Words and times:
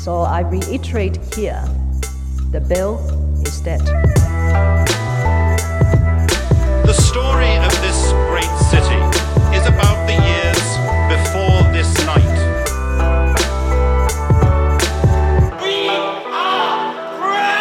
So 0.00 0.20
I 0.22 0.40
reiterate 0.40 1.18
here 1.34 1.62
the 2.52 2.60
bill 2.60 2.96
is 3.44 3.60
dead. 3.60 3.84
The 6.86 6.94
story 6.94 7.54
of 7.58 7.70
this 7.84 8.10
great 8.32 8.48
city 8.72 8.96
is 9.54 9.66
about 9.68 10.06
the 10.08 10.16
years 10.16 10.64
before 11.12 11.68
this 11.76 11.92
night. 12.06 12.32
We 15.60 15.88
are 16.32 16.96
free! 17.20 17.60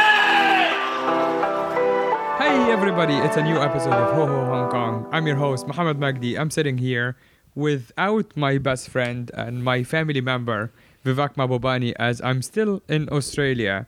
Hey 2.39 2.71
everybody, 2.71 3.15
it's 3.15 3.35
a 3.35 3.43
new 3.43 3.57
episode 3.57 3.91
of 3.91 4.13
Ho 4.13 4.25
Ho 4.25 4.45
Hong 4.45 4.69
Kong. 4.71 5.05
I'm 5.11 5.27
your 5.27 5.35
host, 5.35 5.67
Mohammed 5.67 5.99
Magdi. 5.99 6.39
I'm 6.39 6.51
sitting 6.51 6.77
here 6.77 7.17
without 7.53 8.37
my 8.37 8.57
best 8.57 8.87
friend 8.87 9.29
and 9.33 9.61
my 9.61 9.83
family 9.83 10.21
member, 10.21 10.71
Vivek 11.05 11.36
Mahbubani, 11.36 11.93
as 11.97 12.21
I'm 12.21 12.41
still 12.41 12.82
in 12.87 13.10
Australia. 13.10 13.86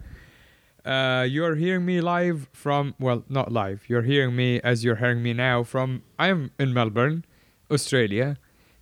Uh, 0.84 1.27
you're 1.30 1.55
hearing 1.55 1.85
me 1.85 2.02
live 2.02 2.48
from, 2.54 2.95
well, 2.99 3.23
not 3.30 3.52
live. 3.52 3.84
You're 3.88 4.02
hearing 4.02 4.35
me 4.35 4.59
as 4.62 4.84
you're 4.84 4.95
hearing 4.95 5.21
me 5.21 5.34
now 5.34 5.63
from, 5.63 6.02
I'm 6.18 6.52
in 6.58 6.73
Melbourne, 6.73 7.23
Australia, 7.70 8.38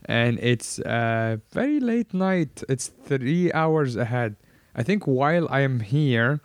and 0.05 0.39
it's 0.39 0.79
uh, 0.79 1.37
very 1.51 1.79
late 1.79 2.13
night. 2.13 2.63
It's 2.69 2.87
three 2.87 3.51
hours 3.51 3.95
ahead. 3.95 4.37
I 4.75 4.83
think 4.83 5.07
while 5.07 5.45
I 5.49 5.59
am 5.61 5.81
here, 5.81 6.39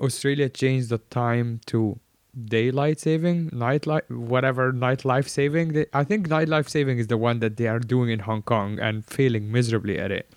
Australia 0.00 0.48
changed 0.48 0.88
the 0.88 0.98
time 0.98 1.60
to 1.66 2.00
daylight 2.46 2.98
saving, 2.98 3.50
night 3.52 3.86
life, 3.86 4.10
whatever 4.10 4.72
night 4.72 5.04
life 5.04 5.28
saving. 5.28 5.84
I 5.92 6.02
think 6.02 6.28
night 6.28 6.48
life 6.48 6.68
saving 6.68 6.98
is 6.98 7.06
the 7.06 7.16
one 7.16 7.38
that 7.38 7.56
they 7.56 7.68
are 7.68 7.78
doing 7.78 8.10
in 8.10 8.20
Hong 8.20 8.42
Kong 8.42 8.80
and 8.80 9.04
failing 9.04 9.52
miserably 9.52 9.98
at 10.00 10.10
it, 10.10 10.28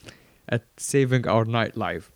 at 0.50 0.64
saving 0.78 1.28
our 1.28 1.46
nightlife. 1.46 2.10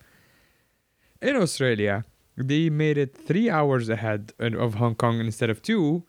In 1.21 1.35
Australia, 1.35 2.05
they 2.37 2.69
made 2.69 2.97
it 2.97 3.15
three 3.15 3.49
hours 3.49 3.89
ahead 3.89 4.33
of 4.39 4.75
Hong 4.75 4.95
Kong 4.95 5.19
instead 5.19 5.49
of 5.49 5.61
two. 5.61 6.03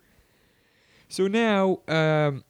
So 1.08 1.26
now, 1.26 1.80
um, 1.88 2.44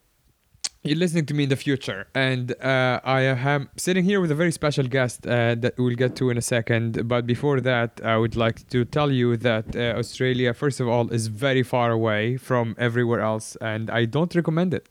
you're 0.85 0.99
listening 0.99 1.27
to 1.27 1.35
me 1.35 1.45
in 1.45 1.49
the 1.49 1.57
future, 1.57 2.09
and 2.15 2.53
uh, 2.61 3.01
I 3.05 3.23
am 3.23 3.69
sitting 3.77 4.05
here 4.05 4.21
with 4.21 4.31
a 4.33 4.35
very 4.35 4.51
special 4.51 4.87
guest 4.87 5.27
uh, 5.27 5.55
that 5.57 5.75
we'll 5.79 5.95
get 5.95 6.17
to 6.17 6.31
in 6.31 6.37
a 6.39 6.43
second. 6.43 7.09
But 7.09 7.27
before 7.27 7.61
that, 7.61 8.01
I 8.05 8.17
would 8.17 8.37
like 8.37 8.69
to 8.69 8.85
tell 8.85 9.11
you 9.11 9.37
that 9.39 9.77
uh, 9.77 9.99
Australia, 9.99 10.53
first 10.55 10.81
of 10.81 10.89
all, 10.89 11.09
is 11.11 11.29
very 11.29 11.63
far 11.63 11.93
away 11.93 12.37
from 12.37 12.75
everywhere 12.79 13.21
else, 13.21 13.57
and 13.61 13.91
I 13.91 14.07
don't 14.07 14.35
recommend 14.35 14.75
it. 14.75 14.89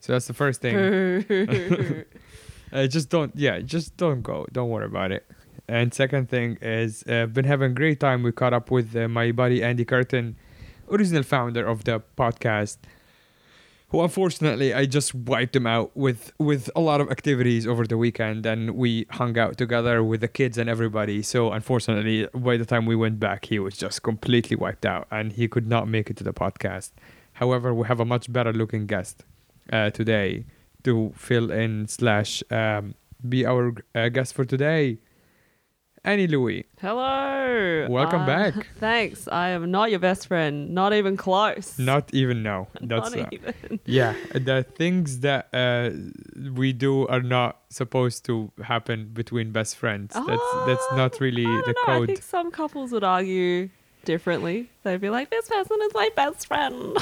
So 0.00 0.12
that's 0.12 0.26
the 0.26 0.34
first 0.34 0.60
thing. 0.60 0.76
uh, 2.72 2.86
just 2.86 3.08
don't, 3.08 3.34
yeah, 3.36 3.60
just 3.60 3.96
don't 3.96 4.22
go. 4.22 4.46
Don't 4.52 4.68
worry 4.68 4.86
about 4.86 5.12
it. 5.12 5.26
And 5.68 5.94
second 5.94 6.28
thing 6.28 6.58
is, 6.60 7.04
uh, 7.08 7.26
been 7.26 7.44
having 7.44 7.72
a 7.72 7.74
great 7.74 8.00
time. 8.00 8.22
We 8.22 8.32
caught 8.32 8.52
up 8.52 8.70
with 8.70 8.94
uh, 8.96 9.08
my 9.08 9.30
buddy 9.32 9.62
Andy 9.62 9.84
Curtin, 9.84 10.36
original 10.90 11.22
founder 11.22 11.66
of 11.66 11.84
the 11.84 12.02
podcast 12.16 12.78
who 13.90 14.00
unfortunately 14.02 14.72
I 14.72 14.86
just 14.86 15.14
wiped 15.14 15.54
him 15.54 15.66
out 15.66 15.96
with 15.96 16.32
with 16.38 16.70
a 16.76 16.80
lot 16.80 17.00
of 17.00 17.10
activities 17.10 17.66
over 17.66 17.86
the 17.86 17.98
weekend 17.98 18.46
and 18.46 18.70
we 18.76 19.06
hung 19.10 19.36
out 19.38 19.58
together 19.58 20.02
with 20.02 20.20
the 20.20 20.28
kids 20.28 20.56
and 20.58 20.70
everybody 20.70 21.22
so 21.22 21.52
unfortunately 21.52 22.28
by 22.32 22.56
the 22.56 22.64
time 22.64 22.86
we 22.86 22.96
went 22.96 23.18
back 23.18 23.46
he 23.46 23.58
was 23.58 23.76
just 23.76 24.02
completely 24.02 24.56
wiped 24.56 24.86
out 24.86 25.06
and 25.10 25.32
he 25.32 25.48
could 25.48 25.66
not 25.66 25.88
make 25.88 26.08
it 26.08 26.16
to 26.16 26.24
the 26.24 26.32
podcast 26.32 26.92
however 27.34 27.74
we 27.74 27.86
have 27.86 28.00
a 28.00 28.04
much 28.04 28.32
better 28.32 28.52
looking 28.52 28.86
guest 28.86 29.24
uh, 29.72 29.90
today 29.90 30.44
to 30.84 31.12
fill 31.16 31.50
in 31.50 31.86
slash 31.88 32.42
um, 32.50 32.94
be 33.28 33.44
our 33.46 33.72
uh, 33.94 34.08
guest 34.08 34.34
for 34.34 34.44
today 34.44 34.98
Annie 36.02 36.26
Louey 36.28 36.64
Hello. 36.80 37.86
Welcome 37.90 38.22
Uh, 38.22 38.26
back. 38.26 38.54
Thanks. 38.80 39.28
I 39.28 39.50
am 39.50 39.70
not 39.70 39.90
your 39.90 39.98
best 40.00 40.28
friend. 40.28 40.70
Not 40.70 40.94
even 40.94 41.14
close. 41.18 41.78
not 41.78 42.08
even 42.14 42.42
no 42.42 42.68
that's 42.80 43.14
not 43.14 43.26
uh, 43.26 43.28
even. 43.32 43.80
yeah 43.84 44.14
the 44.32 44.64
things 44.76 45.20
that 45.20 45.48
uh, 45.52 45.90
we 46.56 46.72
do 46.72 47.06
are 47.08 47.20
not 47.20 47.60
supposed 47.68 48.24
to 48.24 48.50
happen 48.64 49.10
between 49.12 49.52
best 49.52 49.76
friends 49.76 50.14
that's 50.14 50.50
that's 50.66 50.86
Ah, 50.90 50.96
not 50.96 51.20
really 51.20 51.44
I 51.44 51.62
the 51.66 51.74
know. 51.76 51.92
I 51.92 51.98
code 51.98 52.06
think 52.08 52.22
some 52.22 52.50
couples 52.50 52.92
would 52.92 53.04
argue 53.04 53.68
differently. 54.06 54.70
They'd 54.82 55.00
be 55.02 55.10
like, 55.10 55.28
"This 55.28 55.46
person 55.48 55.76
is 55.82 55.92
my 55.92 56.08
best 56.16 56.46
friend." 56.46 56.96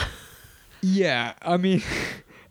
yeah 0.83 1.35
i 1.43 1.57
mean 1.57 1.83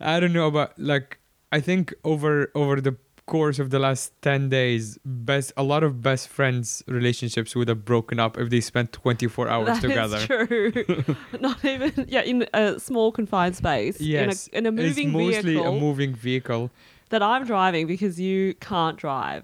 i 0.00 0.20
don't 0.20 0.34
know 0.34 0.46
about 0.48 0.78
like 0.78 1.18
i 1.52 1.60
think 1.60 1.92
over 2.04 2.50
over 2.54 2.80
the 2.80 2.96
course 3.26 3.58
of 3.58 3.68
the 3.68 3.78
last 3.78 4.12
10 4.22 4.48
days 4.48 4.98
best 5.04 5.52
a 5.56 5.62
lot 5.62 5.82
of 5.84 6.00
best 6.00 6.28
friends 6.28 6.82
relationships 6.86 7.54
would 7.54 7.68
have 7.68 7.84
broken 7.84 8.18
up 8.18 8.38
if 8.38 8.48
they 8.48 8.58
spent 8.60 8.90
24 8.92 9.48
hours 9.50 9.78
together. 9.80 10.16
That 10.18 10.50
is 10.50 10.72
true. 11.04 11.16
not 11.40 11.62
even 11.62 12.06
yeah 12.08 12.22
in 12.22 12.46
a 12.54 12.80
small 12.80 13.12
confined 13.12 13.54
space. 13.54 14.00
yes 14.00 14.46
In 14.48 14.54
a, 14.54 14.58
in 14.58 14.66
a 14.66 14.72
moving 14.72 15.08
it's 15.08 15.12
mostly 15.12 15.52
vehicle 15.54 15.76
a 15.76 15.80
moving 15.80 16.14
vehicle 16.14 16.70
that 17.10 17.22
I'm 17.22 17.44
driving 17.44 17.86
because 17.86 18.18
you 18.18 18.54
can't 18.70 18.96
drive. 18.96 19.42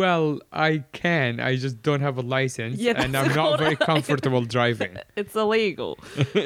well 0.00 0.40
i 0.68 0.70
can 1.02 1.38
i 1.38 1.52
just 1.64 1.76
don't 1.88 2.00
have 2.08 2.16
a 2.24 2.26
license 2.36 2.74
Yeah, 2.86 3.02
and 3.02 3.14
i'm 3.18 3.32
not 3.42 3.50
very 3.64 3.76
comfortable 3.92 4.42
driving 4.56 4.92
It's 5.22 5.36
illegal. 5.36 5.90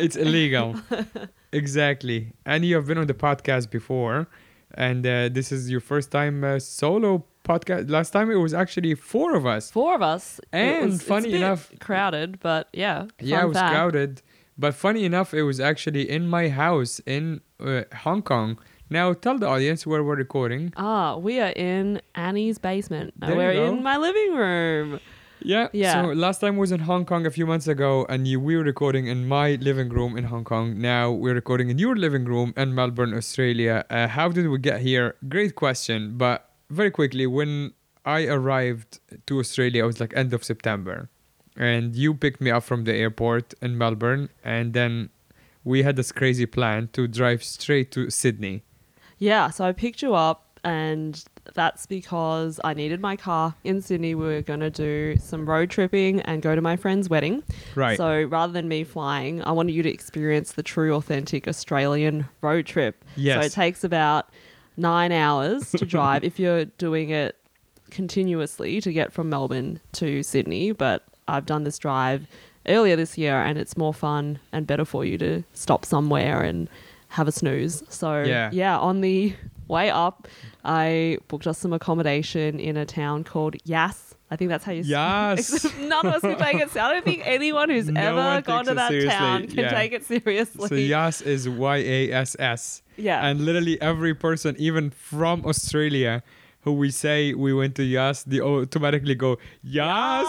it's 0.02 0.16
illegal. 0.16 0.68
exactly. 1.52 2.32
And 2.44 2.64
you 2.64 2.74
have 2.76 2.86
been 2.86 2.98
on 2.98 3.06
the 3.06 3.14
podcast 3.14 3.70
before, 3.70 4.26
and 4.74 5.06
uh, 5.06 5.28
this 5.28 5.52
is 5.52 5.70
your 5.70 5.80
first 5.80 6.10
time 6.10 6.42
uh, 6.44 6.58
solo 6.58 7.24
podcast. 7.44 7.90
Last 7.90 8.10
time 8.10 8.30
it 8.30 8.36
was 8.36 8.54
actually 8.54 8.94
four 8.94 9.34
of 9.34 9.46
us. 9.46 9.70
Four 9.70 9.94
of 9.94 10.02
us. 10.02 10.40
And 10.52 10.92
was- 10.92 11.02
funny 11.02 11.32
enough- 11.34 11.72
crowded, 11.80 12.40
but 12.40 12.68
yeah. 12.72 13.06
yeah, 13.20 13.42
it 13.42 13.48
was 13.48 13.56
fact. 13.56 13.72
crowded. 13.74 14.22
But 14.58 14.74
funny 14.74 15.04
enough, 15.04 15.32
it 15.34 15.42
was 15.42 15.60
actually 15.60 16.08
in 16.08 16.28
my 16.28 16.48
house 16.48 17.00
in 17.06 17.40
uh, 17.58 17.82
Hong 18.04 18.22
Kong. 18.22 18.58
Now 18.90 19.14
tell 19.14 19.38
the 19.38 19.46
audience 19.46 19.86
where 19.86 20.04
we're 20.04 20.16
recording. 20.16 20.72
Ah, 20.76 21.16
we 21.16 21.40
are 21.40 21.52
in 21.56 22.02
Annie's 22.14 22.58
basement. 22.58 23.14
There 23.18 23.34
we're 23.34 23.52
in 23.52 23.82
my 23.82 23.96
living 23.96 24.34
room. 24.34 25.00
Yeah. 25.44 25.68
Yeah. 25.72 26.02
So 26.02 26.08
last 26.12 26.40
time 26.40 26.56
was 26.56 26.72
in 26.72 26.80
Hong 26.80 27.04
Kong 27.04 27.26
a 27.26 27.30
few 27.30 27.46
months 27.46 27.68
ago, 27.68 28.06
and 28.08 28.26
you, 28.26 28.40
we 28.40 28.56
were 28.56 28.62
recording 28.62 29.06
in 29.06 29.28
my 29.28 29.54
living 29.56 29.88
room 29.88 30.16
in 30.16 30.24
Hong 30.24 30.44
Kong. 30.44 30.80
Now 30.80 31.10
we're 31.10 31.34
recording 31.34 31.70
in 31.70 31.78
your 31.78 31.96
living 31.96 32.24
room 32.24 32.54
in 32.56 32.74
Melbourne, 32.74 33.14
Australia. 33.14 33.84
Uh, 33.90 34.08
how 34.08 34.28
did 34.28 34.48
we 34.48 34.58
get 34.58 34.80
here? 34.80 35.16
Great 35.28 35.54
question. 35.54 36.16
But 36.16 36.48
very 36.70 36.90
quickly, 36.90 37.26
when 37.26 37.72
I 38.04 38.26
arrived 38.26 39.00
to 39.26 39.38
Australia, 39.38 39.84
it 39.84 39.86
was 39.86 40.00
like 40.00 40.12
end 40.16 40.32
of 40.32 40.42
September, 40.42 41.08
and 41.56 41.94
you 41.94 42.14
picked 42.14 42.40
me 42.40 42.50
up 42.50 42.64
from 42.64 42.84
the 42.84 42.94
airport 42.94 43.54
in 43.62 43.78
Melbourne, 43.78 44.28
and 44.44 44.72
then 44.72 45.10
we 45.64 45.82
had 45.82 45.96
this 45.96 46.10
crazy 46.10 46.46
plan 46.46 46.88
to 46.94 47.06
drive 47.06 47.44
straight 47.44 47.92
to 47.92 48.10
Sydney. 48.10 48.64
Yeah, 49.18 49.50
so 49.50 49.64
I 49.64 49.72
picked 49.72 50.02
you 50.02 50.14
up, 50.14 50.58
and 50.64 51.22
that's 51.54 51.86
because 51.86 52.60
I 52.62 52.72
needed 52.74 53.00
my 53.00 53.16
car 53.16 53.54
in 53.64 53.82
Sydney. 53.82 54.14
We 54.14 54.24
were 54.26 54.42
going 54.42 54.60
to 54.60 54.70
do 54.70 55.16
some 55.20 55.48
road 55.48 55.70
tripping 55.70 56.20
and 56.22 56.40
go 56.40 56.54
to 56.54 56.60
my 56.60 56.76
friend's 56.76 57.08
wedding. 57.10 57.42
Right. 57.74 57.96
So 57.96 58.22
rather 58.22 58.52
than 58.52 58.68
me 58.68 58.84
flying, 58.84 59.42
I 59.42 59.50
wanted 59.52 59.72
you 59.72 59.82
to 59.82 59.90
experience 59.90 60.52
the 60.52 60.62
true, 60.62 60.94
authentic 60.94 61.48
Australian 61.48 62.28
road 62.40 62.66
trip. 62.66 63.04
Yes. 63.16 63.40
So 63.42 63.46
it 63.46 63.52
takes 63.52 63.82
about 63.84 64.28
nine 64.76 65.10
hours 65.12 65.70
to 65.72 65.84
drive 65.96 66.24
if 66.24 66.38
you're 66.38 66.64
doing 66.66 67.10
it 67.10 67.36
continuously 67.90 68.80
to 68.80 68.92
get 68.92 69.12
from 69.12 69.28
Melbourne 69.28 69.80
to 69.92 70.22
Sydney. 70.22 70.72
But 70.72 71.04
I've 71.28 71.46
done 71.46 71.64
this 71.64 71.78
drive 71.78 72.26
earlier 72.68 72.96
this 72.96 73.18
year, 73.18 73.40
and 73.42 73.58
it's 73.58 73.76
more 73.76 73.92
fun 73.94 74.38
and 74.52 74.66
better 74.66 74.84
for 74.84 75.04
you 75.04 75.18
to 75.18 75.42
stop 75.54 75.84
somewhere 75.84 76.40
and 76.42 76.68
have 77.08 77.28
a 77.28 77.32
snooze. 77.32 77.82
So 77.88 78.22
Yeah. 78.22 78.50
yeah, 78.52 78.78
on 78.78 79.00
the 79.02 79.34
way 79.72 79.90
up, 79.90 80.28
I 80.64 81.18
booked 81.26 81.46
us 81.46 81.58
some 81.58 81.72
accommodation 81.72 82.60
in 82.60 82.76
a 82.76 82.86
town 82.86 83.24
called 83.24 83.56
Yass. 83.64 84.14
I 84.30 84.36
think 84.36 84.48
that's 84.48 84.64
how 84.64 84.72
you. 84.72 84.82
Yes. 84.84 85.64
None 85.78 86.06
of 86.06 86.14
us 86.14 86.20
can 86.22 86.38
take 86.38 86.56
it. 86.56 86.76
I 86.76 86.92
don't 86.92 87.04
think 87.04 87.22
anyone 87.26 87.68
who's 87.68 87.88
No 87.88 88.00
ever 88.00 88.40
gone 88.40 88.64
to 88.64 88.74
that 88.74 88.88
seriously, 88.88 89.10
town 89.10 89.46
can 89.46 89.58
yeah. 89.58 89.70
take 89.70 89.92
it 89.92 90.04
seriously. 90.06 90.68
So 90.68 90.74
Yass 90.74 91.20
is 91.20 91.48
Y 91.48 91.76
A 91.76 92.12
S 92.12 92.36
S. 92.38 92.82
Yeah. 92.96 93.26
And 93.26 93.44
literally 93.44 93.80
every 93.82 94.14
person, 94.14 94.56
even 94.58 94.90
from 94.90 95.44
Australia, 95.44 96.22
who 96.62 96.72
we 96.72 96.90
say 96.90 97.34
we 97.34 97.52
went 97.52 97.74
to 97.76 97.82
Yass, 97.84 98.22
they 98.24 98.40
automatically 98.40 99.14
go 99.14 99.38
Yas. 99.62 100.26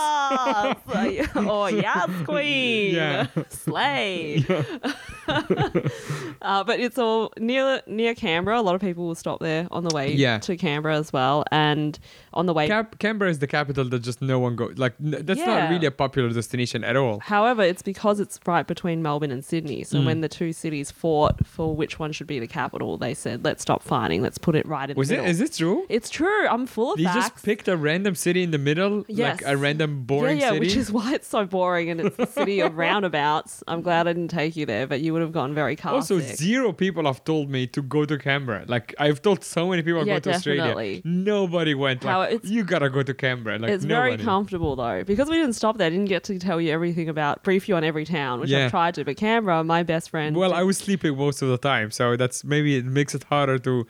Yes. 0.96 1.30
oh, 1.36 1.68
yes, 1.68 2.10
queen. 2.26 2.96
Yeah. 2.96 3.28
Slay. 3.50 4.44
uh, 5.28 6.64
but 6.64 6.80
it's 6.80 6.98
all 6.98 7.32
near 7.38 7.82
near 7.88 8.16
Canberra. 8.16 8.60
A 8.60 8.62
lot 8.62 8.76
of 8.76 8.82
people 8.82 9.06
will 9.08 9.16
stop 9.16 9.40
there 9.40 9.68
on 9.72 9.84
the 9.84 9.94
way 9.96 10.14
Yeah. 10.14 10.40
to 10.40 10.58
Canberra 10.58 10.98
as 10.98 11.14
well. 11.14 11.44
And 11.52 11.98
on 12.34 12.46
the 12.46 12.54
way 12.54 12.68
Cap- 12.68 13.00
Canberra 13.00 13.30
is 13.30 13.40
the 13.40 13.48
capital 13.48 13.86
that 13.90 14.00
just 14.00 14.22
no 14.22 14.40
one 14.40 14.56
goes. 14.56 14.78
Like 14.78 14.94
n- 15.04 15.18
that's 15.22 15.40
Yeah. 15.40 15.46
not 15.62 15.70
really 15.70 15.86
a 15.86 15.92
popular 15.92 16.30
destination 16.32 16.84
at 16.84 16.96
all. 16.96 17.20
However, 17.20 17.62
it's 17.64 17.82
because 17.82 18.20
it's 18.20 18.40
right 18.46 18.66
between 18.66 19.02
Melbourne 19.02 19.32
and 19.32 19.44
Sydney. 19.44 19.84
So 19.84 20.00
Mm. 20.00 20.06
when 20.06 20.22
the 20.22 20.30
two 20.30 20.54
cities 20.54 20.92
fought 20.92 21.46
for 21.46 21.76
which 21.76 22.00
one 22.00 22.12
should 22.12 22.28
be 22.28 22.40
the 22.40 22.48
capital, 22.48 22.98
they 22.98 23.14
said, 23.14 23.44
"Let's 23.46 23.62
stop 23.62 23.84
fighting. 23.84 24.22
Let's 24.22 24.38
put 24.38 24.56
it 24.56 24.66
right 24.66 24.90
in 24.90 24.96
Was 24.98 25.10
the 25.10 25.16
it? 25.16 25.18
middle." 25.18 25.32
Is 25.32 25.42
it 25.42 25.54
true? 25.54 25.86
It's 25.90 26.10
true. 26.10 26.23
True. 26.24 26.48
I'm 26.48 26.66
full 26.66 26.94
of 26.94 26.98
They 26.98 27.04
facts. 27.06 27.16
just 27.34 27.46
picked 27.46 27.68
a 27.68 27.76
random 27.78 28.16
city 28.16 28.44
in 28.44 28.52
the 28.52 28.58
middle, 28.58 29.04
Yes. 29.08 29.42
like 29.42 29.52
a 29.54 29.58
random 29.58 30.04
boring 30.04 30.38
yeah, 30.38 30.46
yeah, 30.46 30.50
city. 30.54 30.60
which 30.62 30.76
is 30.76 30.92
why 30.92 31.14
it's 31.14 31.28
so 31.28 31.46
boring 31.46 31.90
and 31.92 32.00
it's 32.02 32.16
the 32.18 32.26
city 32.28 32.60
of 32.62 32.76
roundabouts. 32.86 33.64
I'm 33.68 33.82
glad 33.82 34.08
I 34.08 34.14
didn't 34.14 34.30
take 34.30 34.56
you 34.56 34.66
there, 34.66 34.88
but 34.88 35.02
you 35.02 35.14
would 35.14 35.22
have 35.22 35.32
gone 35.32 35.54
very 35.54 35.76
car 35.76 35.94
also, 35.94 36.20
sick. 36.20 36.38
zero 36.38 36.72
people 36.74 37.06
have 37.06 37.24
told 37.24 37.50
me 37.50 37.68
to 37.68 37.82
go 37.82 38.06
to 38.06 38.18
Canberra. 38.18 38.66
Like 38.68 38.96
I've 39.00 39.22
told 39.22 39.44
so 39.44 39.68
many 39.70 39.82
people 39.84 40.06
Yeah, 40.06 40.16
go 40.16 40.20
to 40.22 40.34
Australia. 40.34 40.62
definitely. 40.64 41.02
Nobody 41.06 41.74
went. 41.76 42.04
How 42.04 42.20
Like 42.20 42.34
it's- 42.34 42.52
you 42.52 42.64
gotta 42.64 42.90
go 42.90 43.04
to 43.04 43.14
Canberra. 43.14 43.60
Like 43.60 43.72
it's 43.72 43.86
very 43.86 44.12
nobody. 44.12 44.24
comfortable 44.24 44.76
though 44.76 45.04
because 45.04 45.30
we 45.30 45.36
didn't 45.38 45.54
stop 45.54 45.78
there. 45.78 45.88
I 45.88 45.90
didn't 45.90 46.06
get 46.06 46.24
to 46.26 46.40
tell 46.40 46.60
you 46.62 46.72
everything 46.72 47.10
about 47.10 47.44
brief 47.44 47.68
you 47.70 47.76
on 47.76 47.84
every 47.84 48.06
town, 48.06 48.40
which 48.40 48.50
Yeah. 48.50 48.66
I've 48.66 48.72
tried 48.72 48.96
to. 48.96 49.04
But 49.06 49.18
Canberra, 49.18 49.64
my 49.64 49.84
best 49.84 50.10
friend. 50.10 50.36
Well, 50.36 50.54
I 50.54 50.64
was 50.64 50.78
sleeping 50.78 51.18
most 51.18 51.42
of 51.42 51.50
the 51.50 51.58
time, 51.58 51.92
so 51.92 52.16
that's 52.16 52.44
maybe 52.44 52.76
it 52.78 52.86
makes 52.86 53.14
it 53.16 53.24
harder 53.24 53.58
to 53.60 53.86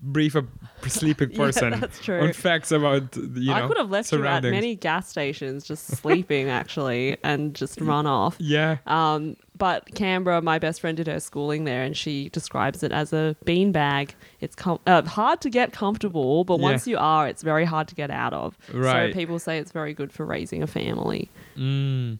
brief 0.00 0.34
a 0.36 0.44
sleeping 0.88 1.30
Yeah, 1.32 1.36
person 1.38 1.80
that's 1.80 2.00
true. 2.00 2.20
on 2.20 2.32
facts 2.32 2.70
about 2.70 3.16
you 3.16 3.46
know 3.46 3.52
I 3.54 3.66
could 3.66 3.76
have 3.78 3.90
left 3.90 4.12
you 4.12 4.24
at 4.24 4.42
many 4.44 4.76
gas 4.76 5.08
stations 5.08 5.64
just 5.66 5.86
sleeping 5.88 6.48
actually 6.60 7.16
and 7.24 7.54
just 7.54 7.80
run 7.80 8.06
off. 8.06 8.36
Yeah. 8.38 8.78
Um, 8.86 9.36
but 9.56 9.92
Canberra, 9.96 10.40
my 10.40 10.60
best 10.60 10.80
friend 10.80 10.96
did 10.96 11.08
her 11.08 11.18
schooling 11.18 11.64
there, 11.64 11.82
and 11.82 11.96
she 11.96 12.28
describes 12.28 12.84
it 12.84 12.92
as 12.92 13.12
a 13.12 13.34
beanbag. 13.44 14.10
It's 14.40 14.54
com- 14.54 14.78
uh, 14.86 15.02
hard 15.02 15.40
to 15.40 15.50
get 15.50 15.72
comfortable, 15.72 16.44
but 16.44 16.58
Yeah. 16.58 16.62
once 16.62 16.86
you 16.86 16.96
are, 16.96 17.26
it's 17.26 17.42
very 17.42 17.64
hard 17.64 17.88
to 17.88 17.96
get 17.96 18.10
out 18.12 18.32
of. 18.32 18.56
Right. 18.72 19.12
So 19.12 19.18
people 19.18 19.40
say 19.40 19.58
it's 19.58 19.72
very 19.72 19.94
good 19.94 20.12
for 20.12 20.24
raising 20.24 20.62
a 20.62 20.68
family. 20.68 21.28
Mm. 21.56 22.18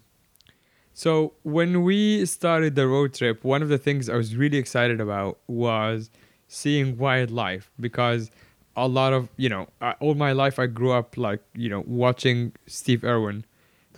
So 0.94 1.34
when 1.44 1.82
we 1.84 2.26
started 2.26 2.74
the 2.74 2.88
road 2.88 3.14
trip, 3.14 3.44
one 3.44 3.62
of 3.62 3.68
the 3.68 3.78
things 3.78 4.08
I 4.08 4.16
was 4.16 4.34
really 4.34 4.58
excited 4.58 5.00
about 5.00 5.38
was 5.46 6.10
seeing 6.48 6.96
wildlife 6.96 7.70
because 7.78 8.30
a 8.76 8.88
lot 8.88 9.12
of 9.12 9.28
you 9.36 9.48
know 9.48 9.68
all 10.00 10.14
my 10.14 10.32
life 10.32 10.58
I 10.58 10.66
grew 10.66 10.92
up 10.92 11.16
like 11.16 11.42
you 11.54 11.68
know 11.68 11.84
watching 11.86 12.52
Steve 12.66 13.04
Irwin 13.04 13.44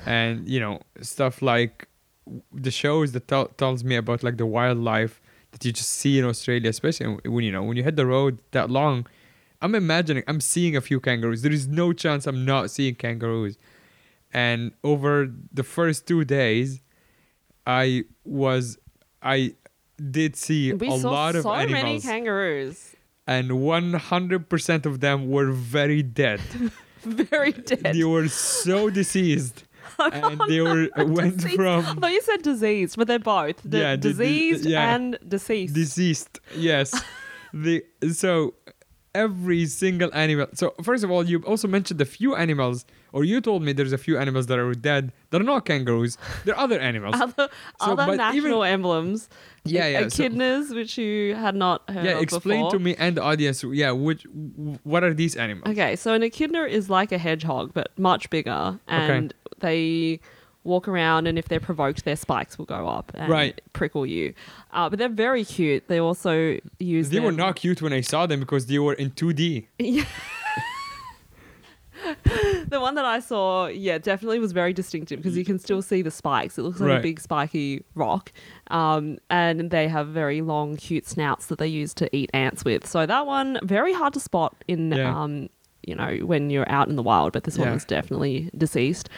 and 0.06 0.48
you 0.48 0.60
know 0.60 0.80
stuff 1.00 1.42
like 1.42 1.88
the 2.52 2.70
shows 2.70 3.12
that 3.12 3.28
tell, 3.28 3.46
tells 3.46 3.82
me 3.84 3.96
about 3.96 4.22
like 4.22 4.36
the 4.36 4.46
wildlife 4.46 5.20
that 5.52 5.64
you 5.64 5.72
just 5.72 5.90
see 5.90 6.18
in 6.18 6.24
Australia, 6.24 6.70
especially 6.70 7.18
when 7.24 7.44
you 7.44 7.52
know 7.52 7.62
when 7.62 7.76
you 7.76 7.82
hit 7.82 7.96
the 7.96 8.06
road 8.06 8.38
that 8.52 8.70
long. 8.70 9.06
I'm 9.62 9.74
imagining 9.74 10.24
I'm 10.26 10.40
seeing 10.40 10.76
a 10.76 10.80
few 10.80 11.00
kangaroos. 11.00 11.42
There 11.42 11.52
is 11.52 11.68
no 11.68 11.92
chance 11.92 12.26
I'm 12.26 12.44
not 12.44 12.70
seeing 12.70 12.94
kangaroos. 12.94 13.58
And 14.32 14.72
over 14.84 15.30
the 15.52 15.64
first 15.64 16.06
two 16.06 16.24
days, 16.24 16.80
I 17.66 18.04
was 18.24 18.78
I 19.22 19.54
did 20.10 20.36
see 20.36 20.72
We 20.72 20.88
a 20.88 20.98
saw 20.98 21.10
lot 21.10 21.36
of 21.36 21.42
so 21.42 21.54
many 21.66 22.00
kangaroos. 22.00 22.94
and 23.26 23.50
100% 23.50 24.86
of 24.86 25.00
them 25.00 25.28
were 25.28 25.50
very 25.52 26.02
dead. 26.02 26.40
Very 27.02 27.52
dead. 27.52 27.94
they 27.94 28.04
were 28.04 28.28
so 28.28 28.90
diseased. 28.90 29.62
and 29.98 30.38
they 30.48 30.60
were 30.60 30.86
went 30.98 31.40
from 31.42 31.82
thought 31.98 32.12
you 32.12 32.20
said 32.20 32.42
diseased, 32.42 32.96
but 32.98 33.06
they're 33.08 33.18
both. 33.18 33.56
The 33.64 33.78
Yeah, 33.78 33.92
the- 33.96 34.08
diseased 34.08 34.66
yeah. 34.66 34.94
and 34.94 35.18
deceased. 35.26 35.74
deceased. 35.74 36.38
Yes, 36.54 36.92
the 37.54 37.82
so 38.12 38.52
every 39.14 39.64
single 39.64 40.10
animal. 40.14 40.48
So 40.52 40.74
first 40.82 41.02
of 41.02 41.10
all, 41.10 41.24
you 41.24 41.38
also 41.44 41.66
mentioned 41.68 42.00
a 42.02 42.04
few 42.04 42.34
animals, 42.36 42.84
or 43.12 43.24
you 43.24 43.40
told 43.40 43.62
me 43.62 43.72
there's 43.72 43.92
a 43.92 43.98
few 43.98 44.18
animals 44.18 44.46
that 44.46 44.58
are 44.58 44.72
dead. 44.74 45.12
They're 45.30 45.42
not 45.42 45.64
kangaroos. 45.64 46.16
They're 46.44 46.58
other 46.58 46.78
animals. 46.78 47.14
other 47.20 47.48
So, 47.80 47.92
other 47.92 48.16
national 48.16 48.64
even- 48.64 48.72
emblems. 48.74 49.28
Yeah, 49.64 49.86
yeah, 49.88 50.08
so- 50.08 50.24
Echidnas, 50.24 50.74
which 50.74 50.96
you 50.96 51.34
had 51.34 51.54
not 51.54 51.82
heard 51.88 51.98
of. 51.98 52.04
yeah, 52.04 52.18
explain 52.20 52.60
before. 52.60 52.70
to 52.72 52.78
me 52.78 52.94
and 52.98 53.16
the 53.16 53.22
audience. 53.22 53.62
Yeah, 53.62 53.90
which 53.92 54.24
what 54.84 55.04
are 55.04 55.12
these 55.12 55.36
animals? 55.36 55.68
Okay, 55.72 55.96
so 55.96 56.14
an 56.14 56.22
echidna 56.22 56.62
is 56.64 56.88
like 56.88 57.12
a 57.12 57.18
hedgehog, 57.18 57.72
but 57.74 57.90
much 57.98 58.30
bigger, 58.30 58.78
and 58.88 59.34
they 59.60 60.20
walk 60.64 60.86
around, 60.88 61.26
and 61.26 61.38
if 61.38 61.48
they're 61.48 61.58
provoked, 61.60 62.04
their 62.04 62.16
spikes 62.16 62.58
will 62.58 62.66
go 62.66 62.86
up 62.86 63.10
and 63.14 63.30
Right. 63.30 63.60
prickle 63.72 64.04
you. 64.04 64.34
Uh, 64.72 64.90
but 64.90 64.98
they're 64.98 65.08
very 65.08 65.42
cute. 65.44 65.88
They 65.88 65.98
also 65.98 66.58
use 66.78 67.08
They 67.08 67.18
were 67.20 67.32
not 67.32 67.56
cute 67.56 67.80
when 67.80 67.92
I 67.94 68.02
saw 68.02 68.26
them 68.26 68.40
because 68.40 68.66
they 68.66 68.78
were 68.78 68.92
in 68.92 69.10
2D. 69.10 69.66
the 72.68 72.78
one 72.80 72.94
that 72.94 73.04
I 73.04 73.20
saw, 73.20 73.66
yeah, 73.66 73.98
definitely 73.98 74.38
was 74.38 74.52
very 74.52 74.72
distinctive 74.72 75.18
because 75.18 75.36
you 75.36 75.44
can 75.44 75.58
still 75.58 75.82
see 75.82 76.02
the 76.02 76.10
spikes. 76.10 76.58
It 76.58 76.62
looks 76.62 76.80
like 76.80 76.88
Right. 76.88 76.98
a 76.98 77.02
big 77.02 77.20
spiky 77.20 77.84
rock. 77.94 78.32
Um, 78.68 79.18
and 79.28 79.70
they 79.70 79.88
have 79.88 80.08
very 80.08 80.40
long, 80.42 80.76
cute 80.76 81.06
snouts 81.06 81.46
that 81.46 81.58
they 81.58 81.66
use 81.68 81.92
to 81.94 82.14
eat 82.16 82.30
ants 82.34 82.64
with. 82.64 82.86
So 82.86 83.06
that 83.06 83.26
one, 83.26 83.58
very 83.62 83.92
hard 83.92 84.12
to 84.14 84.20
spot 84.20 84.54
in, 84.68 84.92
Yeah. 84.92 85.14
um, 85.22 85.48
you 85.86 85.94
know, 85.94 86.16
when 86.24 86.50
you're 86.50 86.68
out 86.70 86.88
in 86.88 86.96
the 86.96 87.02
wild, 87.02 87.32
but 87.32 87.44
this 87.44 87.56
one 87.58 87.68
Yeah. 87.68 87.74
was 87.74 87.84
definitely 87.84 88.50
deceased. 88.56 89.08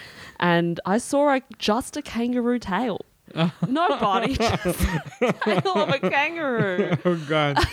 And 0.40 0.78
I 0.86 0.98
saw 0.98 1.34
a, 1.36 1.42
just 1.58 1.96
a 1.96 2.02
kangaroo 2.02 2.58
tail. 2.58 3.00
no 3.66 3.88
body, 3.98 4.34
just 4.34 4.80
a 5.22 5.32
tail 5.32 5.72
of 5.74 5.88
a 5.88 5.98
kangaroo. 6.10 6.90
oh 7.04 7.14
god. 7.28 7.58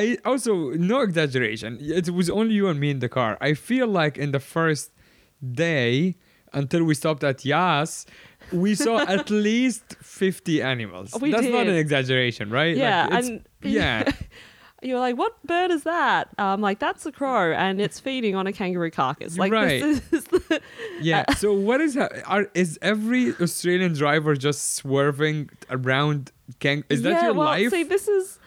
I 0.00 0.18
also 0.30 0.52
no 0.92 0.98
exaggeration. 1.08 1.70
It 1.80 2.06
was 2.18 2.28
only 2.38 2.54
you 2.60 2.66
and 2.70 2.78
me 2.84 2.88
in 2.96 3.00
the 3.04 3.08
car. 3.18 3.32
I 3.48 3.54
feel 3.68 3.86
like 4.00 4.14
in 4.24 4.30
the 4.36 4.40
first 4.56 4.86
day 5.66 6.16
until 6.52 6.82
we 6.84 6.94
stopped 6.94 7.22
at 7.24 7.44
Yass, 7.44 8.06
we 8.52 8.74
saw 8.74 8.96
at 9.16 9.28
least 9.30 9.84
50 10.02 10.62
animals. 10.62 11.08
We 11.20 11.30
That's 11.32 11.46
not 11.58 11.66
an 11.66 11.74
exaggeration, 11.84 12.50
right? 12.50 12.76
Yeah, 12.76 13.06
Like, 13.10 13.12
it's- 13.18 13.28
and 13.28 13.48
yeah. 13.78 14.10
You're 14.88 15.00
like, 15.00 15.16
what 15.16 15.32
bird 15.46 15.70
is 15.70 15.84
that? 15.84 16.28
I'm 16.36 16.60
like, 16.60 16.78
that's 16.78 17.06
a 17.06 17.12
crow, 17.12 17.52
and 17.54 17.80
it's 17.80 17.98
feeding 17.98 18.34
on 18.36 18.46
a 18.46 18.52
kangaroo 18.52 18.90
carcass. 18.90 19.38
Like, 19.38 19.50
Right. 19.50 19.80
this 19.80 20.02
is 20.12 20.24
the, 20.24 20.60
Yeah. 21.00 21.24
So 21.36 21.54
what 21.54 21.80
is 21.80 21.94
ha- 21.94 22.10
are 22.26 22.50
is 22.52 22.78
every 22.82 23.32
Australian 23.40 23.94
driver 23.94 24.34
just 24.36 24.74
swerving 24.74 25.48
around 25.70 26.32
kang 26.60 26.84
Is 26.90 27.00
that 27.00 27.12
yeah, 27.12 27.24
your 27.24 27.32
well, 27.34 27.46
life? 27.46 27.70
See, 27.70 27.82
this 27.84 28.06
is, 28.08 28.38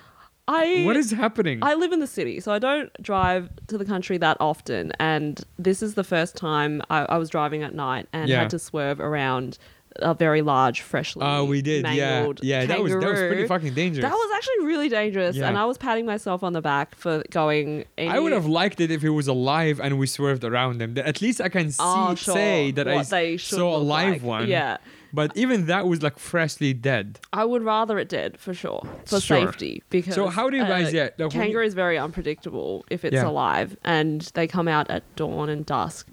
I. 0.48 0.84
what 0.86 0.96
is 0.96 1.12
happening? 1.12 1.60
I 1.62 1.74
live 1.76 1.92
in 1.92 2.00
the 2.00 2.08
city, 2.08 2.40
so 2.40 2.52
I 2.52 2.60
don't 2.60 2.92
drive 3.02 3.50
to 3.68 3.78
the 3.78 3.86
country 3.86 4.18
that 4.20 4.38
often. 4.40 4.92
And 5.00 5.44
this 5.60 5.82
is 5.84 5.96
the 5.96 6.04
first 6.04 6.36
time 6.36 6.82
I, 6.90 7.00
I 7.06 7.18
was 7.18 7.30
driving 7.30 7.64
at 7.64 7.74
night 7.76 8.08
and 8.14 8.30
Yeah. 8.30 8.40
had 8.42 8.50
to 8.52 8.60
swerve 8.60 9.00
around 9.00 9.58
a 10.00 10.14
very 10.14 10.44
large, 10.44 10.82
freshly 10.82 11.24
Oh, 11.26 11.44
we 11.46 11.64
did. 11.64 11.84
Yeah. 11.84 12.20
mangled 12.20 12.40
Yeah, 12.44 12.66
that 12.68 12.84
was 12.84 12.92
that 12.92 12.98
was 13.00 13.06
pretty 13.14 13.30
kangaroo. 13.30 13.48
fucking 13.48 13.74
dangerous. 13.74 14.04
That 14.04 14.12
was 14.14 14.32
actually 14.36 14.66
really 14.68 14.90
dangerous, 14.90 15.36
Yeah. 15.36 15.48
and 15.48 15.58
I 15.58 15.66
was 15.66 15.80
patting 15.80 16.06
myself 16.06 16.44
on 16.44 16.54
the 16.54 16.62
back 16.62 16.94
for 16.94 17.24
going. 17.32 17.86
I 17.98 18.20
would 18.20 18.32
have 18.32 18.46
liked 18.46 18.80
it 18.80 18.92
if 18.92 19.02
he 19.02 19.10
was 19.10 19.28
alive 19.28 19.80
and 19.82 19.98
we 19.98 20.06
swerved 20.06 20.44
around 20.44 20.82
him. 20.84 20.96
At 21.00 21.20
least 21.22 21.42
I 21.42 21.50
can 21.50 21.72
see, 21.72 21.82
Oh, 21.84 22.14
sure, 22.14 22.36
say 22.36 22.70
that 22.72 22.88
I 22.88 22.96
what 22.98 23.10
they 23.10 23.38
should 23.38 23.58
saw 23.58 23.76
a 23.76 23.80
look 23.80 23.88
live 23.88 24.14
like. 24.14 24.22
one. 24.22 24.48
Yeah. 24.48 24.78
But 25.18 25.36
even 25.36 25.66
that 25.66 25.88
was 25.88 26.04
like 26.04 26.20
freshly 26.20 26.74
dead. 26.76 27.20
I 27.34 27.44
would 27.44 27.64
rather 27.64 27.98
it 27.98 28.08
dead 28.08 28.38
for 28.40 28.54
sure 28.54 28.84
for 29.08 29.20
Sure. 29.20 29.48
safety 29.48 29.82
because. 29.90 30.14
So 30.14 30.28
how 30.28 30.48
do 30.52 30.58
you 30.58 30.64
guys- 30.64 30.94
yeah, 30.94 31.10
like, 31.18 31.32
kangaroo 31.32 31.66
is 31.66 31.74
very 31.74 31.98
unpredictable 31.98 32.86
if 32.92 33.04
it's 33.04 33.16
Yeah. 33.16 33.28
alive, 33.28 33.76
and 33.84 34.22
they 34.36 34.46
come 34.46 34.68
out 34.68 34.92
at 34.92 35.02
dawn 35.16 35.50
and 35.50 35.66
dusk, 35.66 36.08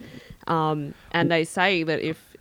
um, 0.46 0.94
and 1.12 1.30
they 1.30 1.44
say 1.44 1.82
that 1.82 2.00
if. 2.00 2.33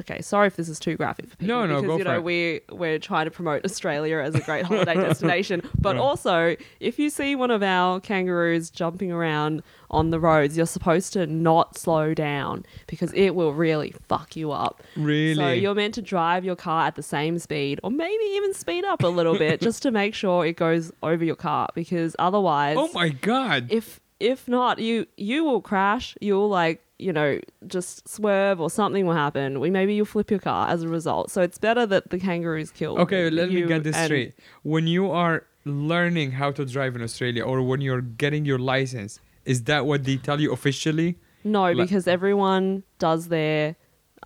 Okay, 0.00 0.22
sorry 0.22 0.46
if 0.46 0.56
this 0.56 0.68
is 0.70 0.78
too 0.80 0.96
graphic 0.96 1.28
for 1.28 1.36
people. 1.36 1.54
No, 1.54 1.66
no, 1.66 1.82
because, 1.82 1.86
go 1.88 1.98
you 1.98 2.04
know, 2.04 2.14
it. 2.16 2.24
we 2.24 2.60
we're 2.72 2.98
trying 2.98 3.26
to 3.26 3.30
promote 3.30 3.64
Australia 3.66 4.18
as 4.18 4.34
a 4.34 4.40
great 4.40 4.64
holiday 4.70 4.94
destination, 4.94 5.60
but 5.78 5.96
Right. 5.96 6.00
also 6.00 6.56
if 6.80 6.98
you 6.98 7.10
see 7.10 7.34
one 7.36 7.50
of 7.50 7.62
our 7.62 8.00
kangaroos 8.00 8.70
jumping 8.70 9.12
around 9.12 9.62
on 9.90 10.08
the 10.10 10.18
roads, 10.18 10.56
you're 10.56 10.64
supposed 10.64 11.12
to 11.12 11.26
not 11.26 11.76
slow 11.76 12.14
down 12.14 12.64
because 12.86 13.12
it 13.12 13.30
will 13.34 13.52
really 13.52 13.92
fuck 14.08 14.36
you 14.36 14.52
up. 14.52 14.82
Really? 14.96 15.34
So 15.34 15.50
you're 15.50 15.74
meant 15.74 15.94
to 15.94 16.02
drive 16.02 16.44
your 16.46 16.56
car 16.56 16.86
at 16.86 16.94
the 16.94 17.02
same 17.02 17.38
speed, 17.38 17.80
or 17.82 17.90
maybe 17.90 18.24
even 18.36 18.54
speed 18.54 18.84
up 18.86 19.02
a 19.02 19.08
little 19.08 19.36
bit, 19.36 19.60
just 19.68 19.82
to 19.82 19.90
make 19.90 20.14
sure 20.14 20.46
it 20.46 20.56
goes 20.56 20.90
over 21.02 21.22
your 21.24 21.36
car. 21.36 21.68
Because 21.74 22.16
otherwise, 22.18 22.76
oh 22.78 22.88
my 22.94 23.10
god. 23.10 23.66
if 23.70 24.00
if 24.18 24.48
not, 24.48 24.78
you 24.78 25.06
you 25.18 25.44
will 25.44 25.60
crash. 25.60 26.16
You'll 26.22 26.48
like 26.48 26.82
you 27.00 27.12
know 27.12 27.40
just 27.66 28.08
swerve, 28.08 28.60
or 28.60 28.70
something 28.70 29.06
will 29.06 29.14
happen. 29.14 29.60
We 29.60 29.70
maybe 29.70 29.94
you'll 29.94 30.06
flip 30.06 30.30
your 30.30 30.40
car 30.40 30.68
as 30.68 30.82
a 30.82 30.88
result. 30.88 31.30
So 31.30 31.42
it's 31.42 31.58
better 31.58 31.86
that 31.86 32.10
the 32.10 32.18
kangaroos 32.18 32.70
kill. 32.70 32.98
okay, 32.98 33.30
let 33.30 33.50
me 33.50 33.62
get 33.62 33.82
this 33.84 33.96
straight. 33.96 34.34
When 34.62 34.86
you 34.86 35.10
are 35.10 35.44
learning 35.64 36.32
how 36.32 36.50
to 36.52 36.64
drive 36.64 36.96
in 36.96 37.02
Australia 37.02 37.44
or 37.44 37.62
when 37.62 37.80
you're 37.80 38.00
getting 38.02 38.44
your 38.44 38.58
license, 38.58 39.20
is 39.44 39.64
that 39.64 39.86
what 39.86 40.04
they 40.04 40.16
tell 40.16 40.40
you 40.40 40.52
officially? 40.52 41.18
No, 41.44 41.62
Like- 41.62 41.76
because 41.88 42.06
everyone 42.06 42.82
does 42.98 43.28
their 43.28 43.76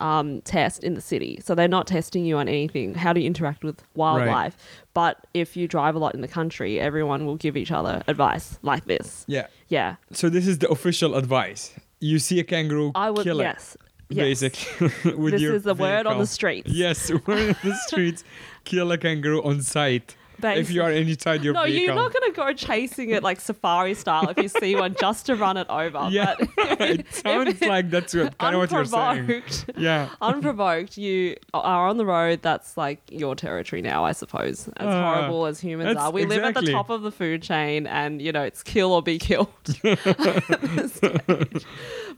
um, 0.01 0.41
test 0.43 0.83
in 0.83 0.95
the 0.95 1.01
city. 1.01 1.41
So 1.45 1.55
they're 1.55 1.69
not 1.69 1.87
testing 1.87 2.25
you 2.25 2.37
on 2.39 2.49
anything, 2.49 2.95
how 2.95 3.13
do 3.13 3.21
you 3.21 3.27
interact 3.27 3.63
with 3.63 3.83
wildlife. 3.95 4.57
But 4.93 5.27
if 5.35 5.57
you 5.57 5.69
drive 5.69 5.95
a 5.95 5.99
lot 5.99 6.15
in 6.15 6.21
the 6.21 6.29
country, 6.29 6.81
everyone 6.81 7.27
will 7.27 7.37
give 7.37 7.57
each 7.57 7.71
other 7.71 8.03
advice 8.09 8.59
like 8.63 8.87
this. 8.87 9.25
Yeah. 9.29 9.47
Yeah. 9.69 9.97
So 10.13 10.29
this 10.29 10.47
is 10.49 10.59
the 10.59 10.69
official 10.69 11.15
advice. 11.15 11.73
You 12.07 12.19
see 12.19 12.39
a 12.39 12.45
kangaroo, 12.45 12.93
I 12.95 13.09
would, 13.11 13.25
kill 13.25 13.41
it. 13.41 13.45
yes. 13.45 13.77
Yes. 14.11 14.41
Basically, 14.43 15.13
with 15.25 15.33
This 15.33 15.43
your 15.43 15.55
is 15.55 15.63
the 15.63 15.75
word 15.75 16.07
on 16.07 16.19
the 16.19 16.27
streets. 16.27 16.71
Yes, 16.71 17.11
word 17.27 17.57
on 17.57 17.57
the 17.65 17.75
streets. 17.87 18.23
Kill 18.65 18.93
a 18.93 18.99
kangaroo 18.99 19.43
on 19.43 19.63
sight. 19.63 20.15
if 20.43 20.71
you 20.71 20.83
are 20.83 20.93
inside 20.93 21.43
your 21.43 21.55
no, 21.55 21.65
vehicle. 21.65 21.83
you're 21.85 21.95
not 21.95 22.13
going 22.13 22.31
to 22.31 22.37
go 22.37 22.53
chasing 22.53 23.09
it 23.11 23.23
like 23.23 23.41
safari 23.41 23.95
style 23.95 24.29
if 24.29 24.37
you 24.37 24.49
see 24.49 24.75
one 24.77 24.95
just 25.01 25.25
to 25.27 25.35
run 25.37 25.57
it 25.57 25.67
over. 25.71 26.09
Yeah, 26.11 26.35
But 26.57 26.81
it 26.83 27.15
sounds 27.15 27.61
like 27.63 27.89
that's 27.89 28.13
what, 28.15 28.37
kind 28.37 28.55
of 28.55 28.61
what 28.61 28.71
you're 28.73 28.85
saying. 28.85 29.21
unprovoked, 29.21 29.71
Yeah. 29.79 30.11
unprovoked, 30.21 30.99
you 30.99 31.37
are 31.55 31.89
on 31.89 31.97
the 31.97 32.05
road. 32.05 32.41
That's 32.43 32.77
like 32.77 33.01
your 33.11 33.35
territory 33.37 33.81
now, 33.81 34.05
I 34.05 34.13
suppose. 34.13 34.69
As 34.77 34.89
Ah, 34.89 35.15
horrible 35.15 35.47
as 35.47 35.61
humans 35.61 35.97
are, 35.97 36.11
we 36.11 36.27
live 36.27 36.43
at 36.45 36.55
the 36.57 36.71
top 36.71 36.91
of 36.91 37.01
the 37.03 37.13
food 37.13 37.41
chain, 37.43 37.87
and 37.87 38.21
you 38.21 38.33
know 38.33 38.43
it's 38.43 38.63
kill 38.63 38.93
or 38.93 39.03
be 39.03 39.19
killed. 39.19 39.49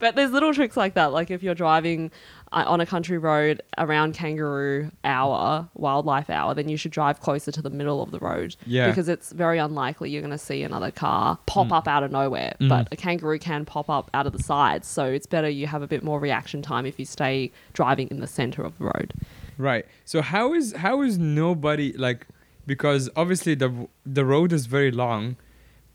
At 0.03 0.05
this 0.05 0.09
stage. 0.09 0.13
But 0.13 0.15
there's 0.15 0.31
little 0.31 0.53
tricks 0.53 0.77
like 0.77 0.93
that. 0.95 1.11
Like 1.11 1.31
if 1.31 1.43
you're 1.43 1.55
driving 1.55 2.11
uh, 2.51 2.63
on 2.67 2.79
a 2.81 2.85
country 2.85 3.17
road 3.17 3.61
around 3.77 4.13
kangaroo 4.13 4.89
hour, 5.03 5.67
wildlife 5.75 6.29
hour, 6.29 6.53
then 6.53 6.69
you 6.69 6.77
should 6.77 6.91
drive 6.91 7.19
closer 7.19 7.51
to 7.51 7.61
the 7.61 7.69
middle 7.69 8.01
of 8.01 8.11
the 8.11 8.19
road. 8.19 8.55
Yeah. 8.65 8.87
Because 8.87 9.09
it's 9.09 9.31
very 9.31 9.57
unlikely 9.57 10.09
you're 10.09 10.21
going 10.21 10.31
to 10.31 10.37
see 10.37 10.63
another 10.63 10.91
car 10.91 11.37
pop 11.45 11.67
Mm. 11.67 11.71
up 11.77 11.87
out 11.87 12.03
of 12.03 12.11
nowhere. 12.11 12.53
But 12.59 12.87
a 12.91 12.95
kangaroo 12.95 13.39
can 13.39 13.65
pop 13.65 13.89
up 13.89 14.09
out 14.13 14.25
of 14.27 14.33
the 14.33 14.41
sides. 14.43 14.87
So 14.87 15.05
it's 15.05 15.25
better 15.27 15.49
you 15.49 15.67
have 15.67 15.81
a 15.81 15.87
bit 15.87 16.03
more 16.03 16.19
reaction 16.19 16.61
time 16.61 16.85
if 16.85 16.97
you 16.99 17.05
stay 17.05 17.51
driving 17.73 18.07
in 18.09 18.19
the 18.19 18.27
center 18.27 18.63
of 18.63 18.77
the 18.77 18.85
road. 18.85 19.13
Right. 19.57 19.85
So 20.05 20.21
how 20.21 20.53
is 20.53 20.73
how 20.73 21.01
is 21.01 21.17
nobody 21.17 21.91
like 21.93 22.27
because 22.65 23.09
obviously 23.15 23.55
the 23.55 23.87
the 24.05 24.23
road 24.23 24.53
is 24.53 24.67
very 24.67 24.91
long, 24.91 25.35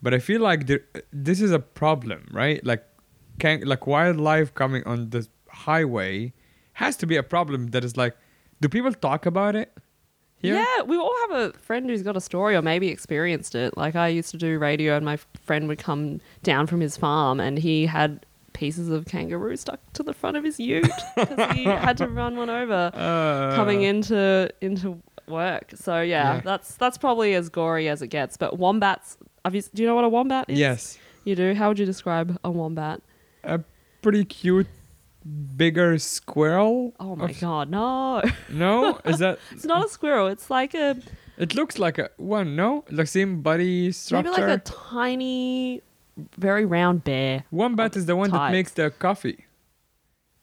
but 0.03 0.13
I 0.13 0.19
feel 0.19 0.41
like 0.41 0.67
there, 0.67 0.81
this 1.13 1.41
is 1.41 1.53
a 1.53 1.59
problem, 1.61 2.27
right? 2.33 2.65
Like 2.67 2.85
can 3.43 3.61
like 3.73 3.85
wildlife 3.95 4.51
coming 4.63 4.83
on 4.93 4.99
the 5.15 5.23
highway 5.67 6.33
has 6.83 6.97
to 6.97 7.07
be 7.07 7.17
a 7.17 7.23
problem 7.35 7.61
that 7.73 7.83
is 7.85 7.97
like 7.97 8.15
do 8.61 8.69
people 8.69 8.93
talk 9.09 9.27
about 9.27 9.55
it? 9.63 9.69
Here? 10.43 10.55
Yeah, 10.57 10.83
we 10.91 10.97
all 10.97 11.15
have 11.25 11.33
a 11.41 11.53
friend 11.59 11.89
who's 11.91 12.03
got 12.03 12.17
a 12.17 12.21
story 12.21 12.55
or 12.57 12.63
maybe 12.63 12.89
experienced 12.89 13.55
it. 13.55 13.77
Like 13.77 13.95
I 13.97 14.09
used 14.19 14.31
to 14.33 14.39
do 14.39 14.59
radio, 14.59 14.97
and 14.97 15.05
my 15.05 15.17
friend 15.49 15.69
would 15.69 15.79
come 15.79 16.21
down 16.43 16.67
from 16.67 16.81
his 16.81 16.97
farm, 16.97 17.39
and 17.41 17.59
he 17.59 17.87
had 17.87 18.11
pieces 18.53 18.89
of 18.97 19.05
kangaroo 19.07 19.57
stuck 19.57 19.81
to 19.95 20.03
the 20.03 20.13
front 20.13 20.37
of 20.37 20.43
his 20.45 20.59
ute 20.61 20.91
because 21.17 21.57
he 21.57 21.65
had 21.87 21.97
to 21.99 22.07
run 22.09 22.37
one 22.37 22.51
over 22.51 22.91
Uh, 22.95 23.55
coming 23.57 23.83
into 23.83 24.49
into 24.61 25.01
work. 25.29 25.73
So 25.77 26.01
yeah, 26.01 26.35
Yeah. 26.35 26.41
that's 26.45 26.75
that's 26.77 26.99
probably 26.99 27.35
as 27.35 27.49
gory 27.49 27.89
as 27.89 28.03
it 28.03 28.09
gets. 28.09 28.37
But 28.37 28.59
wombats, 28.59 29.17
have 29.45 29.55
you, 29.55 29.63
do 29.75 29.83
you 29.83 29.89
know 29.89 29.95
what 29.95 30.05
a 30.05 30.09
wombat 30.19 30.45
is? 30.51 30.59
Yes. 30.59 30.99
you 31.25 31.35
do. 31.37 31.55
How 31.55 31.69
would 31.69 31.79
you 31.79 31.87
describe 31.87 32.37
a 32.43 32.51
wombat? 32.51 33.01
A 33.45 33.61
pretty 34.03 34.25
cute 34.25 34.69
bigger 35.57 35.99
squirrel. 35.99 36.95
Oh 36.99 37.17
my 37.17 37.31
of- 37.31 37.41
god, 37.41 37.71
no! 37.71 38.23
No? 38.51 38.99
Is 39.05 39.19
that 39.19 39.39
it's 39.51 39.65
not 39.65 39.87
a 39.87 39.89
squirrel. 39.89 40.29
It's 40.29 40.51
like 40.51 40.75
a 40.75 40.97
it 41.39 41.55
looks 41.55 41.79
like 41.79 41.99
a 41.99 42.11
one, 42.17 42.57
no? 42.57 42.85
Like 42.91 43.09
same 43.09 43.43
body 43.43 43.93
structure. 43.93 44.31
maybe 44.31 44.43
like 44.43 44.59
a 44.59 44.63
tiny, 44.63 45.83
very 46.37 46.65
round 46.65 47.05
bear. 47.05 47.45
Wombat 47.51 47.97
is 47.97 48.07
the 48.07 48.17
one 48.17 48.31
that 48.31 48.53
makes 48.53 48.73
the 48.73 48.91
coffee. 48.91 49.45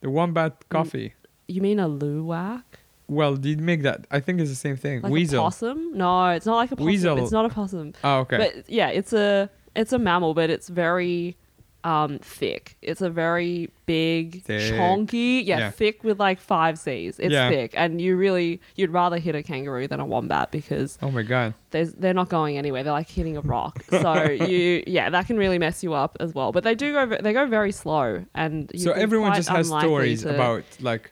The 0.02 0.10
wombat 0.10 0.60
mm, 0.60 0.70
coffee. 0.70 1.14
You 1.48 1.62
mean 1.62 1.80
a 1.80 1.88
luwak? 1.88 2.64
Well, 3.08 3.36
did 3.36 3.60
make 3.60 3.82
that? 3.84 4.06
I 4.12 4.20
think 4.20 4.40
it's 4.40 4.50
the 4.50 4.56
same 4.56 4.78
thing. 4.78 5.02
Like 5.02 5.12
Weasel. 5.12 5.40
a 5.40 5.44
possum? 5.44 5.98
No, 5.98 6.30
it's 6.30 6.46
not 6.46 6.56
like 6.58 6.72
a 6.72 6.76
possum. 6.76 6.86
Weasel. 6.86 7.18
It's 7.24 7.32
not 7.32 7.46
a 7.46 7.50
possum. 7.50 7.94
Oh, 8.04 8.20
okay. 8.20 8.38
But 8.38 8.70
yeah, 8.70 8.90
it's 8.90 9.14
a 9.14 9.50
it's 9.76 9.94
a 9.94 10.00
mammal, 10.00 10.34
but 10.34 10.50
it's 10.50 10.70
very 10.70 11.38
um 11.84 12.20
thick. 12.20 12.76
It's 12.82 13.02
a 13.02 13.10
very 13.10 13.70
big, 13.86 14.44
Thick. 14.44 14.74
chonky, 14.74 15.46
yeah, 15.46 15.58
Yeah. 15.60 15.70
thick 15.72 16.04
with 16.04 16.20
like 16.20 16.40
five 16.40 16.78
C's. 16.78 17.20
It's 17.20 17.32
Yeah. 17.32 17.50
thick, 17.50 17.72
and 17.76 18.02
you 18.02 18.18
really 18.18 18.60
you'd 18.76 18.92
rather 18.92 19.18
hit 19.18 19.34
a 19.36 19.42
kangaroo 19.44 19.88
than 19.88 20.00
a 20.00 20.06
wombat 20.06 20.52
because 20.52 20.98
oh 21.02 21.10
my 21.12 21.24
god. 21.24 21.54
there's, 21.72 21.94
they're 21.94 22.14
not 22.14 22.30
going 22.30 22.58
anywhere. 22.58 22.84
They're 22.84 22.92
like 22.94 23.10
hitting 23.10 23.38
a 23.38 23.42
rock. 23.42 23.84
So 23.90 24.24
you, 24.30 24.84
yeah, 24.88 25.10
that 25.10 25.28
can 25.28 25.38
really 25.38 25.58
mess 25.60 25.82
you 25.84 25.94
up 25.94 26.18
as 26.20 26.34
well. 26.34 26.52
But 26.52 26.64
they 26.66 26.76
do 26.76 26.92
go, 26.94 27.06
they 27.22 27.34
go 27.34 27.46
very 27.48 27.72
slow, 27.72 28.26
and 28.36 28.70
So 28.76 28.92
everyone 28.92 29.34
just 29.36 29.50
has 29.50 29.68
stories 29.68 30.24
to- 30.24 30.36
about 30.36 30.64
like 30.82 31.12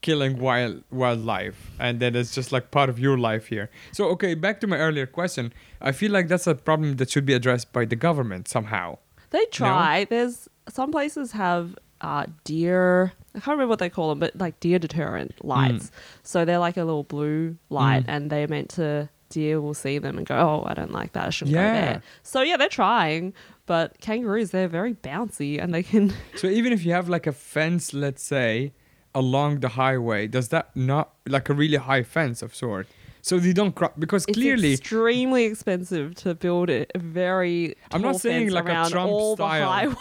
killing 0.00 0.38
wild 0.38 0.82
wildlife, 0.90 1.70
and 1.78 2.00
then 2.00 2.16
it's 2.16 2.34
just 2.34 2.50
like 2.50 2.70
part 2.70 2.88
of 2.88 2.98
your 2.98 3.16
life 3.18 3.46
here. 3.46 3.70
So 3.92 4.06
okay, 4.10 4.34
back 4.34 4.60
to 4.62 4.66
my 4.66 4.78
earlier 4.78 5.06
question. 5.06 5.52
I 5.80 5.92
feel 5.92 6.10
like 6.10 6.28
that's 6.28 6.46
a 6.46 6.54
problem 6.54 6.96
that 6.96 7.10
should 7.10 7.26
be 7.26 7.34
addressed 7.34 7.72
by 7.72 7.84
the 7.84 7.96
government 7.96 8.48
somehow. 8.48 8.98
They 9.32 9.44
try. 9.46 10.04
There's 10.04 10.48
some 10.68 10.90
places 10.92 11.32
have 11.32 11.76
uh, 12.00 12.26
deer. 12.44 13.12
I 13.34 13.38
can't 13.40 13.48
remember 13.48 13.68
what 13.68 13.78
they 13.78 13.90
call 13.90 14.10
them, 14.10 14.18
but 14.18 14.36
like 14.36 14.60
deer 14.60 14.78
deterrent 14.78 15.44
lights. 15.44 15.90
So 16.22 16.44
they're 16.44 16.58
like 16.58 16.76
a 16.76 16.84
little 16.84 17.04
blue 17.04 17.56
light, 17.70 18.04
Mm. 18.04 18.08
and 18.14 18.30
they're 18.30 18.48
meant 18.48 18.68
to 18.70 19.08
deer 19.30 19.60
will 19.60 19.72
see 19.74 19.96
them 19.98 20.18
and 20.18 20.26
go, 20.26 20.36
"Oh, 20.36 20.64
I 20.66 20.74
don't 20.74 20.92
like 20.92 21.12
that. 21.14 21.26
I 21.28 21.30
shouldn't 21.30 21.56
Yeah. 21.56 21.72
go 21.72 21.80
there." 21.80 22.02
So 22.22 22.42
yeah, 22.42 22.56
they're 22.58 22.68
trying. 22.68 23.32
But 23.64 23.98
kangaroos, 24.00 24.50
they're 24.50 24.68
very 24.68 24.92
bouncy, 24.94 25.62
and 25.62 25.72
they 25.72 25.82
can. 25.82 26.12
So 26.36 26.48
even 26.48 26.72
if 26.72 26.84
you 26.84 26.92
have 26.92 27.08
like 27.08 27.26
a 27.26 27.32
fence, 27.32 27.94
let's 27.94 28.22
say, 28.22 28.72
along 29.14 29.60
the 29.60 29.68
highway, 29.70 30.26
does 30.26 30.48
that 30.48 30.74
not 30.76 31.12
like 31.26 31.48
a 31.48 31.54
really 31.54 31.78
high 31.78 32.02
fence 32.02 32.42
of 32.42 32.54
sort? 32.54 32.86
So 33.24 33.38
they 33.38 33.52
don't 33.52 33.72
cross 33.72 33.92
because 33.96 34.24
It's 34.26 34.36
clearly 34.36 34.72
extremely 34.72 35.44
expensive 35.44 36.16
to 36.16 36.34
build 36.34 36.68
a 36.70 36.86
very. 36.96 37.76
I'm 37.92 38.02
not 38.02 38.16
saying 38.16 38.50
like 38.50 38.68
a 38.68 38.88
Trump 38.90 39.12
style. 39.36 39.94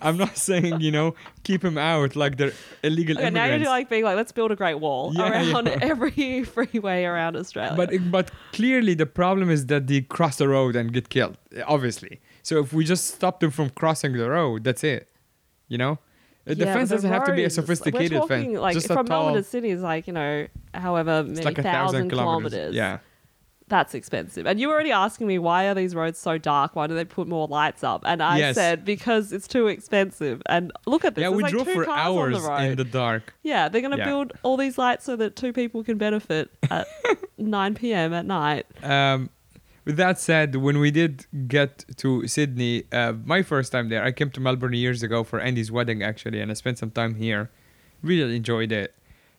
I'm 0.00 0.16
not 0.16 0.38
saying 0.38 0.80
you 0.80 0.90
know 0.90 1.14
keep 1.44 1.60
them 1.60 1.76
out 1.76 2.16
like 2.16 2.38
they're 2.38 2.54
illegal 2.82 3.18
Okay, 3.18 3.28
now 3.28 3.44
you're 3.44 3.58
like 3.66 3.90
being 3.90 4.04
like, 4.04 4.16
let's 4.16 4.32
build 4.32 4.52
a 4.52 4.56
great 4.56 4.80
wall 4.80 5.12
Yeah, 5.14 5.30
around 5.30 5.66
yeah. 5.66 5.78
every 5.92 6.44
freeway 6.44 7.04
around 7.04 7.36
Australia. 7.36 7.74
but 7.76 7.90
but 8.10 8.30
clearly 8.52 8.94
the 8.94 9.06
problem 9.06 9.50
is 9.50 9.66
that 9.66 9.86
they 9.86 10.00
cross 10.00 10.36
the 10.36 10.48
road 10.48 10.74
and 10.74 10.94
get 10.94 11.10
killed. 11.10 11.36
Obviously, 11.66 12.20
so 12.42 12.58
if 12.60 12.72
we 12.72 12.84
just 12.86 13.06
stop 13.06 13.40
them 13.40 13.50
from 13.50 13.68
crossing 13.70 14.12
the 14.14 14.30
road, 14.30 14.64
that's 14.64 14.82
it. 14.82 15.08
You 15.68 15.76
know, 15.76 15.98
the 16.44 16.54
Yeah, 16.56 16.74
fence 16.74 16.90
doesn't 16.90 17.10
have 17.10 17.24
to 17.24 17.32
be 17.34 17.44
a 17.44 17.50
sophisticated 17.50 18.12
we're 18.12 18.20
talking, 18.20 18.50
fence. 18.52 18.58
Like 18.60 18.74
just 18.74 18.86
from 18.88 19.06
tall. 19.06 19.24
Melbourne 19.26 19.42
to 19.42 19.48
Sydney 19.48 19.70
is 19.70 19.82
like 19.82 20.06
you 20.06 20.12
know, 20.12 20.46
however 20.74 21.20
it's 21.26 21.30
many 21.36 21.44
like 21.44 21.58
a 21.58 21.62
thousand 21.62 22.08
kilometers. 22.08 22.74
Yeah. 22.74 22.98
that's 23.68 23.94
expensive. 23.94 24.46
And 24.46 24.60
you 24.60 24.68
were 24.68 24.74
already 24.74 24.92
asking 24.92 25.26
me 25.28 25.38
why 25.38 25.66
are 25.66 25.74
these 25.74 25.94
roads 25.94 26.18
so 26.18 26.36
dark? 26.36 26.76
Why 26.76 26.86
do 26.88 26.94
they 26.94 27.04
put 27.06 27.26
more 27.26 27.46
lights 27.48 27.82
up? 27.82 28.02
And 28.04 28.22
I 28.22 28.36
Yes. 28.38 28.54
said 28.54 28.84
because 28.84 29.32
it's 29.32 29.48
too 29.48 29.68
expensive. 29.68 30.42
And 30.46 30.72
look 30.86 31.04
at 31.06 31.14
this. 31.14 31.22
Yeah, 31.22 31.28
there's 31.30 31.36
we 31.36 31.42
like 31.44 31.52
drove 31.52 31.68
for 31.68 31.88
hours 31.88 32.42
the 32.42 32.54
in 32.64 32.76
the 32.76 32.84
dark. 32.84 33.32
yeah, 33.42 33.68
they're 33.70 33.80
gonna 33.80 33.96
Yeah. 33.96 34.04
build 34.04 34.32
all 34.42 34.56
these 34.58 34.76
lights 34.76 35.04
so 35.06 35.16
that 35.16 35.36
two 35.36 35.52
people 35.54 35.82
can 35.84 35.96
benefit 35.96 36.50
at 36.70 36.86
9 37.38 37.74
p.m. 37.74 38.12
at 38.12 38.26
night. 38.26 38.66
Um, 38.82 39.30
with 39.84 39.96
that 39.96 40.18
said, 40.18 40.56
when 40.56 40.78
we 40.78 40.90
did 40.90 41.26
get 41.48 41.84
to 41.98 42.26
Sydney, 42.28 42.84
uh, 42.92 43.12
my 43.24 43.42
first 43.42 43.72
time 43.72 43.88
there, 43.88 44.02
I 44.04 44.12
came 44.12 44.30
to 44.30 44.40
Melbourne 44.40 44.72
years 44.74 45.02
ago 45.02 45.24
for 45.24 45.40
Andy's 45.40 45.70
wedding 45.72 46.02
actually, 46.02 46.40
and 46.40 46.50
I 46.50 46.54
spent 46.54 46.78
some 46.78 46.90
time 46.90 47.14
here. 47.16 47.50
Really 48.02 48.36
enjoyed 48.36 48.72
it, 48.72 48.94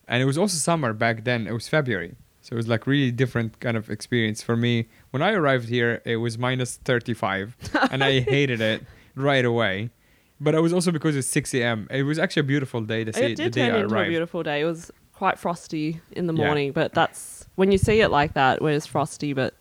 and 0.07 0.21
it 0.23 0.25
was 0.25 0.37
also 0.37 0.55
summer 0.57 0.93
back 0.93 1.25
then. 1.25 1.47
It 1.47 1.51
was 1.51 1.67
February, 1.67 2.15
so 2.41 2.53
it 2.53 2.55
was 2.55 2.67
like 2.69 2.87
really 2.87 3.11
different 3.11 3.59
kind 3.59 3.75
of 3.75 3.89
experience 3.89 4.41
for 4.41 4.55
me. 4.55 4.87
When 5.11 5.21
I 5.21 5.31
arrived 5.33 5.67
here, 5.67 6.01
it 6.05 6.15
was 6.17 6.37
minus 6.37 6.77
thirty 6.77 7.13
five, 7.13 7.57
and 7.91 8.01
I 8.03 8.19
hated 8.35 8.61
it 8.61 8.83
right 9.15 9.43
away. 9.43 9.89
But 10.39 10.55
it 10.55 10.61
was 10.61 10.71
also 10.71 10.91
because 10.91 11.17
it's 11.17 11.27
six 11.27 11.53
a.m. 11.53 11.87
It 11.91 12.03
was 12.03 12.17
actually 12.19 12.41
a 12.41 12.43
beautiful 12.45 12.79
day. 12.81 13.03
The, 13.03 13.09
it 13.11 13.35
the 13.35 13.35
did 13.35 13.51
day 13.53 13.67
turn 13.67 13.75
I 13.75 13.79
into 13.81 13.93
a 13.95 13.97
arrived. 13.97 14.09
beautiful 14.11 14.43
day. 14.43 14.61
It 14.61 14.65
was 14.65 14.91
quite 15.13 15.37
frosty 15.37 15.99
in 16.13 16.27
the 16.27 16.33
Yeah. 16.33 16.45
morning, 16.45 16.71
but 16.71 16.93
that's 16.93 17.45
when 17.55 17.69
you 17.71 17.77
see 17.77 17.99
it 17.99 18.09
like 18.11 18.33
that, 18.35 18.61
where 18.61 18.73
it's 18.73 18.85
frosty, 18.87 19.33
but 19.33 19.55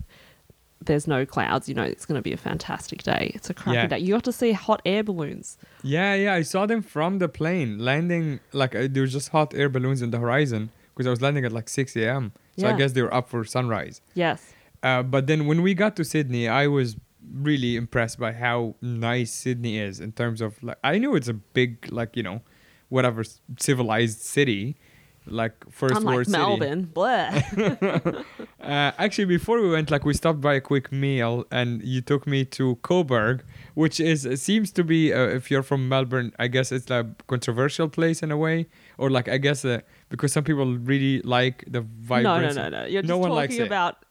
there's 0.86 1.06
no 1.06 1.24
clouds. 1.26 1.68
You 1.68 1.74
know, 1.74 1.82
it's 1.82 2.06
going 2.06 2.18
to 2.18 2.22
be 2.22 2.32
a 2.32 2.36
fantastic 2.36 3.02
day. 3.02 3.32
It's 3.34 3.48
a 3.50 3.54
cracking 3.54 3.74
Yeah. 3.74 3.86
day. 3.88 3.98
You 3.98 4.14
got 4.14 4.24
to 4.24 4.32
see 4.32 4.52
hot 4.52 4.80
air 4.84 5.02
balloons. 5.02 5.58
Yeah, 5.82 6.14
yeah, 6.14 6.34
I 6.34 6.42
saw 6.42 6.66
them 6.66 6.82
from 6.82 7.18
the 7.18 7.28
plane 7.28 7.78
landing. 7.78 8.40
Like 8.52 8.74
uh, 8.74 8.88
there 8.90 9.02
was 9.02 9.12
just 9.12 9.28
hot 9.30 9.54
air 9.54 9.68
balloons 9.68 10.02
in 10.02 10.10
the 10.10 10.18
horizon 10.18 10.70
because 10.94 11.06
I 11.06 11.10
was 11.10 11.20
landing 11.22 11.44
at 11.44 11.52
like 11.52 11.68
6 11.68 11.96
a.m. 11.96 12.32
So 12.58 12.66
I 12.68 12.74
guess 12.76 12.92
they 12.92 13.02
were 13.02 13.12
up 13.14 13.28
for 13.30 13.44
sunrise. 13.44 14.00
Yes. 14.14 14.52
Uh, 14.82 15.02
but 15.02 15.26
then 15.26 15.46
when 15.46 15.62
we 15.62 15.72
got 15.74 15.96
to 15.96 16.04
Sydney, 16.04 16.48
I 16.48 16.66
was 16.66 16.96
really 17.32 17.76
impressed 17.76 18.18
by 18.18 18.32
how 18.32 18.74
nice 18.82 19.32
Sydney 19.32 19.78
is 19.78 20.00
in 20.00 20.12
terms 20.12 20.40
of 20.40 20.60
like 20.62 20.76
I 20.84 20.98
knew 20.98 21.14
it's 21.14 21.28
a 21.28 21.34
big 21.34 21.90
like 21.90 22.16
you 22.16 22.22
know 22.22 22.42
whatever 22.88 23.22
civilized 23.58 24.20
city, 24.20 24.76
like 25.26 25.54
first 25.70 25.96
Unlike 25.96 26.14
world 26.14 26.26
city. 26.26 26.38
Melbourne. 26.38 26.82
Blah. 26.92 27.42
Uh, 28.62 28.92
actually, 28.96 29.24
before 29.24 29.60
we 29.60 29.68
went, 29.68 29.90
like 29.90 30.04
we 30.04 30.14
stopped 30.14 30.40
by 30.40 30.54
a 30.54 30.60
quick 30.60 30.92
meal, 30.92 31.44
and 31.50 31.82
you 31.82 32.00
took 32.00 32.28
me 32.28 32.44
to 32.44 32.76
Coburg, 32.82 33.42
which 33.74 33.98
is 33.98 34.24
seems 34.40 34.70
to 34.70 34.84
be 34.84 35.12
uh, 35.12 35.26
if 35.26 35.50
you're 35.50 35.64
from 35.64 35.88
Melbourne, 35.88 36.32
I 36.38 36.46
guess 36.46 36.70
it's 36.70 36.88
a 36.88 37.08
controversial 37.26 37.88
place 37.88 38.22
in 38.22 38.30
a 38.30 38.36
way, 38.36 38.68
or 38.98 39.10
like 39.10 39.28
I 39.28 39.38
guess 39.38 39.64
uh, 39.64 39.80
because 40.10 40.32
some 40.32 40.44
people 40.44 40.76
really 40.78 41.20
like 41.22 41.64
the 41.66 41.82
vibe. 41.82 42.22
no, 42.22 42.40
no, 42.40 42.52
no, 42.52 42.68
no. 42.68 42.84
You're 42.86 43.02
no 43.02 43.18
just 43.20 43.28
talking 43.34 43.60
it. 43.62 43.66
about 43.66 44.04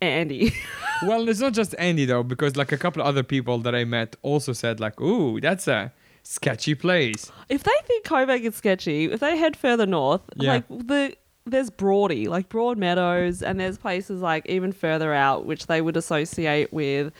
Andy. 0.00 0.54
well, 1.02 1.28
it's 1.28 1.40
not 1.40 1.52
just 1.52 1.74
Andy 1.76 2.04
though, 2.04 2.22
because 2.22 2.54
like 2.56 2.70
a 2.70 2.78
couple 2.78 3.02
of 3.02 3.08
other 3.08 3.24
people 3.24 3.58
that 3.58 3.74
I 3.74 3.84
met 3.84 4.14
also 4.22 4.52
said 4.52 4.78
like, 4.78 5.00
"Ooh, 5.00 5.40
that's 5.40 5.66
a 5.66 5.92
sketchy 6.32 6.74
place." 6.74 7.30
if 7.48 7.62
they 7.62 7.70
think 7.86 8.04
Coburg 8.04 8.44
is 8.44 8.54
sketchy, 8.56 9.06
if 9.06 9.20
they 9.20 9.36
head 9.36 9.56
further 9.56 9.86
north, 9.86 10.22
Yeah. 10.36 10.52
like 10.54 10.68
the 10.68 11.14
there's 11.46 11.70
Broady, 11.70 12.28
like 12.28 12.50
Broadmeadows, 12.50 13.40
and 13.40 13.58
there's 13.58 13.78
places 13.78 14.20
like 14.20 14.44
even 14.50 14.70
further 14.72 15.14
out 15.14 15.46
which 15.46 15.66
they 15.66 15.80
would 15.80 15.96
associate 15.96 16.72
with 16.74 17.10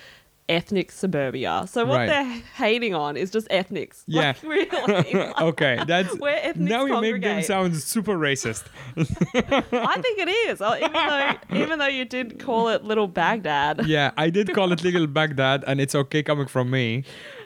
ethnic 0.50 0.90
suburbia. 0.92 1.64
So 1.68 1.84
what 1.86 1.96
Right. 1.96 2.06
they're 2.08 2.42
hating 2.56 2.94
on 2.94 3.16
is 3.16 3.30
just 3.30 3.46
ethnics. 3.50 4.02
Yeah. 4.06 4.34
Like, 4.42 4.42
really. 4.42 5.16
okay, 5.40 5.78
that's 5.86 6.14
Where 6.18 6.38
ethnics 6.42 6.58
now 6.70 6.84
you 6.86 7.00
make 7.00 7.22
them 7.22 7.42
sound 7.42 7.76
super 7.76 8.16
racist. 8.18 8.64
I 8.96 10.00
think 10.00 10.18
it 10.18 10.28
is. 10.50 10.60
Uh, 10.60 10.76
Even 10.78 10.92
though 10.92 11.34
even 11.64 11.78
though 11.78 11.86
you 11.86 12.04
did 12.04 12.38
call 12.38 12.68
it 12.68 12.84
Little 12.84 13.08
Baghdad. 13.08 13.86
yeah, 13.86 14.10
I 14.16 14.30
did 14.30 14.52
call 14.54 14.72
it 14.72 14.82
Little 14.82 15.06
Baghdad, 15.06 15.64
and 15.66 15.80
it's 15.80 15.94
okay 15.94 16.22
coming 16.22 16.46
from 16.46 16.70
me. 16.70 17.04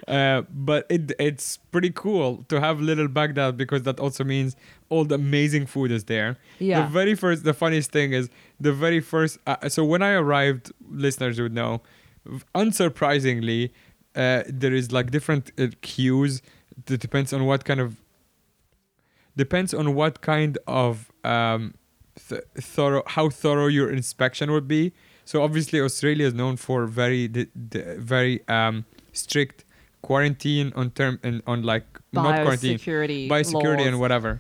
Uh, 0.09 0.43
but 0.51 0.87
it 0.91 1.13
it's 1.19 1.59
pretty 1.71 1.91
cool 1.91 2.45
to 2.49 2.61
have 2.61 2.81
Little 2.81 3.09
Baghdad 3.09 3.57
because 3.57 3.83
that 3.83 4.01
also 4.01 4.25
means 4.25 4.57
all 4.89 5.05
the 5.05 5.15
amazing 5.15 5.67
food 5.67 5.91
is 5.93 6.05
there. 6.05 6.37
Yeah. 6.59 6.83
The 6.83 6.89
very 6.89 7.15
first, 7.15 7.45
the 7.45 7.55
funniest 7.55 7.93
thing 7.93 8.13
is 8.13 8.29
the 8.61 8.73
very 8.73 9.01
first. 9.01 9.39
Uh, 9.47 9.69
so 9.69 9.85
when 9.85 10.03
I 10.03 10.11
arrived, 10.13 10.73
listeners 10.91 11.41
would 11.41 11.55
know. 11.55 11.83
Unsurprisingly, 12.55 13.71
uh, 14.15 14.43
there 14.47 14.75
is 14.75 14.93
like 14.93 15.11
different 15.11 15.51
uh, 15.59 15.69
queues. 15.81 16.43
That 16.87 17.01
depends 17.01 17.33
on 17.33 17.47
what 17.47 17.65
kind 17.65 17.81
of 17.81 17.97
depends 19.37 19.73
on 19.73 19.95
what 19.95 20.21
kind 20.21 20.59
of 20.67 21.13
um, 21.25 21.75
th- 22.29 22.43
thorough 22.57 23.03
how 23.07 23.29
thorough 23.29 23.67
your 23.69 23.91
inspection 23.91 24.51
would 24.53 24.67
be. 24.69 24.93
So 25.25 25.43
obviously 25.43 25.81
Australia 25.81 26.27
is 26.27 26.35
known 26.35 26.57
for 26.57 26.87
very 26.87 27.29
di- 27.29 27.47
di- 27.69 27.95
very 27.99 28.47
um, 28.49 28.85
strict 29.13 29.65
quarantine 30.03 30.73
on 30.77 30.91
term 30.91 31.19
and 31.23 31.43
on 31.47 31.63
like 31.63 31.87
not 32.13 32.43
quarantine 32.43 32.79
Biosecurity. 32.79 33.29
biosecurity 33.29 33.79
laws. 33.79 33.87
and 33.87 34.01
whatever. 34.01 34.39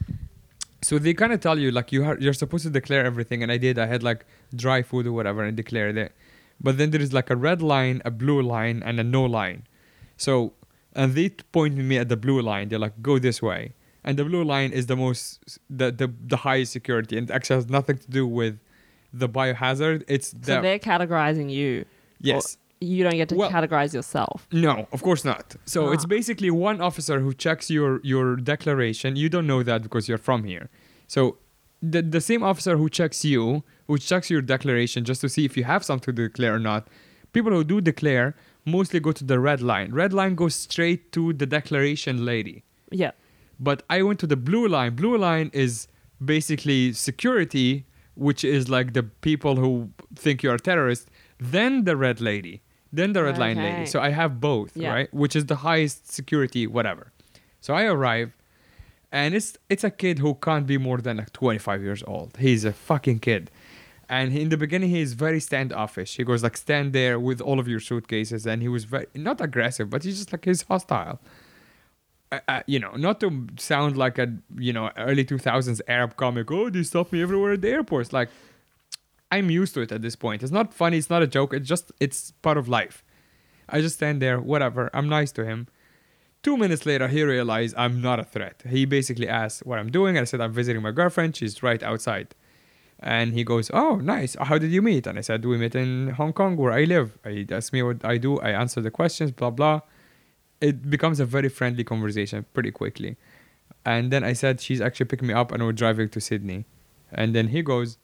So 0.82 0.98
they 0.98 1.14
kind 1.14 1.32
of 1.32 1.40
tell 1.40 1.58
you 1.58 1.70
like 1.70 1.92
you 1.92 2.04
are 2.04 2.18
you're 2.18 2.32
supposed 2.32 2.64
to 2.64 2.70
declare 2.70 3.04
everything, 3.04 3.42
and 3.42 3.50
I 3.52 3.56
did. 3.56 3.78
I 3.78 3.86
had 3.86 4.02
like 4.02 4.26
dry 4.54 4.82
food 4.82 5.06
or 5.06 5.12
whatever, 5.12 5.44
and 5.44 5.56
declared 5.56 5.96
it. 5.96 6.12
But 6.60 6.78
then 6.78 6.90
there 6.90 7.00
is 7.00 7.12
like 7.12 7.30
a 7.30 7.36
red 7.36 7.62
line, 7.62 8.02
a 8.04 8.10
blue 8.10 8.42
line, 8.42 8.82
and 8.84 8.98
a 9.00 9.04
no 9.04 9.24
line. 9.24 9.62
So 10.16 10.52
and 10.94 11.14
they 11.14 11.30
pointed 11.30 11.84
me 11.84 11.96
at 11.98 12.08
the 12.08 12.16
blue 12.16 12.40
line. 12.42 12.68
They're 12.68 12.78
like, 12.78 13.00
go 13.00 13.18
this 13.18 13.40
way, 13.40 13.72
and 14.04 14.18
the 14.18 14.24
blue 14.24 14.42
line 14.44 14.72
is 14.72 14.86
the 14.86 14.96
most 14.96 15.40
the 15.70 15.90
the, 15.92 16.12
the 16.26 16.38
highest 16.38 16.72
security, 16.72 17.16
and 17.16 17.30
actually 17.30 17.56
has 17.56 17.68
nothing 17.68 17.98
to 17.98 18.10
do 18.10 18.26
with 18.26 18.58
the 19.12 19.28
biohazard. 19.28 20.02
It's 20.08 20.30
So 20.30 20.38
the 20.40 20.60
they're 20.60 20.78
categorizing 20.80 21.48
you. 21.50 21.84
yes. 22.20 22.58
You 22.82 23.04
don't 23.04 23.16
get 23.22 23.28
to 23.30 23.34
Well- 23.36 23.50
categorize 23.50 23.92
yourself. 23.98 24.46
No, 24.52 24.74
of 24.92 25.00
course 25.02 25.24
not. 25.24 25.46
So 25.64 25.92
it's 25.94 26.04
Ah. 26.04 26.16
basically 26.16 26.50
one 26.50 26.78
officer 26.88 27.16
who 27.24 27.32
checks 27.44 27.70
your 27.70 28.00
your 28.12 28.36
declaration. 28.52 29.16
You 29.22 29.28
don't 29.34 29.46
know 29.52 29.62
that 29.70 29.82
because 29.86 30.04
you're 30.08 30.24
from 30.30 30.40
here. 30.52 30.66
So 31.14 31.20
the 31.92 32.00
the 32.16 32.20
same 32.20 32.42
officer 32.50 32.76
who 32.80 32.88
checks 32.98 33.24
you, 33.24 33.62
who 33.88 33.98
checks 33.98 34.28
your 34.34 34.42
declaration 34.54 35.04
just 35.10 35.20
to 35.24 35.28
see 35.28 35.44
if 35.44 35.56
you 35.58 35.64
have 35.64 35.82
something 35.84 36.14
to 36.16 36.22
declare 36.28 36.54
or 36.58 36.62
not. 36.72 36.82
People 37.36 37.52
who 37.56 37.64
do 37.64 37.80
declare 37.80 38.34
mostly 38.64 39.00
go 39.00 39.12
to 39.20 39.24
the 39.32 39.38
red 39.48 39.60
line. 39.72 39.88
Red 40.02 40.12
line 40.20 40.34
goes 40.42 40.54
straight 40.54 41.00
to 41.16 41.32
the 41.40 41.46
declaration 41.46 42.24
lady. 42.32 42.56
Yeah. 43.02 43.12
But 43.68 43.78
I 43.96 44.02
went 44.02 44.18
to 44.20 44.26
the 44.26 44.36
blue 44.48 44.66
line. 44.76 44.92
Blue 45.02 45.16
line 45.28 45.50
is 45.64 45.88
basically 46.24 46.92
security, 46.92 47.84
which 48.14 48.44
is 48.44 48.68
like 48.68 48.92
the 48.92 49.02
people 49.02 49.54
who 49.56 49.90
think 50.24 50.42
you're 50.42 50.54
a 50.62 50.64
terrorist. 50.70 51.08
Then 51.54 51.84
the 51.84 51.96
red 51.96 52.20
lady. 52.20 52.60
Then 52.92 53.12
the 53.14 53.22
red 53.22 53.38
line 53.38 53.58
Okay. 53.58 53.70
lady. 53.70 53.86
So 53.86 54.00
I 54.00 54.10
have 54.10 54.40
both, 54.40 54.76
Yeah. 54.76 54.92
right? 54.92 55.14
Which 55.14 55.34
is 55.34 55.46
the 55.46 55.56
highest 55.56 56.12
security, 56.12 56.66
whatever. 56.66 57.12
So 57.60 57.74
I 57.74 57.84
arrive, 57.84 58.30
and 59.10 59.34
it's 59.34 59.56
it's 59.70 59.84
a 59.84 59.90
kid 59.90 60.18
who 60.18 60.34
can't 60.34 60.66
be 60.66 60.78
more 60.78 60.98
than 60.98 61.16
like 61.18 61.32
25 61.32 61.82
years 61.82 62.02
old. 62.06 62.36
He's 62.38 62.64
a 62.64 62.72
fucking 62.72 63.20
kid. 63.20 63.50
And 64.08 64.36
in 64.36 64.48
the 64.50 64.58
beginning, 64.58 64.90
he 64.90 65.00
is 65.00 65.14
very 65.14 65.40
standoffish. 65.40 66.16
He 66.16 66.24
goes 66.24 66.42
like, 66.42 66.56
stand 66.58 66.92
there 66.92 67.18
with 67.18 67.40
all 67.40 67.58
of 67.58 67.66
your 67.66 67.80
suitcases, 67.80 68.46
and 68.46 68.60
he 68.60 68.68
was 68.68 68.84
very 68.84 69.06
not 69.14 69.40
aggressive, 69.40 69.88
but 69.88 70.02
he's 70.04 70.18
just 70.18 70.32
like 70.32 70.44
he's 70.44 70.62
hostile 70.62 71.18
uh, 72.30 72.40
uh, 72.48 72.62
you 72.66 72.78
know, 72.78 72.92
not 72.96 73.20
to 73.20 73.46
sound 73.58 73.96
like 73.96 74.18
a 74.18 74.26
you 74.58 74.72
know 74.72 74.90
early 74.96 75.24
two 75.24 75.38
thousands 75.38 75.80
Arab 75.88 76.16
comic. 76.16 76.50
Oh, 76.50 76.68
they 76.70 76.82
stop 76.82 77.12
me 77.12 77.22
everywhere 77.22 77.52
at 77.52 77.60
the 77.62 77.70
airports. 77.70 78.12
Like, 78.12 78.28
I'm 79.32 79.50
used 79.50 79.74
to 79.74 79.80
it 79.80 79.90
at 79.92 80.02
this 80.02 80.16
point. 80.16 80.42
It's 80.42 80.52
not 80.52 80.72
funny. 80.72 80.98
It's 80.98 81.10
not 81.10 81.22
a 81.22 81.26
joke. 81.26 81.54
It's 81.54 81.68
just 81.68 81.90
it's 81.98 82.32
part 82.42 82.58
of 82.58 82.68
life. 82.68 83.04
I 83.68 83.80
just 83.80 83.96
stand 83.96 84.22
there, 84.22 84.38
whatever. 84.40 84.90
I'm 84.94 85.08
nice 85.08 85.32
to 85.32 85.44
him. 85.44 85.68
Two 86.42 86.56
minutes 86.56 86.84
later, 86.86 87.08
he 87.08 87.22
realized 87.22 87.74
I'm 87.78 88.00
not 88.00 88.18
a 88.20 88.24
threat. 88.24 88.62
He 88.68 88.84
basically 88.84 89.28
asked 89.28 89.64
what 89.64 89.78
I'm 89.78 89.90
doing. 89.90 90.16
and 90.16 90.22
I 90.22 90.26
said 90.26 90.40
I'm 90.40 90.52
visiting 90.52 90.82
my 90.82 90.92
girlfriend. 90.92 91.36
She's 91.36 91.62
right 91.62 91.82
outside. 91.82 92.28
And 93.00 93.32
he 93.34 93.42
goes, 93.42 93.70
"Oh, 93.74 93.96
nice. 93.96 94.36
How 94.48 94.58
did 94.58 94.70
you 94.70 94.82
meet?" 94.82 95.06
And 95.08 95.18
I 95.18 95.22
said, 95.22 95.44
"We 95.44 95.56
met 95.58 95.74
in 95.74 96.10
Hong 96.20 96.32
Kong, 96.32 96.56
where 96.56 96.72
I 96.72 96.84
live." 96.84 97.18
He 97.26 97.46
asked 97.50 97.72
me 97.72 97.82
what 97.82 98.04
I 98.04 98.16
do. 98.18 98.38
I 98.40 98.50
answer 98.62 98.80
the 98.80 98.92
questions, 99.00 99.32
blah 99.32 99.50
blah 99.50 99.80
it 100.62 100.88
becomes 100.88 101.18
a 101.20 101.26
very 101.26 101.48
friendly 101.48 101.84
conversation 101.84 102.46
pretty 102.54 102.70
quickly. 102.70 103.16
And 103.84 104.12
then 104.12 104.22
I 104.22 104.32
said, 104.32 104.60
she's 104.60 104.80
actually 104.80 105.06
picking 105.06 105.26
me 105.26 105.34
up 105.34 105.50
and 105.50 105.62
we're 105.62 105.72
driving 105.72 106.08
to 106.10 106.20
Sydney. 106.20 106.64
And 107.10 107.34
then 107.34 107.48
he 107.48 107.62
goes, 107.62 107.98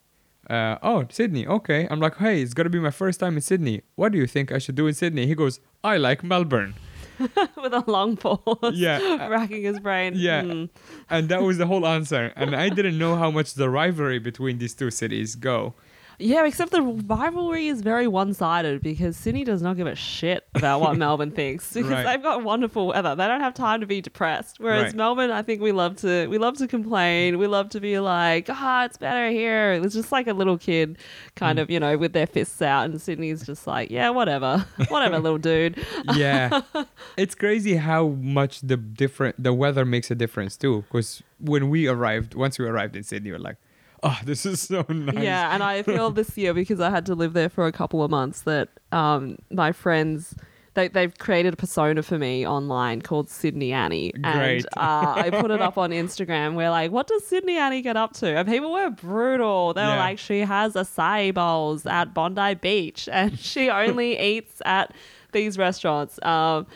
uh, 0.48 0.78
oh, 0.82 1.04
Sydney, 1.10 1.46
okay. 1.46 1.86
I'm 1.90 2.00
like, 2.00 2.16
hey, 2.16 2.42
it's 2.42 2.54
gonna 2.54 2.70
be 2.70 2.80
my 2.80 2.90
first 2.90 3.20
time 3.20 3.36
in 3.36 3.42
Sydney. 3.42 3.82
What 3.96 4.12
do 4.12 4.18
you 4.18 4.26
think 4.26 4.50
I 4.52 4.58
should 4.58 4.74
do 4.74 4.86
in 4.86 4.94
Sydney? 4.94 5.26
He 5.26 5.34
goes, 5.34 5.60
I 5.84 5.96
like 5.96 6.24
Melbourne. 6.24 6.74
With 7.18 7.74
a 7.74 7.82
long 7.86 8.16
pause. 8.16 8.74
Yeah. 8.74 9.26
Racking 9.28 9.64
his 9.64 9.80
brain. 9.80 10.12
Yeah. 10.16 10.42
Hmm. 10.42 10.64
And 11.10 11.28
that 11.28 11.42
was 11.42 11.58
the 11.58 11.66
whole 11.66 11.86
answer. 11.86 12.32
And 12.36 12.54
I 12.54 12.68
didn't 12.68 12.96
know 12.96 13.16
how 13.16 13.30
much 13.30 13.54
the 13.54 13.68
rivalry 13.68 14.20
between 14.20 14.58
these 14.58 14.74
two 14.74 14.90
cities 14.90 15.34
go. 15.34 15.74
Yeah, 16.20 16.44
except 16.46 16.72
the 16.72 16.82
rivalry 16.82 17.68
is 17.68 17.80
very 17.80 18.08
one 18.08 18.34
sided 18.34 18.82
because 18.82 19.16
Sydney 19.16 19.44
does 19.44 19.62
not 19.62 19.76
give 19.76 19.86
a 19.86 19.94
shit 19.94 20.48
about 20.54 20.80
what 20.80 20.96
Melbourne 21.04 21.30
thinks 21.30 21.72
because 21.72 21.90
Right. 21.92 22.04
they've 22.04 22.22
got 22.22 22.42
wonderful 22.42 22.88
weather. 22.88 23.14
They 23.14 23.28
don't 23.28 23.40
have 23.40 23.54
time 23.54 23.80
to 23.82 23.86
be 23.86 24.00
depressed. 24.00 24.56
Whereas 24.58 24.86
Right. 24.86 24.94
Melbourne, 24.96 25.30
I 25.30 25.42
think 25.42 25.62
we 25.62 25.70
love 25.70 25.96
to 25.98 26.26
we 26.26 26.38
love 26.38 26.56
to 26.58 26.66
complain. 26.66 27.38
We 27.38 27.46
love 27.46 27.68
to 27.70 27.80
be 27.80 28.00
like, 28.00 28.46
ah, 28.50 28.84
it's 28.84 28.96
better 28.98 29.30
here. 29.30 29.74
It's 29.74 29.94
just 29.94 30.10
like 30.10 30.26
a 30.26 30.32
little 30.32 30.58
kid 30.58 30.98
kind 31.36 31.58
Mm. 31.58 31.62
of, 31.62 31.70
you 31.70 31.78
know, 31.78 31.96
with 31.96 32.14
their 32.14 32.26
fists 32.26 32.60
out 32.62 32.86
and 32.90 33.00
Sydney's 33.00 33.46
just 33.46 33.66
like, 33.68 33.90
yeah, 33.90 34.10
whatever. 34.10 34.66
whatever, 34.88 35.20
little 35.20 35.38
dude. 35.38 35.76
Yeah. 36.14 36.62
it's 37.16 37.36
crazy 37.36 37.76
how 37.76 38.08
much 38.08 38.60
the 38.62 38.76
different 38.76 39.40
the 39.40 39.52
weather 39.52 39.84
makes 39.84 40.10
a 40.10 40.16
difference 40.16 40.56
too. 40.56 40.82
Because 40.88 41.22
when 41.38 41.70
we 41.70 41.86
arrived, 41.86 42.34
once 42.34 42.58
we 42.58 42.66
arrived 42.66 42.96
in 42.96 43.04
Sydney, 43.04 43.30
we're 43.30 43.38
like, 43.38 43.56
oh, 44.02 44.18
this 44.24 44.46
is 44.46 44.60
so 44.60 44.84
nice. 44.88 45.22
Yeah, 45.22 45.54
and 45.54 45.62
I 45.62 45.82
feel 45.82 46.10
this 46.10 46.36
year 46.36 46.54
because 46.54 46.80
I 46.80 46.90
had 46.90 47.06
to 47.06 47.14
live 47.14 47.32
there 47.32 47.48
for 47.48 47.66
a 47.66 47.72
couple 47.72 48.02
of 48.02 48.10
months 48.10 48.42
that 48.42 48.68
um, 48.92 49.38
my 49.50 49.72
friends 49.72 50.34
they 50.78 50.88
they've 50.88 51.16
created 51.18 51.54
a 51.54 51.56
persona 51.56 52.02
for 52.02 52.18
me 52.18 52.46
online 52.46 53.02
called 53.02 53.28
Sydney 53.28 53.72
Annie, 53.72 54.12
Great. 54.12 54.22
and 54.24 54.66
uh, 54.76 55.14
I 55.16 55.30
put 55.30 55.50
it 55.50 55.60
up 55.60 55.76
on 55.76 55.90
Instagram. 55.90 56.54
We're 56.54 56.70
like, 56.70 56.92
what 56.92 57.08
does 57.08 57.26
Sydney 57.26 57.58
Annie 57.58 57.82
get 57.82 57.96
up 57.96 58.12
to? 58.14 58.26
And 58.28 58.48
people 58.48 58.72
were 58.72 58.90
brutal. 58.90 59.74
They 59.74 59.82
were 59.82 59.96
like, 59.96 60.18
she 60.18 60.40
has 60.40 60.74
acai 60.74 61.34
bowls 61.34 61.84
at 61.84 62.14
Bondi 62.14 62.54
Beach, 62.54 63.08
and 63.10 63.38
she 63.50 63.70
only 63.70 64.18
eats 64.18 64.62
at 64.64 64.92
these 65.32 65.58
restaurants. 65.58 66.18
Um, 66.22 66.66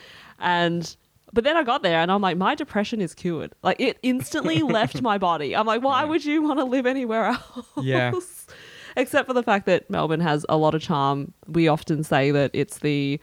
and 0.40 0.96
but 1.32 1.44
then 1.44 1.56
I 1.56 1.62
got 1.62 1.82
there 1.82 2.00
and 2.00 2.12
I'm 2.12 2.20
like, 2.20 2.36
my 2.36 2.54
depression 2.54 3.00
is 3.00 3.14
cured. 3.14 3.54
Like 3.62 3.80
it 3.80 3.98
instantly 4.02 4.62
left 4.62 5.00
my 5.02 5.18
body. 5.18 5.56
I'm 5.56 5.66
like, 5.66 5.82
why 5.82 6.04
would 6.04 6.24
you 6.24 6.42
want 6.42 6.58
to 6.58 6.64
live 6.64 6.86
anywhere 6.86 7.26
else? 7.26 7.66
Yeah. 7.80 8.12
Except 8.96 9.26
for 9.26 9.32
the 9.32 9.42
fact 9.42 9.64
that 9.66 9.88
Melbourne 9.88 10.20
has 10.20 10.44
a 10.50 10.58
lot 10.58 10.74
of 10.74 10.82
charm. 10.82 11.32
We 11.48 11.66
often 11.68 12.04
say 12.04 12.30
that 12.30 12.50
it's 12.52 12.80
the 12.80 13.18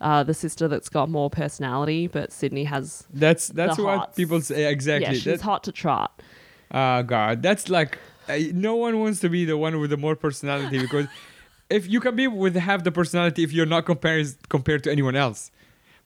uh, 0.00 0.22
the 0.22 0.34
sister 0.34 0.66
that's 0.66 0.88
got 0.88 1.08
more 1.08 1.30
personality, 1.30 2.06
but 2.06 2.32
Sydney 2.32 2.64
has 2.64 3.06
That's 3.12 3.48
that's 3.48 3.78
what 3.78 3.98
hots. 3.98 4.16
people 4.16 4.40
say 4.40 4.70
exactly. 4.70 5.14
yeah, 5.14 5.20
she's 5.20 5.40
hot 5.40 5.64
to 5.64 5.72
trot. 5.72 6.22
Oh 6.72 7.02
God, 7.02 7.42
that's 7.42 7.68
like 7.68 7.98
uh, 8.28 8.38
no 8.52 8.74
one 8.76 8.98
wants 9.00 9.20
to 9.20 9.28
be 9.28 9.44
the 9.44 9.56
one 9.56 9.78
with 9.78 9.90
the 9.90 9.96
more 9.96 10.16
personality 10.16 10.78
because 10.78 11.06
if 11.70 11.88
you 11.88 12.00
can 12.00 12.16
be 12.16 12.26
with 12.26 12.56
half 12.56 12.82
the 12.84 12.92
personality 12.92 13.44
if 13.44 13.52
you're 13.52 13.66
not 13.66 13.84
compared 13.84 14.26
compared 14.48 14.82
to 14.84 14.90
anyone 14.90 15.16
else. 15.16 15.50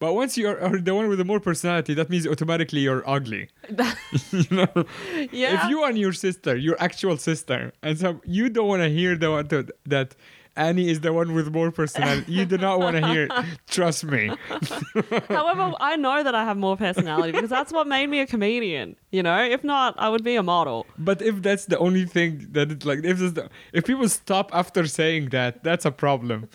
But 0.00 0.14
once 0.14 0.38
you're 0.38 0.60
are 0.62 0.78
the 0.78 0.94
one 0.94 1.08
with 1.08 1.18
the 1.18 1.24
more 1.24 1.40
personality, 1.40 1.92
that 1.94 2.08
means 2.08 2.26
automatically 2.26 2.80
you're 2.80 3.02
ugly. 3.08 3.48
you 4.32 4.44
know, 4.50 4.68
Yeah. 5.32 5.64
if 5.64 5.70
you 5.70 5.84
and 5.84 5.98
your 5.98 6.12
sister, 6.12 6.56
your 6.56 6.76
actual 6.80 7.16
sister, 7.16 7.72
and 7.82 7.98
so 7.98 8.20
you 8.24 8.48
don't 8.48 8.68
want 8.68 8.82
to 8.82 8.88
hear 8.88 9.16
the 9.16 9.30
one 9.30 9.48
to, 9.48 9.66
that 9.86 10.14
Annie 10.56 10.88
is 10.90 11.00
the 11.00 11.12
one 11.12 11.34
with 11.34 11.52
more 11.52 11.70
personality. 11.70 12.32
You 12.32 12.44
do 12.44 12.58
not 12.58 12.80
want 12.80 12.96
to 12.96 13.06
hear. 13.06 13.24
it. 13.30 13.32
Trust 13.70 14.04
me. 14.04 14.30
However, 15.28 15.72
I 15.80 15.96
know 15.96 16.22
that 16.24 16.34
I 16.34 16.42
have 16.44 16.56
more 16.56 16.76
personality 16.76 17.30
because 17.32 17.50
that's 17.50 17.72
what 17.72 17.86
made 17.86 18.08
me 18.08 18.18
a 18.20 18.26
comedian. 18.26 18.96
You 19.12 19.22
know, 19.22 19.38
if 19.44 19.62
not, 19.62 19.94
I 19.98 20.08
would 20.08 20.24
be 20.24 20.34
a 20.34 20.42
model. 20.42 20.86
But 20.98 21.22
if 21.22 21.42
that's 21.42 21.66
the 21.66 21.78
only 21.78 22.06
thing 22.06 22.48
that 22.52 22.72
it 22.72 22.84
like, 22.84 23.04
if 23.04 23.18
the, 23.18 23.48
if 23.72 23.84
people 23.84 24.08
stop 24.08 24.50
after 24.52 24.86
saying 24.86 25.28
that, 25.30 25.62
that's 25.62 25.84
a 25.84 25.92
problem. 25.92 26.48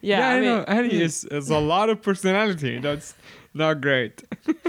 Yeah, 0.00 0.28
I, 0.28 0.32
I, 0.32 0.34
mean, 0.40 0.44
know. 0.44 0.64
Annie 0.66 1.00
is, 1.00 1.24
is 1.24 1.50
a 1.50 1.58
lot 1.58 1.90
of 1.90 2.02
personality. 2.02 2.78
That's 2.78 3.14
not 3.54 3.80
great. 3.80 4.22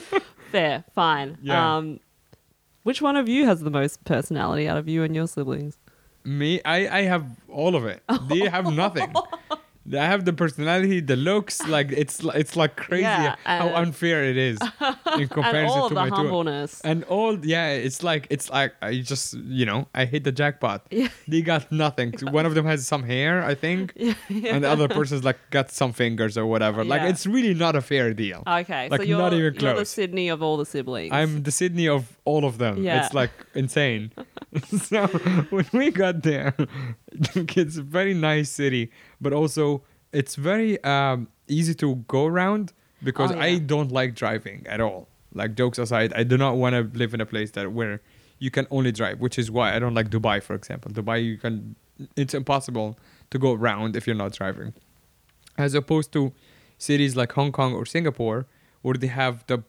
fair, 0.51 0.83
fine. 0.93 1.37
Yeah. 1.41 1.77
Um, 1.77 1.99
Which 2.83 3.01
one 3.01 3.15
of 3.15 3.29
you 3.29 3.45
has 3.45 3.61
the 3.61 3.69
most 3.69 4.03
personality 4.03 4.67
out 4.67 4.77
of 4.77 4.87
you 4.87 5.03
and 5.03 5.15
your 5.15 5.27
siblings? 5.27 5.77
Me, 6.23 6.61
I, 6.65 6.99
I 6.99 7.01
have 7.03 7.25
all 7.47 7.75
of 7.75 7.85
it. 7.85 8.03
They 8.29 8.47
have 8.49 8.71
nothing. 8.71 9.13
I 9.93 10.05
have 10.05 10.25
the 10.25 10.33
personality, 10.33 10.99
the 10.99 11.15
looks, 11.15 11.65
like 11.67 11.91
it's 11.91 12.23
it's 12.35 12.55
like 12.55 12.75
crazy 12.75 13.01
Yeah, 13.03 13.35
how 13.45 13.69
uh, 13.69 13.81
unfair 13.81 14.23
it 14.23 14.37
is 14.37 14.59
in 15.17 15.27
comparison 15.27 15.89
to 15.89 15.95
my 15.95 16.09
two. 16.09 16.15
humbleness. 16.15 16.81
And 16.81 17.03
all, 17.05 17.43
yeah, 17.45 17.69
it's 17.71 18.03
like 18.03 18.27
it's 18.29 18.49
like 18.49 18.73
I 18.81 18.99
just 19.01 19.33
you 19.33 19.65
know 19.65 19.87
I 19.95 20.05
hit 20.05 20.23
the 20.23 20.31
jackpot. 20.31 20.85
Yeah. 20.91 21.07
They 21.27 21.41
got 21.41 21.71
nothing. 21.71 22.13
One 22.31 22.45
of 22.45 22.53
them 22.53 22.65
has 22.65 22.85
some 22.87 23.03
hair, 23.03 23.43
I 23.43 23.55
think, 23.55 23.93
and 24.29 24.63
the 24.63 24.69
other 24.69 24.87
person's 24.87 25.23
like 25.23 25.39
got 25.49 25.71
some 25.71 25.93
fingers 25.93 26.37
or 26.37 26.45
whatever. 26.45 26.83
Like 26.85 27.01
Yeah. 27.01 27.09
it's 27.09 27.25
really 27.25 27.53
not 27.53 27.75
a 27.75 27.81
fair 27.81 28.13
deal. 28.13 28.43
Okay, 28.45 28.87
Like, 28.89 29.01
so 29.01 29.05
you're, 29.07 29.17
not 29.17 29.33
even 29.33 29.55
you're 29.55 29.73
the. 29.75 29.85
Sydney 29.85 30.29
of 30.29 30.41
all 30.43 30.57
the 30.57 30.65
siblings. 30.65 31.11
I'm 31.11 31.43
the 31.43 31.51
Sydney 31.51 31.87
of 31.87 32.17
all 32.25 32.45
of 32.45 32.57
them. 32.59 32.83
Yeah. 32.83 33.03
It's 33.05 33.13
like 33.13 33.31
insane. 33.55 34.11
so 34.81 35.07
when 35.49 35.65
we 35.73 35.91
got 35.91 36.23
there, 36.23 36.53
it's 37.35 37.77
a 37.77 37.81
very 37.81 38.13
nice 38.13 38.49
city, 38.49 38.91
but 39.19 39.33
also 39.33 39.83
it's 40.11 40.35
very 40.35 40.83
um, 40.83 41.27
easy 41.47 41.73
to 41.75 41.95
go 42.07 42.25
around 42.25 42.73
because 43.03 43.31
Oh, 43.31 43.35
yeah. 43.35 43.43
I 43.43 43.57
don't 43.59 43.91
like 43.91 44.13
driving 44.15 44.65
at 44.67 44.81
all. 44.81 45.07
Like 45.33 45.55
jokes 45.55 45.77
aside, 45.79 46.11
I 46.13 46.23
do 46.23 46.37
not 46.37 46.57
want 46.57 46.73
to 46.75 46.97
live 46.97 47.13
in 47.13 47.21
a 47.21 47.25
place 47.25 47.51
that 47.51 47.71
where 47.71 48.01
you 48.39 48.51
can 48.51 48.67
only 48.71 48.91
drive, 48.91 49.19
which 49.21 49.39
is 49.39 49.49
why 49.49 49.73
I 49.75 49.79
don't 49.79 49.93
like 49.93 50.09
Dubai, 50.09 50.43
for 50.43 50.53
example. 50.55 50.91
Dubai, 50.91 51.23
you 51.23 51.37
can, 51.37 51.75
it's 52.17 52.33
impossible 52.33 52.97
to 53.29 53.39
go 53.39 53.53
around 53.53 53.95
if 53.95 54.05
you're 54.07 54.15
not 54.15 54.33
driving, 54.33 54.73
as 55.57 55.73
opposed 55.73 56.11
to 56.13 56.33
cities 56.77 57.15
like 57.15 57.31
Hong 57.33 57.51
Kong 57.51 57.73
or 57.73 57.85
Singapore, 57.85 58.47
where 58.81 58.95
they 58.95 59.07
have 59.07 59.45
the 59.47 59.63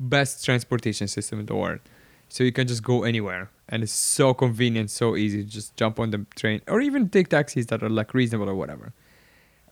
best 0.00 0.44
transportation 0.44 1.06
system 1.06 1.38
in 1.38 1.46
the 1.46 1.54
world. 1.54 1.80
So 2.28 2.42
you 2.42 2.50
can 2.50 2.66
just 2.66 2.82
go 2.82 3.04
anywhere, 3.04 3.50
and 3.68 3.82
it's 3.82 3.92
so 3.92 4.32
convenient, 4.34 4.90
so 4.90 5.16
easy. 5.16 5.42
Just 5.44 5.76
jump 5.76 5.98
on 5.98 6.10
the 6.10 6.24
train, 6.36 6.60
or 6.68 6.80
even 6.80 7.08
take 7.08 7.28
taxis 7.28 7.66
that 7.66 7.82
are 7.82 7.88
like 7.88 8.14
reasonable 8.14 8.48
or 8.48 8.54
whatever. 8.54 8.92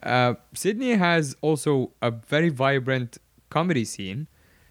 Uh, 0.03 0.35
Sydney 0.53 0.95
has 0.95 1.37
also 1.41 1.93
a 2.03 2.11
very 2.11 2.51
vibrant 2.51 3.19
comedy 3.51 3.85
scene. 3.85 4.27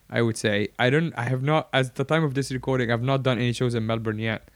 I 0.09 0.21
would 0.21 0.37
say 0.37 0.67
I 0.77 0.89
don't. 0.89 1.13
I 1.17 1.23
have 1.23 1.41
not, 1.41 1.69
as 1.73 1.91
the 1.91 2.03
time 2.03 2.23
of 2.23 2.33
this 2.35 2.51
recording, 2.51 2.91
I've 2.91 3.01
not 3.01 3.23
done 3.23 3.37
any 3.39 3.53
shows 3.53 3.73
in 3.73 3.85
Melbourne 3.85 4.19
yet. 4.19 4.49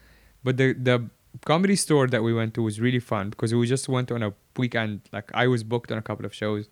But 0.44 0.56
the 0.56 0.72
the 0.74 1.10
comedy 1.44 1.76
store 1.76 2.06
that 2.08 2.22
we 2.22 2.32
went 2.32 2.54
to 2.54 2.62
was 2.62 2.80
really 2.80 3.00
fun 3.00 3.30
because 3.30 3.54
we 3.54 3.66
just 3.66 3.88
went 3.88 4.12
on 4.12 4.22
a 4.22 4.34
weekend. 4.56 5.00
Like 5.12 5.30
I 5.34 5.46
was 5.48 5.64
booked 5.64 5.90
on 5.90 5.98
a 5.98 6.02
couple 6.02 6.24
of 6.26 6.34
shows, 6.34 6.68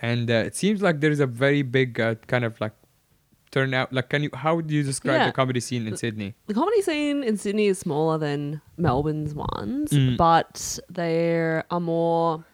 and 0.00 0.30
uh, 0.30 0.34
it 0.34 0.54
seems 0.54 0.80
like 0.82 1.00
there 1.00 1.10
is 1.10 1.20
a 1.20 1.26
very 1.26 1.62
big 1.62 1.98
uh, 1.98 2.14
kind 2.26 2.44
of 2.44 2.60
like 2.60 2.72
turnout. 3.50 3.92
Like, 3.92 4.08
can 4.10 4.22
you? 4.24 4.30
How 4.34 4.54
would 4.56 4.70
you 4.70 4.82
describe 4.82 5.20
Yeah. 5.20 5.26
the 5.26 5.32
comedy 5.32 5.60
scene 5.60 5.86
in 5.86 5.96
Sydney? 5.96 6.34
the 6.46 6.54
comedy 6.54 6.82
scene 6.82 7.22
in 7.22 7.36
Sydney 7.36 7.66
is 7.66 7.78
smaller 7.78 8.18
than 8.18 8.60
Melbourne's 8.76 9.34
ones, 9.34 9.90
Mm. 9.92 10.16
but 10.16 10.78
there 10.90 11.64
are 11.70 11.80
more 11.80 12.44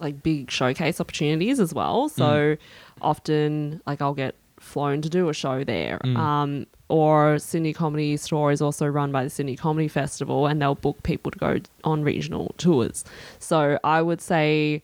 like 0.00 0.22
big 0.22 0.50
showcase 0.50 1.00
opportunities 1.00 1.60
as 1.60 1.72
well. 1.72 2.08
So 2.08 2.56
often, 3.00 3.80
like 3.86 4.02
I'll 4.02 4.14
get 4.14 4.34
flown 4.58 5.02
to 5.02 5.08
do 5.08 5.28
a 5.28 5.34
show 5.34 5.62
there. 5.64 5.98
Mm. 6.04 6.16
Um, 6.16 6.66
or 6.88 7.38
Sydney 7.38 7.72
Comedy 7.72 8.16
Store 8.16 8.50
is 8.52 8.60
also 8.60 8.86
run 8.86 9.12
by 9.12 9.24
the 9.24 9.30
Sydney 9.30 9.56
Comedy 9.56 9.88
Festival, 9.88 10.46
and 10.46 10.60
they'll 10.60 10.74
book 10.74 11.02
people 11.02 11.30
to 11.30 11.38
go 11.38 11.58
on 11.84 12.02
regional 12.02 12.54
tours. 12.58 13.04
So 13.38 13.78
I 13.84 14.02
would 14.02 14.20
say 14.20 14.82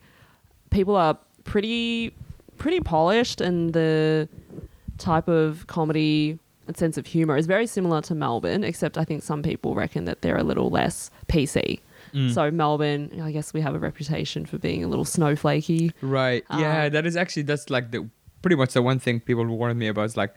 people 0.69 0.95
are 0.95 1.17
pretty 1.43 2.13
pretty 2.57 2.79
polished, 2.79 3.41
and 3.41 3.73
the 3.73 4.29
type 5.01 5.27
of 5.27 5.65
comedy 5.67 6.39
and 6.67 6.77
sense 6.77 6.97
of 6.97 7.05
humor 7.07 7.35
is 7.37 7.47
very 7.47 7.67
similar 7.67 8.01
to 8.03 8.15
Melbourne, 8.15 8.63
except 8.63 8.97
I 8.97 9.03
think 9.03 9.23
some 9.23 9.41
people 9.43 9.73
reckon 9.75 10.05
that 10.05 10.21
they're 10.21 10.37
a 10.37 10.43
little 10.43 10.69
less 10.69 11.09
PC. 11.27 11.79
Mm. 12.13 12.33
So 12.33 12.51
Melbourne, 12.51 13.19
I 13.21 13.31
guess 13.31 13.53
we 13.53 13.61
have 13.61 13.73
a 13.75 13.79
reputation 13.79 14.45
for 14.45 14.57
being 14.57 14.83
a 14.83 14.87
little 14.87 15.05
snowflakey. 15.05 15.91
Right. 16.01 16.43
yeah, 16.57 16.83
Uh, 16.85 16.89
that 16.89 17.05
is 17.05 17.15
actually 17.15 17.43
that's 17.43 17.69
like 17.69 17.91
the 17.91 18.07
pretty 18.41 18.55
much 18.55 18.73
the 18.73 18.81
one 18.81 18.99
thing 18.99 19.19
people 19.19 19.45
warned 19.45 19.79
me 19.79 19.87
about 19.87 20.05
is 20.05 20.17
like 20.17 20.33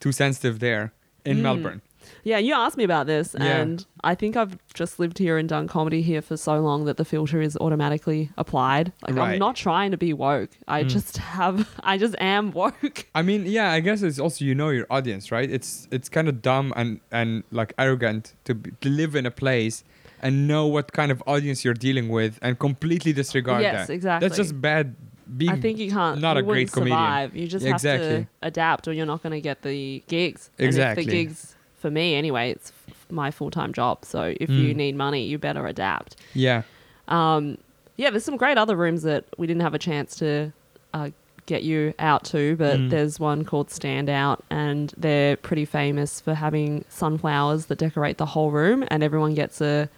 too 0.00 0.12
sensitive 0.12 0.58
there 0.60 0.92
in 1.24 1.38
Mm. 1.38 1.42
Melbourne. 1.42 1.82
Yeah, 2.28 2.38
you 2.38 2.52
asked 2.54 2.76
me 2.76 2.84
about 2.84 3.06
this, 3.06 3.34
Yeah. 3.38 3.56
and 3.58 3.84
I 4.04 4.14
think 4.14 4.36
I've 4.36 4.54
just 4.74 4.98
lived 5.02 5.18
here 5.18 5.36
and 5.40 5.48
done 5.48 5.66
comedy 5.76 6.02
here 6.10 6.22
for 6.22 6.36
so 6.36 6.54
long 6.68 6.84
that 6.84 6.96
the 6.96 7.04
filter 7.04 7.40
is 7.48 7.56
automatically 7.64 8.30
applied. 8.36 8.92
Like 9.06 9.16
Right. 9.16 9.32
I'm 9.32 9.38
not 9.38 9.56
trying 9.56 9.90
to 9.92 9.96
be 10.06 10.12
woke. 10.12 10.50
I 10.66 10.84
Mm. 10.84 10.88
just 10.96 11.16
have, 11.18 11.56
I 11.92 11.94
just 12.04 12.14
am 12.20 12.44
woke. 12.52 13.06
I 13.14 13.22
mean, 13.22 13.40
yeah, 13.46 13.72
I 13.72 13.80
guess 13.80 14.02
it's 14.02 14.18
also 14.24 14.44
you 14.44 14.54
know 14.54 14.68
your 14.78 14.86
audience, 14.90 15.24
right? 15.36 15.50
It's 15.50 15.88
it's 15.96 16.08
kind 16.16 16.28
of 16.28 16.34
dumb 16.42 16.72
and 16.76 17.00
and 17.10 17.30
like 17.50 17.72
arrogant 17.78 18.34
to 18.44 18.52
be, 18.54 18.70
to 18.82 18.88
live 18.88 19.12
in 19.20 19.24
a 19.26 19.30
place 19.44 19.76
and 20.22 20.32
know 20.48 20.66
what 20.66 20.86
kind 20.92 21.10
of 21.12 21.22
audience 21.26 21.64
you're 21.64 21.80
dealing 21.88 22.08
with 22.18 22.38
and 22.42 22.58
completely 22.58 23.12
disregard 23.12 23.62
Yes, 23.62 23.86
that. 23.86 23.92
exactly. 23.94 24.28
That's 24.28 24.36
just 24.42 24.54
bad. 24.60 24.94
Being 25.36 25.52
I 25.52 25.60
think 25.60 25.78
you 25.78 25.90
can't. 25.90 26.20
not 26.22 26.36
you 26.36 26.42
a 26.42 26.42
great 26.52 26.72
comedian. 26.72 26.96
survive. 26.98 27.36
You 27.36 27.46
just 27.46 27.64
Yeah, 27.64 27.72
have 27.72 27.82
to 27.82 28.26
adapt, 28.42 28.88
or 28.88 28.92
you're 28.94 29.04
not 29.14 29.22
going 29.22 29.34
to 29.34 29.42
get 29.50 29.60
the 29.60 30.02
gigs. 30.08 30.50
And 30.58 30.66
Exactly. 30.66 31.02
if 31.02 31.06
the 31.06 31.12
gigs, 31.16 31.54
for 31.78 31.90
me 31.90 32.14
anyway, 32.14 32.50
it's 32.50 32.72
f- 32.88 33.06
my 33.10 33.30
full 33.30 33.50
time 33.50 33.72
job. 33.72 34.04
So 34.04 34.34
if 34.40 34.48
Mm. 34.50 34.58
you 34.62 34.74
need 34.74 34.96
money, 34.96 35.24
you 35.24 35.38
better 35.38 35.66
adapt. 35.66 36.16
yeah. 36.34 36.62
Um, 37.08 37.58
yeah, 37.96 38.10
there's 38.10 38.24
some 38.24 38.36
great 38.36 38.58
other 38.58 38.76
rooms 38.76 39.02
that 39.02 39.24
we 39.38 39.46
didn't 39.46 39.62
have 39.62 39.74
a 39.74 39.78
chance 39.78 40.14
to 40.16 40.52
uh, 40.94 41.10
get 41.46 41.62
you 41.62 41.94
out 41.98 42.24
to, 42.24 42.54
but 42.56 42.78
Mm. 42.78 42.90
there's 42.90 43.18
one 43.18 43.44
called 43.44 43.68
Standout, 43.68 44.40
and 44.50 44.92
they're 44.96 45.36
pretty 45.36 45.64
famous 45.64 46.20
for 46.20 46.34
having 46.34 46.84
sunflowers 46.90 47.66
that 47.66 47.78
decorate 47.78 48.18
the 48.18 48.26
whole 48.26 48.50
room, 48.50 48.84
and 48.88 49.02
everyone 49.02 49.34
gets 49.34 49.60
a 49.60 49.88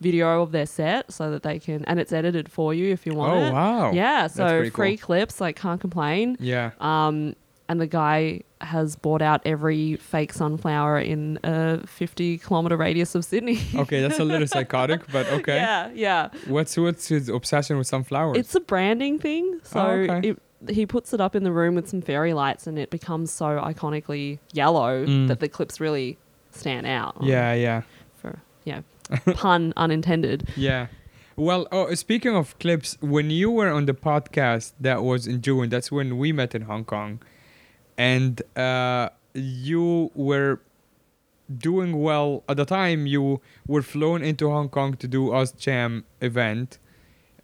video 0.00 0.42
of 0.42 0.50
their 0.52 0.66
set 0.66 1.12
so 1.12 1.30
that 1.30 1.42
they 1.42 1.58
can, 1.58 1.84
and 1.86 2.00
it's 2.00 2.12
edited 2.12 2.50
for 2.50 2.72
you 2.74 2.90
if 2.92 3.06
you 3.06 3.12
want 3.14 3.32
Oh 3.32 3.44
it. 3.46 3.52
wow. 3.52 3.92
Yeah, 3.92 4.26
so 4.26 4.68
free 4.70 4.96
cool. 4.96 5.06
clips, 5.06 5.40
like 5.40 5.56
can't 5.56 5.80
complain. 5.80 6.36
Yeah. 6.40 6.70
Um, 6.80 7.36
and 7.70 7.80
the 7.80 7.86
guy 7.86 8.42
has 8.60 8.96
bought 8.96 9.22
out 9.22 9.40
every 9.46 9.96
fake 9.96 10.32
sunflower 10.32 10.98
in 11.00 11.38
a 11.44 11.86
50 11.86 12.38
kilometer 12.38 12.76
radius 12.76 13.14
of 13.14 13.24
Sydney. 13.24 13.58
Okay, 13.82 14.00
that's 14.02 14.18
a 14.18 14.24
little 14.24 14.46
psychotic, 14.46 15.00
but 15.12 15.26
okay. 15.38 15.56
yeah, 15.56 15.90
yeah. 15.94 16.28
What's 16.48 16.76
what's 16.76 17.06
his 17.08 17.28
obsession 17.28 17.78
with 17.78 17.86
sunflowers? 17.86 18.36
It's 18.36 18.54
a 18.56 18.60
branding 18.60 19.18
thing. 19.18 19.60
So 19.62 19.80
Oh, 19.80 19.90
okay. 20.04 20.28
it, 20.30 20.38
he 20.78 20.84
puts 20.84 21.14
it 21.14 21.20
up 21.20 21.34
in 21.38 21.42
the 21.44 21.52
room 21.52 21.74
with 21.76 21.88
some 21.88 22.02
fairy 22.02 22.34
lights 22.34 22.66
and 22.66 22.76
it 22.78 22.90
becomes 22.90 23.30
so 23.32 23.46
iconically 23.70 24.38
yellow 24.52 25.06
Mm. 25.06 25.28
that 25.28 25.38
the 25.40 25.48
clips 25.48 25.80
really 25.80 26.18
stand 26.50 26.86
out. 26.86 27.14
yeah, 27.22 27.54
yeah. 27.54 27.82
For, 28.20 28.32
yeah, 28.64 28.80
pun 29.34 29.72
unintended. 29.76 30.48
Yeah. 30.56 30.88
Well, 31.36 31.66
oh, 31.72 31.94
speaking 31.94 32.34
of 32.36 32.58
clips, 32.58 32.98
when 33.00 33.30
you 33.30 33.48
were 33.50 33.70
on 33.78 33.86
the 33.86 33.94
podcast 33.94 34.72
that 34.80 35.02
was 35.02 35.26
in 35.26 35.40
June, 35.40 35.70
that's 35.70 35.90
when 35.90 36.18
we 36.18 36.32
met 36.32 36.54
in 36.54 36.62
Hong 36.62 36.84
Kong, 36.84 37.20
and 38.00 38.40
uh, 38.56 39.10
you 39.34 40.10
were 40.14 40.58
doing 41.58 42.00
well 42.00 42.42
at 42.48 42.56
the 42.56 42.64
time. 42.64 43.06
You 43.06 43.42
were 43.66 43.82
flown 43.82 44.22
into 44.22 44.48
Hong 44.48 44.70
Kong 44.70 44.96
to 44.96 45.06
do 45.06 45.28
OzCham 45.28 46.04
event, 46.22 46.78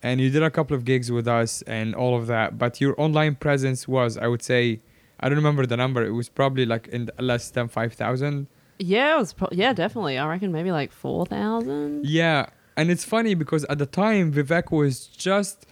and 0.02 0.18
you 0.18 0.30
did 0.30 0.42
a 0.42 0.50
couple 0.50 0.74
of 0.74 0.86
gigs 0.86 1.12
with 1.12 1.28
us 1.28 1.60
and 1.62 1.94
all 1.94 2.16
of 2.16 2.26
that. 2.28 2.56
But 2.56 2.80
your 2.80 2.98
online 2.98 3.34
presence 3.34 3.86
was, 3.86 4.16
I 4.16 4.28
would 4.28 4.42
say, 4.42 4.80
I 5.20 5.28
don't 5.28 5.36
remember 5.36 5.66
the 5.66 5.76
number. 5.76 6.02
It 6.02 6.12
was 6.12 6.30
probably 6.30 6.64
like 6.64 6.88
in 6.88 7.10
less 7.18 7.50
than 7.50 7.68
five 7.68 7.92
thousand. 7.92 8.46
Yeah, 8.78 9.16
it 9.16 9.18
was. 9.18 9.32
Pro- 9.34 9.48
yeah, 9.52 9.74
definitely. 9.74 10.16
I 10.16 10.26
reckon 10.26 10.52
maybe 10.52 10.72
like 10.72 10.90
four 10.90 11.26
thousand. 11.26 12.06
Yeah, 12.06 12.46
and 12.78 12.90
it's 12.90 13.04
funny 13.04 13.34
because 13.34 13.64
at 13.64 13.76
the 13.76 13.86
time 13.86 14.32
Vivek 14.32 14.70
was 14.70 15.06
just 15.06 15.66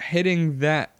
hitting 0.00 0.58
that 0.58 0.90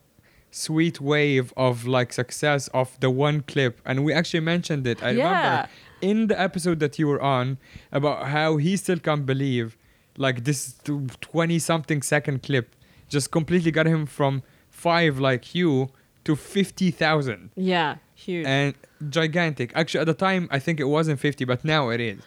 sweet 0.54 1.00
wave 1.00 1.52
of 1.56 1.86
like 1.86 2.12
success 2.12 2.68
of 2.68 2.88
the 3.00 3.10
one 3.10 3.40
clip, 3.42 3.80
and 3.84 4.04
we 4.04 4.12
actually 4.12 4.40
mentioned 4.40 4.86
it. 4.86 5.02
I 5.02 5.10
Yeah. 5.10 5.24
remember 5.28 5.68
in 6.00 6.26
the 6.28 6.40
episode 6.40 6.78
that 6.80 6.98
you 6.98 7.06
were 7.08 7.20
on 7.20 7.58
about 7.90 8.26
how 8.28 8.56
he 8.58 8.76
still 8.76 8.98
can't 8.98 9.26
believe 9.26 9.76
like 10.16 10.44
this 10.44 10.74
twenty 11.20 11.58
something 11.58 12.00
second 12.02 12.42
clip 12.42 12.66
just 13.08 13.30
completely 13.30 13.70
got 13.78 13.86
him 13.86 14.06
from 14.06 14.42
five 14.70 15.18
like 15.18 15.54
you 15.54 15.88
to 16.24 16.36
fifty 16.36 16.90
thousand 16.90 17.50
Yeah, 17.56 17.96
huge. 18.14 18.46
and 18.46 18.74
gigantic. 19.10 19.72
Actually, 19.74 20.00
at 20.02 20.06
the 20.06 20.14
time, 20.28 20.48
I 20.50 20.58
think 20.60 20.78
it 20.80 20.88
wasn't 20.98 21.18
50, 21.20 21.44
but 21.44 21.64
now 21.64 21.90
it 21.90 22.00
is. 22.00 22.20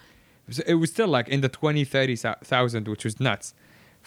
So 0.50 0.62
it 0.68 0.76
was 0.76 0.90
still 0.92 1.08
like 1.08 1.28
in 1.30 1.42
the 1.42 1.50
20, 1.50 1.84
30,000, 1.84 2.88
which 2.88 3.04
was 3.06 3.20
nuts. 3.20 3.54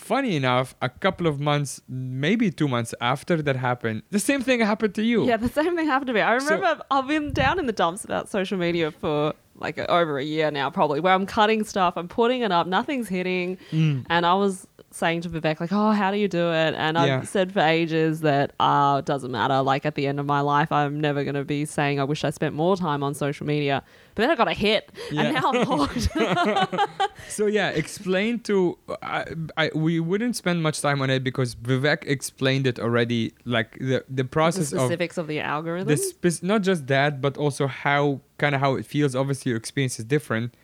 Funny 0.01 0.35
enough, 0.35 0.75
a 0.81 0.89
couple 0.89 1.27
of 1.27 1.39
months, 1.39 1.81
maybe 1.89 2.51
two 2.51 2.67
months 2.67 2.95
after 3.01 3.41
that 3.43 3.57
happened, 3.57 4.03
the 4.11 4.19
same 4.19 4.41
thing 4.41 4.61
happened 4.61 4.95
to 4.95 5.03
you. 5.05 5.27
Yeah, 5.27 5.37
the 5.37 5.49
same 5.49 5.77
thing 5.77 5.87
happened 5.87 6.07
to 6.09 6.15
me. 6.15 6.21
I 6.23 6.39
So- 6.39 6.47
remember 6.55 6.83
I've 6.91 7.07
been 7.07 7.33
down 7.33 7.59
in 7.59 7.67
the 7.67 7.73
dumps 7.73 8.05
about 8.05 8.29
social 8.29 8.59
media 8.59 8.91
for 8.91 9.35
like 9.61 9.79
over 9.79 10.19
a 10.19 10.25
year 10.25 10.51
now, 10.51 10.71
probably, 10.71 11.01
where 11.01 11.13
I'm 11.15 11.27
cutting 11.27 11.65
stuff, 11.65 11.95
I'm 11.97 12.09
putting 12.09 12.41
it 12.43 12.51
up, 12.51 12.67
nothing's 12.67 13.09
hitting, 13.09 13.59
Mm. 13.71 14.07
and 14.11 14.27
I 14.27 14.35
was 14.35 14.67
saying 14.93 15.21
to 15.21 15.29
Vivek, 15.29 15.61
like, 15.61 15.71
oh, 15.73 15.93
how 15.93 16.11
do 16.11 16.17
you 16.17 16.27
do 16.27 16.51
it? 16.51 16.75
And 16.75 16.99
I've 16.99 17.07
Yeah. 17.07 17.23
said 17.23 17.53
for 17.53 17.61
ages 17.61 18.23
that 18.23 18.53
uh, 18.59 18.97
it 18.99 19.05
doesn't 19.05 19.31
matter. 19.31 19.63
Like, 19.63 19.87
at 19.87 19.95
the 19.95 20.05
end 20.09 20.19
of 20.19 20.27
my 20.27 20.41
life, 20.41 20.73
I'm 20.73 21.01
never 21.01 21.23
going 21.23 21.37
to 21.37 21.45
be 21.45 21.65
saying 21.65 22.01
I 22.01 22.05
wish 22.05 22.25
I 22.25 22.31
spent 22.31 22.57
more 22.57 22.77
time 22.77 23.05
on 23.05 23.15
social 23.15 23.47
media. 23.47 23.85
But 24.17 24.23
then 24.23 24.31
I 24.31 24.35
got 24.35 24.49
a 24.49 24.53
hit, 24.53 24.91
Yeah. 25.13 25.23
and 25.23 25.35
now 25.35 25.53
I'm 25.53 25.65
hooked. 25.79 26.09
So 27.29 27.47
yeah, 27.47 27.69
explain 27.69 28.41
to 28.41 28.77
I, 29.03 29.25
I 29.57 29.71
we 29.75 30.01
wouldn't 30.01 30.35
spend 30.37 30.63
much 30.63 30.81
time 30.81 31.01
on 31.03 31.11
it 31.11 31.23
because 31.23 31.55
Vivek 31.55 32.05
explained 32.07 32.67
it 32.67 32.81
already. 32.81 33.33
Like 33.45 33.79
the 33.79 34.05
the 34.09 34.23
the 34.23 34.25
process 34.25 34.73
of 34.73 34.81
specifics 34.81 35.19
of, 35.19 35.27
the 35.27 35.41
algorithm. 35.41 35.87
the 35.89 35.97
spec- 35.97 36.43
not 36.43 36.63
just 36.63 36.87
that, 36.89 37.21
but 37.21 37.37
also 37.37 37.67
how 37.67 38.21
kind 38.41 38.55
of 38.55 38.61
how 38.61 38.75
it 38.75 38.85
feels. 38.85 39.15
Obviously, 39.15 39.51
your 39.51 39.59
experience 39.59 39.99
is 40.01 40.05
different, 40.17 40.55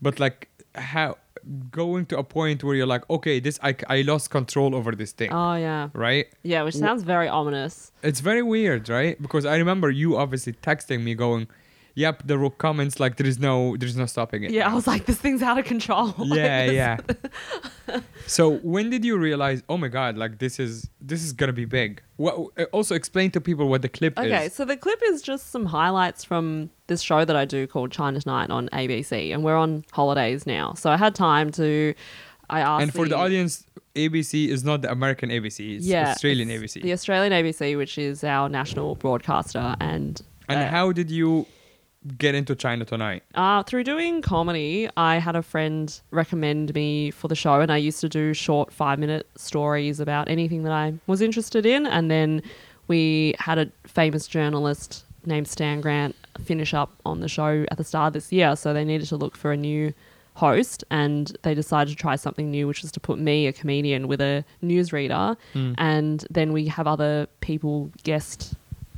but 0.00 0.20
like 0.20 0.48
how 0.76 1.16
going 1.70 2.06
to 2.06 2.18
a 2.18 2.24
point 2.24 2.62
where 2.64 2.74
you're 2.74 2.92
like, 2.96 3.08
okay, 3.10 3.40
this 3.40 3.58
I 3.62 3.74
I 3.88 4.02
lost 4.02 4.30
control 4.30 4.74
over 4.74 4.92
this 4.92 5.12
thing, 5.12 5.32
oh, 5.32 5.54
yeah. 5.54 5.88
right? 5.92 6.26
Yeah, 6.42 6.62
which 6.62 6.76
sounds 6.76 7.02
very 7.02 7.28
ominous. 7.28 7.92
It's 8.02 8.20
very 8.20 8.42
weird, 8.42 8.88
right? 8.88 9.20
Because 9.20 9.44
I 9.44 9.56
remember 9.56 9.90
you 9.90 10.16
obviously 10.16 10.52
texting 10.52 11.02
me 11.02 11.14
going, 11.14 11.48
"Yep, 11.94 12.26
the 12.26 12.38
ro- 12.38 12.50
comments 12.50 12.98
like 13.00 13.16
there 13.16 13.26
is 13.26 13.38
no 13.38 13.76
there's 13.76 13.96
no 13.96 14.06
stopping 14.06 14.44
it." 14.44 14.50
Yeah, 14.50 14.70
I 14.70 14.74
was 14.74 14.86
like, 14.86 15.06
this 15.06 15.18
thing's 15.18 15.42
out 15.42 15.58
of 15.58 15.64
control. 15.64 16.14
Yeah, 16.24 16.70
yeah. 16.70 16.96
so 18.26 18.56
when 18.58 18.90
did 18.90 19.04
you 19.04 19.16
realize? 19.18 19.62
Oh 19.68 19.76
my 19.76 19.88
god! 19.88 20.16
Like 20.16 20.38
this 20.38 20.58
is 20.58 20.88
this 21.00 21.22
is 21.22 21.32
gonna 21.32 21.52
be 21.52 21.64
big. 21.64 22.02
What? 22.16 22.34
uh, 22.58 22.64
Also 22.72 22.94
explain 22.94 23.30
to 23.32 23.40
people 23.40 23.68
what 23.68 23.82
the 23.82 23.88
clip 23.88 24.18
Okay, 24.18 24.28
is. 24.28 24.32
Okay 24.34 24.48
so 24.48 24.64
the 24.64 24.76
clip 24.76 25.00
is 25.06 25.22
just 25.22 25.50
some 25.50 25.66
highlights 25.66 26.24
from 26.24 26.70
this 26.86 27.00
show 27.02 27.24
that 27.24 27.36
I 27.36 27.44
do 27.44 27.66
called 27.66 27.92
China 27.92 28.20
Tonight 28.20 28.50
on 28.50 28.68
ABC, 28.72 29.32
and 29.32 29.44
we're 29.44 29.56
on 29.56 29.84
holidays 29.92 30.46
now. 30.46 30.74
So 30.74 30.90
I 30.90 30.96
had 30.96 31.14
time 31.14 31.50
to. 31.52 31.94
I 32.50 32.60
asked. 32.60 32.82
And 32.82 32.92
for 32.92 33.08
the 33.08 33.16
audience, 33.16 33.64
ABC 33.94 34.48
is 34.48 34.64
not 34.64 34.82
the 34.82 34.90
American 34.90 35.30
ABC. 35.30 35.76
It's 35.76 35.86
yeah, 35.86 36.10
Australian 36.10 36.50
it's 36.50 36.74
ABC. 36.76 36.82
The 36.82 36.92
Australian 36.92 37.32
ABC, 37.32 37.76
which 37.76 37.96
is 37.98 38.24
our 38.24 38.48
national 38.48 38.96
broadcaster, 38.96 39.76
and 39.80 40.20
And 40.48 40.60
uh, 40.60 40.68
how 40.68 40.92
did 40.92 41.10
you 41.10 41.46
get 42.18 42.34
into 42.34 42.54
China 42.54 42.84
tonight? 42.84 43.22
Uh, 43.34 43.62
through 43.62 43.84
doing 43.84 44.22
comedy, 44.22 44.88
I 44.96 45.16
had 45.16 45.36
a 45.36 45.42
friend 45.42 46.00
recommend 46.10 46.74
me 46.74 47.10
for 47.10 47.28
the 47.28 47.34
show, 47.34 47.60
and 47.60 47.72
I 47.72 47.76
used 47.76 48.00
to 48.00 48.08
do 48.08 48.34
short 48.34 48.72
five 48.72 48.98
minute 48.98 49.28
stories 49.36 50.00
about 50.00 50.28
anything 50.28 50.64
that 50.64 50.72
I 50.72 50.94
was 51.06 51.20
interested 51.20 51.66
in. 51.66 51.86
And 51.86 52.10
then 52.10 52.42
we 52.88 53.34
had 53.38 53.58
a 53.58 53.70
famous 53.86 54.26
journalist 54.26 55.04
named 55.26 55.48
Stan 55.48 55.80
Grant 55.80 56.14
finish 56.44 56.74
up 56.74 56.92
on 57.06 57.20
the 57.20 57.28
show 57.28 57.64
at 57.70 57.78
the 57.78 57.84
start 57.84 58.08
of 58.08 58.12
this 58.12 58.30
year, 58.32 58.56
so 58.56 58.74
they 58.74 58.84
needed 58.84 59.08
to 59.08 59.16
look 59.16 59.36
for 59.36 59.52
a 59.52 59.56
new 59.56 59.94
host 60.34 60.82
and 60.90 61.36
they 61.42 61.54
decided 61.54 61.90
to 61.92 61.96
try 61.96 62.16
something 62.16 62.50
new 62.50 62.66
which 62.66 62.82
was 62.82 62.90
to 62.90 62.98
put 62.98 63.20
me 63.20 63.46
a 63.46 63.52
comedian 63.52 64.08
with 64.08 64.20
a 64.20 64.44
newsreader 64.64 65.36
and 65.78 66.26
then 66.28 66.52
we 66.52 66.66
have 66.66 66.88
other 66.88 67.28
people 67.40 67.88
guest 68.02 68.54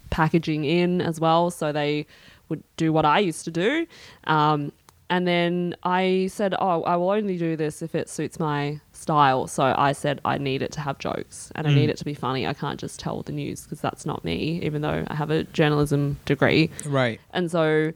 packaging 0.09 0.64
in 0.64 1.03
as 1.03 1.21
well. 1.21 1.51
So 1.51 1.73
they 1.73 2.07
would 2.48 2.62
do 2.76 2.92
what 2.92 3.04
I 3.04 3.18
used 3.20 3.44
to 3.46 3.50
do. 3.50 3.87
Um, 4.24 4.72
and 5.09 5.26
then 5.28 5.76
I 5.85 6.28
said, 6.32 6.54
Oh, 6.59 6.82
I 6.82 6.96
will 6.96 7.11
only 7.11 7.38
do 7.38 7.54
this 7.56 7.80
if 7.80 7.94
it 7.94 8.09
suits 8.09 8.40
my 8.40 8.80
style. 8.92 9.46
So 9.46 9.72
I 9.78 9.92
said, 9.92 10.20
I 10.24 10.37
need 10.38 10.62
it 10.62 10.72
to 10.72 10.80
have 10.80 10.98
jokes 10.98 11.52
and 11.54 11.66
I 11.68 11.72
need 11.72 11.90
it 11.90 11.96
to 11.98 12.04
be 12.04 12.14
funny. 12.14 12.44
I 12.44 12.54
can't 12.54 12.80
just 12.80 12.98
tell 12.98 13.22
the 13.22 13.30
news 13.30 13.62
because 13.62 13.80
that's 13.80 14.04
not 14.04 14.24
me, 14.24 14.61
even 14.64 14.82
though 14.82 15.04
I 15.06 15.14
have 15.14 15.30
a 15.30 15.44
journalism 15.44 16.18
degree. 16.24 16.70
Right. 16.85 17.20
And 17.32 17.48
so 17.50 17.92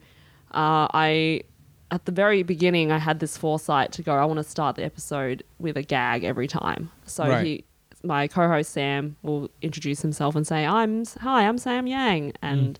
uh, 0.53 0.87
I, 0.93 1.41
at 1.91 2.05
the 2.05 2.13
very 2.13 2.43
beginning, 2.43 2.93
I 2.93 2.97
had 2.97 3.19
this 3.19 3.35
foresight 3.35 3.91
to 3.93 4.03
go, 4.03 4.13
I 4.15 4.23
want 4.23 4.37
to 4.37 4.43
start 4.45 4.77
the 4.77 4.85
episode 4.85 5.43
with 5.59 5.75
a 5.75 5.83
gag 5.83 6.23
every 6.23 6.47
time. 6.47 6.91
So 7.05 7.27
Right. 7.27 7.45
he, 7.45 7.63
my 8.03 8.27
co-host 8.29 8.71
Sam 8.71 9.17
will 9.21 9.49
introduce 9.61 10.01
himself 10.01 10.35
and 10.35 10.47
say, 10.47 10.65
"I'm 10.65 11.05
hi, 11.19 11.45
I'm 11.47 11.59
Sam 11.59 11.85
Yang," 11.85 12.33
and 12.41 12.79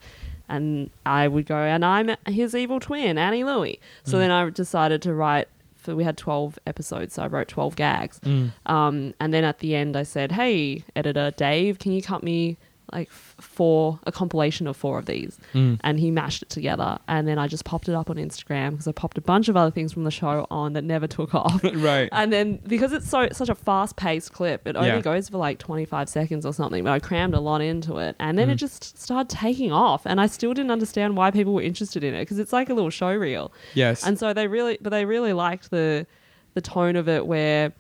and 0.51 0.89
I 1.05 1.27
would 1.27 1.45
go, 1.47 1.57
"And 1.57 1.83
I'm 1.83 2.07
his 2.27 2.53
evil 2.53 2.79
twin, 2.79 3.17
Annie 3.17 3.43
Louey." 3.43 3.79
So 4.03 4.19
then 4.19 4.29
I 4.31 4.49
decided 4.49 5.01
to 5.03 5.13
write. 5.13 5.47
For 5.75 5.95
we 5.95 6.03
had 6.03 6.15
twelve 6.15 6.59
episodes, 6.67 7.15
so 7.15 7.23
I 7.23 7.27
wrote 7.27 7.47
twelve 7.47 7.75
gags. 7.75 8.19
Um, 8.67 9.15
and 9.19 9.33
then 9.33 9.43
at 9.43 9.57
the 9.63 9.73
end, 9.75 9.97
I 9.97 10.03
said, 10.03 10.33
"Hey, 10.33 10.83
editor 10.95 11.31
Dave, 11.35 11.79
can 11.79 11.91
you 11.91 12.03
cut 12.03 12.21
me 12.21 12.57
like 12.91 13.09
four 13.11 13.99
a 14.05 14.11
compilation 14.11 14.67
of 14.67 14.75
four 14.77 14.97
of 14.99 15.05
these?" 15.05 15.37
And 15.53 15.99
he 15.99 16.11
mashed 16.11 16.41
it 16.43 16.49
together, 16.49 16.97
and 17.07 17.27
then 17.27 17.37
I 17.37 17.47
just 17.47 17.65
popped 17.65 17.89
it 17.89 17.95
up 17.95 18.09
on 18.09 18.15
Instagram 18.17 18.71
because 18.71 18.87
I 18.87 18.91
popped 18.91 19.17
a 19.17 19.21
bunch 19.21 19.49
of 19.49 19.57
other 19.57 19.71
things 19.71 19.93
from 19.93 20.03
the 20.03 20.11
show 20.11 20.45
on 20.51 20.73
that 20.73 20.83
never 20.83 21.07
took 21.07 21.33
off. 21.35 21.63
Right. 21.73 22.09
And 22.11 22.31
then 22.31 22.59
because 22.67 22.91
it's 22.93 23.09
so 23.09 23.27
such 23.31 23.49
a 23.49 23.55
fast 23.55 23.95
paced 23.95 24.33
clip, 24.33 24.67
it 24.67 24.75
only 24.75 24.89
Yeah. 24.89 25.01
goes 25.01 25.29
for 25.29 25.37
like 25.37 25.57
twenty 25.59 25.85
five 25.85 26.09
seconds 26.09 26.45
or 26.45 26.53
something. 26.53 26.83
But 26.83 26.91
I 26.91 26.99
crammed 26.99 27.33
a 27.33 27.39
lot 27.39 27.61
into 27.61 27.97
it, 27.97 28.15
and 28.19 28.35
Mm. 28.35 28.41
then 28.41 28.49
it 28.49 28.55
just 28.55 28.97
started 29.01 29.29
taking 29.29 29.71
off. 29.71 30.01
And 30.05 30.19
I 30.21 30.27
still 30.27 30.53
didn't 30.53 30.71
understand 30.71 31.17
why 31.17 31.31
people 31.31 31.53
were 31.53 31.61
interested 31.61 32.03
in 32.03 32.13
it 32.13 32.21
because 32.21 32.39
it's 32.39 32.53
like 32.53 32.69
a 32.69 32.73
little 32.73 32.89
show 32.89 33.13
reel. 33.15 33.51
Yes. 33.73 34.05
And 34.05 34.17
so 34.19 34.33
they 34.33 34.47
really, 34.47 34.77
but 34.81 34.89
they 34.91 35.05
really 35.05 35.33
liked 35.33 35.71
the 35.71 36.05
the 36.53 36.61
tone 36.61 36.95
of 36.95 37.07
it 37.09 37.25
where. 37.25 37.73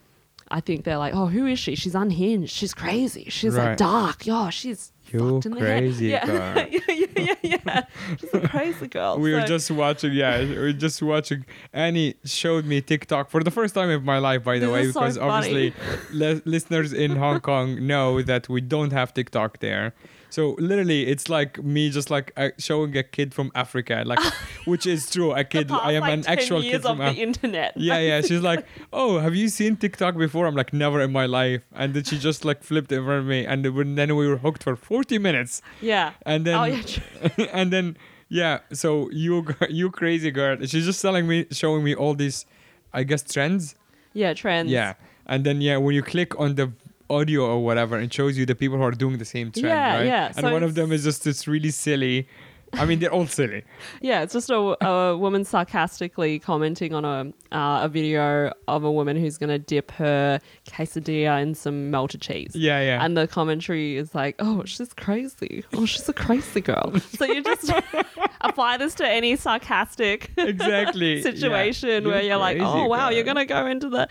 I 0.53 0.59
think 0.59 0.83
they're 0.83 0.97
like, 0.97 1.13
oh, 1.15 1.27
who 1.27 1.45
is 1.45 1.59
she? 1.59 1.75
She's 1.75 1.95
unhinged. 1.95 2.51
She's 2.51 2.73
crazy. 2.73 3.27
She's 3.29 3.55
Right. 3.55 3.69
like 3.69 3.77
dark. 3.77 4.25
Yeah, 4.27 4.49
she's 4.49 4.91
You 5.13 5.19
fucked 5.19 5.45
in 5.45 5.51
the 5.53 5.59
crazy 5.59 6.07
yeah. 6.07 6.25
girl. 6.25 6.53
yeah, 6.71 6.79
yeah, 6.87 7.05
yeah, 7.17 7.35
yeah. 7.41 7.85
She's 8.19 8.33
a 8.33 8.47
crazy 8.47 8.87
girl. 8.87 9.17
we 9.19 9.33
were 9.33 9.41
just 9.43 9.69
watching, 9.71 10.13
yeah, 10.13 10.39
we 10.39 10.57
were 10.57 10.73
just 10.73 11.01
watching. 11.01 11.45
Annie 11.73 12.15
showed 12.23 12.65
me 12.65 12.81
TikTok 12.81 13.29
for 13.29 13.43
the 13.43 13.51
first 13.51 13.75
time 13.75 13.89
in 13.89 14.03
my 14.03 14.17
life, 14.17 14.43
by 14.43 14.59
the 14.59 14.67
This 14.67 14.73
way, 14.73 14.81
is 14.83 14.93
so 14.93 14.99
because 15.01 15.17
obviously 15.17 15.73
li- 16.11 16.41
listeners 16.45 16.93
in 16.93 17.15
Hong 17.15 17.39
Kong 17.39 17.85
know 17.85 18.21
that 18.21 18.49
we 18.49 18.61
don't 18.61 18.91
have 18.91 19.13
TikTok 19.13 19.59
there. 19.59 19.93
So 20.31 20.55
literally, 20.57 21.07
it's 21.07 21.29
like 21.29 21.61
me 21.61 21.89
just 21.89 22.09
like 22.09 22.31
uh, 22.37 22.49
showing 22.57 22.95
a 22.97 23.03
kid 23.03 23.33
from 23.33 23.51
Africa, 23.53 24.03
like, 24.05 24.19
which 24.65 24.87
is 24.87 25.11
true. 25.11 25.33
A 25.33 25.43
kid, 25.43 25.69
I 25.69 25.91
am 25.91 26.01
like, 26.01 26.13
an 26.13 26.21
10 26.23 26.37
actual 26.39 26.61
kid 26.61 26.81
from 26.81 26.99
the 26.99 27.13
internet. 27.13 27.73
Yeah, 27.75 27.99
yeah. 27.99 28.21
She's 28.29 28.41
like, 28.41 28.65
"Oh, 28.93 29.19
have 29.19 29.35
you 29.35 29.49
seen 29.49 29.75
TikTok 29.75 30.17
before?" 30.17 30.47
I'm 30.47 30.55
like, 30.55 30.71
"Never 30.71 31.01
in 31.01 31.11
my 31.11 31.25
life." 31.25 31.61
And 31.73 31.93
then 31.93 32.05
she 32.05 32.17
just 32.17 32.45
like 32.45 32.63
flipped 32.63 32.91
in 32.91 33.03
front 33.03 33.19
of 33.19 33.25
me, 33.25 33.45
and 33.45 33.65
then 33.65 33.95
then 33.95 34.15
we 34.15 34.25
were 34.25 34.37
hooked 34.37 34.63
for 34.63 34.75
40 34.75 35.19
minutes. 35.19 35.61
yeah. 35.81 36.13
And 36.25 36.45
then 36.45 36.55
oh 36.55 36.63
yeah, 36.63 37.47
and 37.53 37.71
then 37.71 37.97
yeah 38.31 38.59
so 38.71 39.09
you 39.11 39.45
you 39.69 39.91
crazy 39.91 40.31
girl 40.31 40.57
she's 40.65 40.85
just 40.85 41.01
telling 41.01 41.27
me 41.27 41.45
showing 41.51 41.83
me 41.83 41.93
all 41.93 42.13
these 42.15 42.45
i 42.93 43.03
guess 43.03 43.21
trends 43.21 43.75
yeah, 44.13 44.33
trends. 44.33 44.71
yeah 44.71 44.93
and 45.25 45.45
then 45.45 45.59
yeah 45.59 45.75
when 45.75 45.93
you 45.93 46.01
click 46.01 46.39
on 46.39 46.55
the 46.55 46.71
audio 47.17 47.41
or 47.45 47.59
whatever 47.63 47.97
and 47.97 48.11
shows 48.13 48.37
you 48.37 48.45
the 48.45 48.55
people 48.55 48.77
who 48.77 48.83
are 48.83 48.91
doing 49.03 49.17
the 49.17 49.25
same 49.35 49.51
trend 49.51 49.67
Yeah, 49.67 49.95
right 49.97 50.05
yeah, 50.05 50.25
and 50.27 50.45
so 50.45 50.51
one 50.51 50.63
of 50.63 50.73
them 50.75 50.91
is 50.91 51.03
just 51.03 51.23
this 51.23 51.47
really 51.47 51.71
silly 51.71 52.27
i 52.73 52.85
mean 52.85 52.99
they're 52.99 53.11
all 53.19 53.27
silly 53.27 53.63
Yeah, 54.01 54.21
it's 54.23 54.31
just 54.33 54.49
a, 54.49 54.59
a 54.85 55.17
woman 55.17 55.43
sarcastically 55.43 56.39
commenting 56.39 56.93
on 56.99 57.03
a 57.05 57.17
uh, 57.57 57.83
a 57.87 57.89
video 57.89 58.53
of 58.69 58.83
a 58.85 58.91
woman 58.99 59.17
who's 59.17 59.37
going 59.37 59.49
to 59.49 59.59
dip 59.59 59.91
her 59.91 60.39
quesadilla 60.69 61.41
in 61.41 61.53
some 61.53 61.91
melted 61.91 62.21
cheese. 62.21 62.51
yeah 62.55 62.79
yeah 62.81 63.03
And 63.03 63.17
the 63.17 63.27
commentary 63.27 63.97
is 63.97 64.15
like, 64.15 64.35
oh, 64.39 64.63
she's 64.65 64.93
crazy. 64.93 65.65
Oh, 65.73 65.85
she's 65.85 66.07
a 66.07 66.13
crazy 66.13 66.61
girl. 66.61 66.93
so 67.17 67.25
you 67.25 67.43
just 67.43 67.69
apply 68.41 68.77
this 68.77 68.93
to 68.95 69.07
any 69.07 69.35
sarcastic 69.35 70.31
exactly 70.37 71.15
yeah. 71.17 71.23
situation 71.23 72.07
where 72.07 72.21
you're 72.21 72.37
like, 72.47 72.57
oh, 72.61 72.85
wow, 72.87 73.09
you're 73.09 73.25
going 73.31 73.35
to 73.45 73.45
go 73.45 73.67
into 73.67 73.89
the 73.89 74.07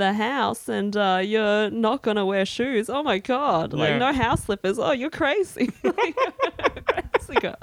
the 0.00 0.12
house 0.12 0.68
and 0.68 0.96
uh, 0.96 1.20
you're 1.22 1.70
not 1.70 2.02
going 2.02 2.16
to 2.16 2.24
wear 2.24 2.44
shoes. 2.44 2.90
Oh, 2.90 3.02
my 3.02 3.18
God. 3.18 3.72
Yeah. 3.72 3.78
Like, 3.78 3.96
no 3.98 4.12
house 4.12 4.44
slippers. 4.44 4.78
Oh, 4.78 4.92
you're 4.92 5.10
crazy. 5.10 5.70
crazy 5.82 7.40
girl. 7.40 7.56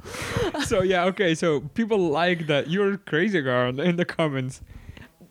so 0.66 0.82
yeah 0.82 1.04
okay 1.06 1.36
so 1.36 1.62
people 1.74 1.98
like 2.10 2.48
that 2.48 2.70
you're 2.70 2.98
crazy 2.98 3.42
girl 3.42 3.80
in 3.80 3.96
the 3.96 4.06
comments 4.06 4.62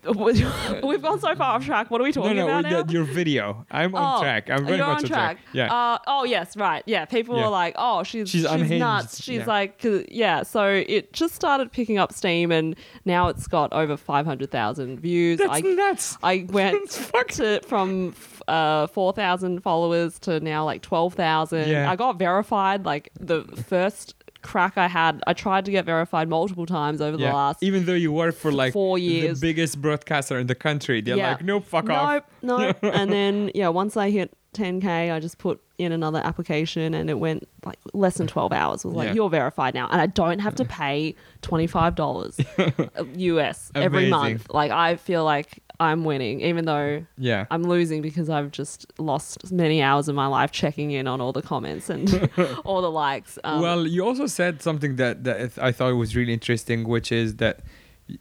We've 0.83 1.03
gone 1.03 1.21
so 1.21 1.35
far 1.35 1.57
off 1.57 1.65
track. 1.67 1.91
What 1.91 2.01
are 2.01 2.05
we 2.05 2.13
talking 2.13 2.37
no 2.37 2.45
about 2.49 2.65
now? 2.65 2.83
the- 2.83 2.93
your 2.93 3.05
video 3.05 3.67
i'm 3.71 3.95
on 3.95 4.19
Oh, 4.19 4.23
track 4.23 4.49
i'm 4.51 4.65
very 4.65 4.79
much 4.79 5.03
on 5.03 5.05
track. 5.05 5.39
yeah 5.53 5.73
Uh, 5.73 5.99
oh 6.07 6.25
yes, 6.25 6.57
right. 6.57 6.83
Yeah. 6.87 7.05
People 7.05 7.37
Yeah. 7.37 7.45
were 7.45 7.51
like, 7.51 7.75
"Oh, 7.77 8.03
she's 8.03 8.29
She's 8.31 8.47
she's, 8.49 8.71
nuts." 8.71 9.23
She's 9.23 9.39
Yeah. 9.39 9.47
like, 9.47 9.81
'cause- 9.81 10.05
yeah. 10.11 10.43
So 10.43 10.65
it 10.87 11.13
just 11.13 11.35
started 11.35 11.73
picking 11.73 11.99
up 11.99 12.13
steam, 12.13 12.53
and 12.53 12.77
now 13.05 13.29
it's 13.29 13.47
got 13.47 13.73
over 13.73 13.97
five 13.97 14.27
hundred 14.27 14.51
thousand 14.51 15.01
views. 15.01 15.39
that's 15.39 15.51
I 15.51 15.61
nuts 15.61 16.19
I 16.23 16.47
went 16.49 16.91
to 17.31 17.61
from 17.67 18.15
uh, 18.49 18.87
four 18.89 19.13
thousand 19.13 19.61
followers 19.63 20.19
to 20.21 20.41
now 20.41 20.65
like 20.65 20.83
twelve 20.83 21.15
thousand. 21.15 21.69
Yeah. 21.69 21.91
I 21.91 21.97
got 21.97 22.19
verified 22.19 22.85
like 22.85 23.11
the 23.19 23.43
first 23.69 24.15
crack 24.47 24.79
I 24.79 24.87
had. 24.89 25.23
I 25.27 25.33
tried 25.33 25.65
to 25.67 25.71
get 25.71 25.85
verified 25.85 26.29
multiple 26.29 26.67
times 26.67 27.01
over 27.01 27.17
the 27.17 27.25
last. 27.25 27.63
Even 27.63 27.85
though 27.87 27.95
you 27.95 28.13
work 28.13 28.35
for 28.35 28.51
like 28.53 28.73
four 28.73 28.99
years. 28.99 29.41
the 29.41 29.47
biggest 29.49 29.81
broadcaster 29.83 30.39
in 30.39 30.47
the 30.47 30.55
country, 30.55 31.01
they're 31.01 31.17
Yeah. 31.17 31.33
like, 31.33 31.45
"No, 31.45 31.61
fuck 31.61 31.89
off." 31.91 32.23
Nope, 32.43 32.77
nope. 32.83 32.95
and 32.95 33.11
then 33.13 33.51
yeah, 33.55 33.69
once 33.69 33.97
I 33.97 34.11
hit 34.11 34.33
10k, 34.55 35.13
I 35.13 35.21
just 35.21 35.37
put 35.39 35.61
in 35.79 35.93
another 35.93 36.21
application, 36.25 36.95
and 36.95 37.11
it 37.11 37.19
went 37.19 37.47
like 37.67 37.79
less 37.93 38.17
than 38.17 38.27
12 38.27 38.53
hours. 38.53 38.85
It 38.85 38.89
was 38.89 38.97
like 38.97 39.09
Yeah. 39.09 39.15
you're 39.15 39.29
verified 39.29 39.75
now, 39.75 39.89
and 39.91 40.01
I 40.01 40.07
don't 40.07 40.39
have 40.39 40.55
to 40.55 40.65
pay 40.65 41.15
25 41.43 41.95
dollars 41.95 42.41
US 43.17 43.71
every 43.75 44.09
month. 44.09 44.47
Like 44.51 44.71
I 44.71 44.97
feel 44.97 45.25
like 45.25 45.63
I'm 45.79 46.05
winning, 46.05 46.41
even 46.41 46.65
though 46.65 47.05
Yeah. 47.19 47.47
I'm 47.51 47.63
losing 47.65 48.03
because 48.03 48.29
I've 48.31 48.51
just 48.51 48.87
lost 48.99 49.53
many 49.53 49.83
hours 49.83 50.09
of 50.09 50.15
my 50.15 50.27
life 50.27 50.51
checking 50.53 50.91
in 50.93 51.07
on 51.07 51.21
all 51.21 51.33
the 51.33 51.43
comments 51.43 51.91
and 51.91 52.31
all 52.65 52.81
the 52.83 52.91
likes. 52.91 53.39
Um, 53.45 53.61
well, 53.61 53.87
you 53.87 54.05
also 54.07 54.27
said 54.27 54.63
something 54.63 54.97
that, 54.97 55.25
that 55.25 55.59
I 55.61 55.73
thought 55.73 55.95
was 55.95 56.17
really 56.17 56.33
interesting, 56.33 56.87
which 56.89 57.11
is 57.13 57.37
that 57.37 57.61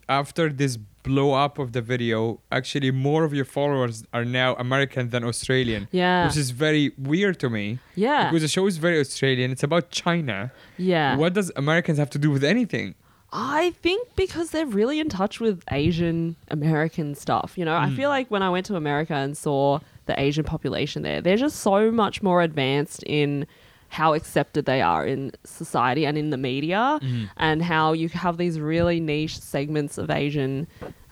after 0.10 0.50
this 0.50 0.78
blow 1.04 1.34
up 1.34 1.60
of 1.60 1.72
the 1.74 1.82
video, 1.82 2.40
actually 2.52 2.90
more 2.92 3.24
of 3.24 3.34
your 3.34 3.46
followers 3.46 4.04
are 4.12 4.26
now 4.26 4.56
American 4.56 5.10
than 5.12 5.24
Australian. 5.24 5.88
Yeah. 5.92 6.26
Which 6.26 6.36
is 6.38 6.50
very 6.50 6.92
weird 6.98 7.40
to 7.42 7.50
me. 7.50 7.78
yeah, 7.96 8.30
Because 8.32 8.42
the 8.42 8.48
show 8.48 8.66
is 8.66 8.78
very 8.78 9.00
Australian. 9.00 9.52
It's 9.52 9.62
about 9.64 9.92
China. 9.92 10.52
yeah. 10.78 11.16
What 11.16 11.34
does 11.34 11.52
Americans 11.56 12.00
have 12.00 12.10
to 12.12 12.18
do 12.18 12.32
with 12.32 12.44
anything? 12.44 12.96
I 13.34 13.72
think 13.82 14.08
because 14.16 14.52
they're 14.52 14.66
really 14.66 15.00
in 15.00 15.10
touch 15.10 15.40
with 15.40 15.62
Asian 15.72 16.36
American 16.50 17.16
stuff. 17.16 17.54
You 17.58 17.66
know, 17.66 17.76
I 17.76 17.90
Hmm. 17.90 17.96
feel 17.96 18.10
like 18.10 18.30
when 18.32 18.42
I 18.42 18.50
went 18.50 18.66
to 18.68 18.76
America 18.76 19.14
and 19.14 19.36
saw 19.36 19.80
the 20.06 20.18
Asian 20.20 20.44
population 20.46 21.02
there, 21.04 21.22
they're 21.22 21.36
just 21.38 21.58
so 21.58 21.92
much 21.92 22.22
more 22.24 22.42
advanced 22.42 23.04
in 23.04 23.46
how 23.90 24.14
accepted 24.14 24.66
they 24.66 24.82
are 24.82 25.06
in 25.06 25.32
society 25.44 26.06
and 26.06 26.18
in 26.18 26.30
the 26.30 26.38
media, 26.38 27.00
Hmm. 27.02 27.24
and 27.38 27.62
how 27.64 27.94
you 27.94 28.10
have 28.10 28.38
these 28.38 28.60
really 28.60 29.00
niche 29.00 29.40
segments 29.40 29.98
of 29.98 30.10
Asian 30.10 30.68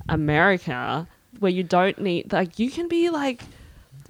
America 0.10 1.08
where 1.40 1.52
you 1.52 1.64
don't 1.64 2.00
need, 2.00 2.32
like, 2.32 2.60
you 2.60 2.70
can 2.70 2.88
be 2.88 3.10
like, 3.10 3.42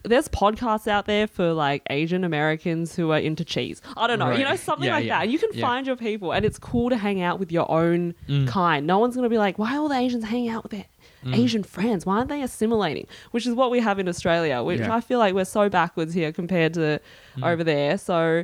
there's 0.04 0.28
podcasts 0.28 0.88
out 0.88 1.06
there 1.06 1.28
for 1.28 1.54
like 1.54 1.82
Asian 1.90 2.24
Americans 2.24 2.96
who 2.96 3.12
are 3.12 3.20
into 3.20 3.46
cheese. 3.46 3.82
I 3.96 4.08
don't 4.08 4.20
know, 4.20 4.32
you 4.32 4.44
know, 4.44 4.56
something 4.56 4.88
Yeah, 4.88 4.96
like 4.96 5.06
yeah. 5.06 5.18
that. 5.20 5.24
And 5.24 5.32
you 5.32 5.40
can 5.40 5.50
Yeah. 5.54 5.62
find 5.62 5.88
your 5.88 5.96
people, 5.96 6.34
and 6.34 6.44
it's 6.46 6.60
cool 6.60 6.90
to 6.90 6.98
hang 6.98 7.22
out 7.22 7.40
with 7.40 7.52
your 7.52 7.70
own 7.72 8.14
Mm. 8.28 8.48
kind. 8.48 8.86
No 8.86 9.00
one's 9.00 9.16
going 9.16 9.24
to 9.24 9.30
be 9.30 9.38
like, 9.38 9.58
why 9.58 9.76
are 9.76 9.80
all 9.80 9.88
the 9.90 9.96
Asians 9.96 10.26
hanging 10.26 10.50
out 10.50 10.64
with 10.64 10.72
their 10.74 10.86
Mm. 11.26 11.38
Asian 11.38 11.64
friends? 11.64 12.06
Why 12.06 12.18
aren't 12.18 12.30
they 12.30 12.42
assimilating? 12.42 13.08
Which 13.32 13.48
is 13.48 13.54
what 13.56 13.72
we 13.72 13.80
have 13.80 13.98
in 14.00 14.08
Australia, 14.10 14.62
which. 14.62 14.82
I 14.82 15.00
feel 15.00 15.20
like 15.20 15.34
we're 15.34 15.46
so 15.46 15.70
backwards 15.70 16.14
here 16.14 16.32
compared 16.34 16.74
to 16.74 17.00
Mm. 17.38 17.46
over 17.52 17.64
there. 17.64 17.98
So, 17.98 18.44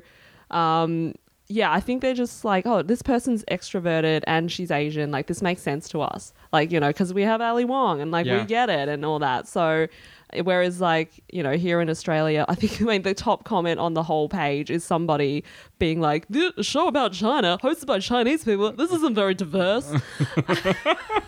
um, 0.52 1.14
yeah, 1.52 1.72
I 1.72 1.80
think 1.80 2.02
they're 2.02 2.14
just 2.14 2.46
like, 2.46 2.66
oh, 2.68 2.82
this 2.84 3.02
person's 3.02 3.44
extroverted 3.52 4.22
and 4.28 4.52
she's 4.52 4.70
Asian. 4.72 5.10
Like, 5.12 5.26
this 5.28 5.42
makes 5.42 5.62
sense 5.62 5.90
to 5.90 6.02
us. 6.02 6.32
Like, 6.54 6.72
you 6.72 6.80
know, 6.80 6.88
because 6.90 7.14
we 7.14 7.24
have 7.24 7.42
Ali 7.42 7.66
Wong 7.66 8.02
and 8.02 8.12
like 8.12 8.28
Yeah. 8.28 8.40
we 8.42 8.46
get 8.46 8.70
it 8.70 8.88
and 8.88 9.04
all 9.04 9.20
that. 9.20 9.48
So, 9.48 9.88
whereas 10.44 10.80
like, 10.82 11.12
you 11.32 11.42
know, 11.44 11.54
here 11.58 11.82
in 11.82 11.90
Australia, 11.90 12.46
I 12.48 12.56
think 12.56 12.82
I 12.82 12.86
mean, 12.86 13.02
the 13.04 13.14
top 13.14 13.44
comment 13.46 13.80
on 13.80 13.94
the 13.94 14.04
whole 14.04 14.30
page 14.30 14.70
is 14.70 14.84
somebody 14.84 15.44
being 15.80 16.00
like, 16.02 16.28
this 16.30 16.52
show 16.66 16.88
about 16.88 17.14
China 17.14 17.58
hosted 17.64 17.86
by 17.86 18.00
Chinese 18.00 18.44
people. 18.44 18.72
This 18.72 18.92
isn't 18.92 19.16
very 19.16 19.34
diverse. 19.34 19.90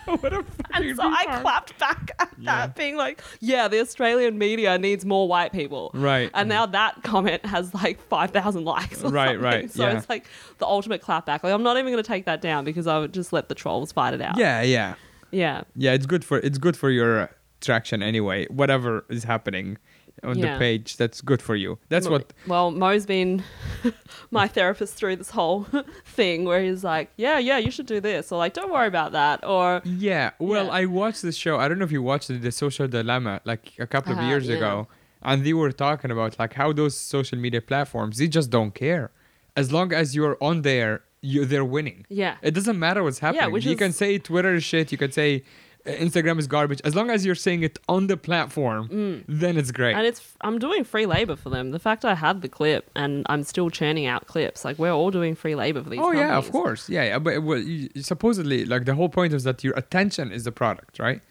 what 0.05 0.33
a 0.33 0.43
And 0.73 0.95
so 0.95 1.03
I 1.03 1.39
clapped 1.41 1.77
back 1.79 2.11
at 2.19 2.29
Yeah. 2.37 2.67
that, 2.67 2.75
being 2.75 2.97
like, 2.97 3.21
yeah, 3.39 3.67
the 3.67 3.79
Australian 3.79 4.37
media 4.37 4.77
needs 4.77 5.05
more 5.05 5.27
white 5.27 5.51
people. 5.51 5.91
Right. 5.93 6.29
And 6.33 6.49
now 6.49 6.65
that 6.65 7.03
comment 7.03 7.45
has 7.45 7.73
like 7.73 8.01
5,000 8.07 8.63
likes. 8.65 9.03
Or 9.03 9.09
Right, 9.09 9.27
something. 9.29 9.41
right, 9.41 9.71
So 9.71 9.83
yeah. 9.87 9.97
it's 9.97 10.09
like 10.09 10.27
the 10.57 10.65
ultimate 10.65 11.01
clapback. 11.01 11.43
Like, 11.43 11.53
I'm 11.53 11.63
not 11.63 11.77
even 11.77 11.91
going 11.91 12.03
to 12.03 12.07
take 12.07 12.25
that 12.25 12.41
down 12.41 12.65
because 12.65 12.87
I 12.87 12.99
would 12.99 13.13
just 13.13 13.33
let 13.33 13.49
the 13.49 13.55
trolls 13.55 13.91
fight 13.91 14.13
it 14.13 14.21
out. 14.21 14.37
Yeah, 14.37 14.61
yeah. 14.61 14.95
Yeah. 15.31 15.61
Yeah, 15.75 15.93
it's 15.93 16.05
good 16.05 16.25
for 16.25 16.39
it's 16.39 16.57
good 16.57 16.75
for 16.75 16.89
your 16.89 17.29
traction 17.61 18.03
anyway. 18.03 18.45
Whatever 18.47 19.05
is 19.09 19.23
happening 19.23 19.77
on 20.23 20.37
Yeah. 20.37 20.53
the 20.53 20.59
page, 20.59 20.97
that's 20.97 21.21
good 21.21 21.41
for 21.41 21.55
you. 21.55 21.79
That's 21.89 22.05
Mo- 22.05 22.11
what 22.13 22.33
Well, 22.47 22.71
Mo's 22.71 23.05
been 23.05 23.43
my 24.31 24.47
therapist 24.47 24.95
through 24.95 25.15
this 25.17 25.31
whole 25.31 25.65
thing 26.05 26.45
where 26.45 26.61
he's 26.61 26.83
like, 26.83 27.09
yeah, 27.17 27.37
yeah, 27.39 27.57
you 27.57 27.71
should 27.71 27.85
do 27.87 27.99
this. 27.99 28.31
Or 28.31 28.37
like, 28.37 28.53
don't 28.53 28.71
worry 28.71 28.87
about 28.87 29.11
that. 29.13 29.45
Or, 29.45 29.81
Yeah, 29.85 30.31
well, 30.39 30.65
Yeah. 30.65 30.71
I 30.71 30.85
watched 30.85 31.21
this 31.21 31.35
show. 31.35 31.57
I 31.57 31.67
don't 31.67 31.79
know 31.79 31.85
if 31.85 31.91
you 31.91 32.03
watched 32.03 32.29
it, 32.29 32.41
The 32.41 32.51
Social 32.51 32.87
Dilemma, 32.87 33.41
like 33.45 33.73
a 33.79 33.87
couple 33.87 34.11
of 34.13 34.17
Uh-huh, 34.19 34.27
years 34.27 34.47
yeah. 34.47 34.57
ago, 34.57 34.87
and 35.23 35.45
they 35.45 35.53
were 35.53 35.71
talking 35.71 36.11
about 36.11 36.37
like 36.39 36.53
how 36.53 36.73
those 36.73 36.95
social 36.97 37.37
media 37.37 37.61
platforms 37.61 38.17
they 38.17 38.27
just 38.27 38.49
don't 38.49 38.73
care. 38.75 39.11
As 39.55 39.71
long 39.71 39.91
as 39.93 40.15
you're 40.15 40.37
on 40.41 40.61
there, 40.63 41.01
you 41.21 41.45
they're 41.45 41.65
winning. 41.77 42.05
yeah. 42.09 42.35
It 42.41 42.53
doesn't 42.57 42.79
matter 42.79 43.03
what's 43.03 43.19
happening. 43.19 43.51
which 43.51 43.65
you 43.65 43.73
is- 43.73 43.77
can 43.83 43.91
say 43.91 44.17
Twitter 44.17 44.55
is 44.55 44.63
shit. 44.63 44.91
You 44.91 44.97
can 44.97 45.11
say 45.11 45.29
uh, 45.39 45.41
Instagram 45.85 46.37
is 46.39 46.47
garbage. 46.47 46.81
As 46.83 46.95
long 46.95 47.09
as 47.09 47.25
you're 47.25 47.35
saying 47.35 47.63
it 47.63 47.79
on 47.89 48.07
the 48.07 48.17
platform, 48.17 49.23
then 49.27 49.57
it's 49.57 49.71
great. 49.71 49.95
Mm. 49.95 49.99
And 49.99 50.07
it's 50.07 50.21
I'm 50.41 50.59
doing 50.59 50.83
free 50.83 51.05
labor 51.05 51.35
for 51.35 51.49
them. 51.49 51.71
The 51.71 51.79
fact 51.79 52.05
I 52.05 52.15
had 52.15 52.41
the 52.41 52.49
clip 52.49 52.89
and 52.95 53.25
I'm 53.29 53.43
still 53.43 53.69
churning 53.69 54.05
out 54.05 54.27
clips, 54.27 54.63
like 54.65 54.77
we're 54.79 54.91
all 54.91 55.11
doing 55.11 55.35
free 55.35 55.55
labor 55.55 55.81
for 55.83 55.89
these. 55.89 55.99
oh 56.01 56.11
yeah, 56.11 56.37
of 56.37 56.51
course, 56.51 56.89
yeah, 56.89 57.03
yeah. 57.03 57.19
But 57.19 57.43
well, 57.43 57.57
you, 57.59 57.89
supposedly, 58.01 58.65
like 58.65 58.85
the 58.85 58.95
whole 58.95 59.09
point 59.09 59.33
is 59.33 59.43
that 59.43 59.63
your 59.63 59.73
attention 59.75 60.31
is 60.31 60.43
the 60.43 60.51
product, 60.51 60.99
right? 60.99 61.21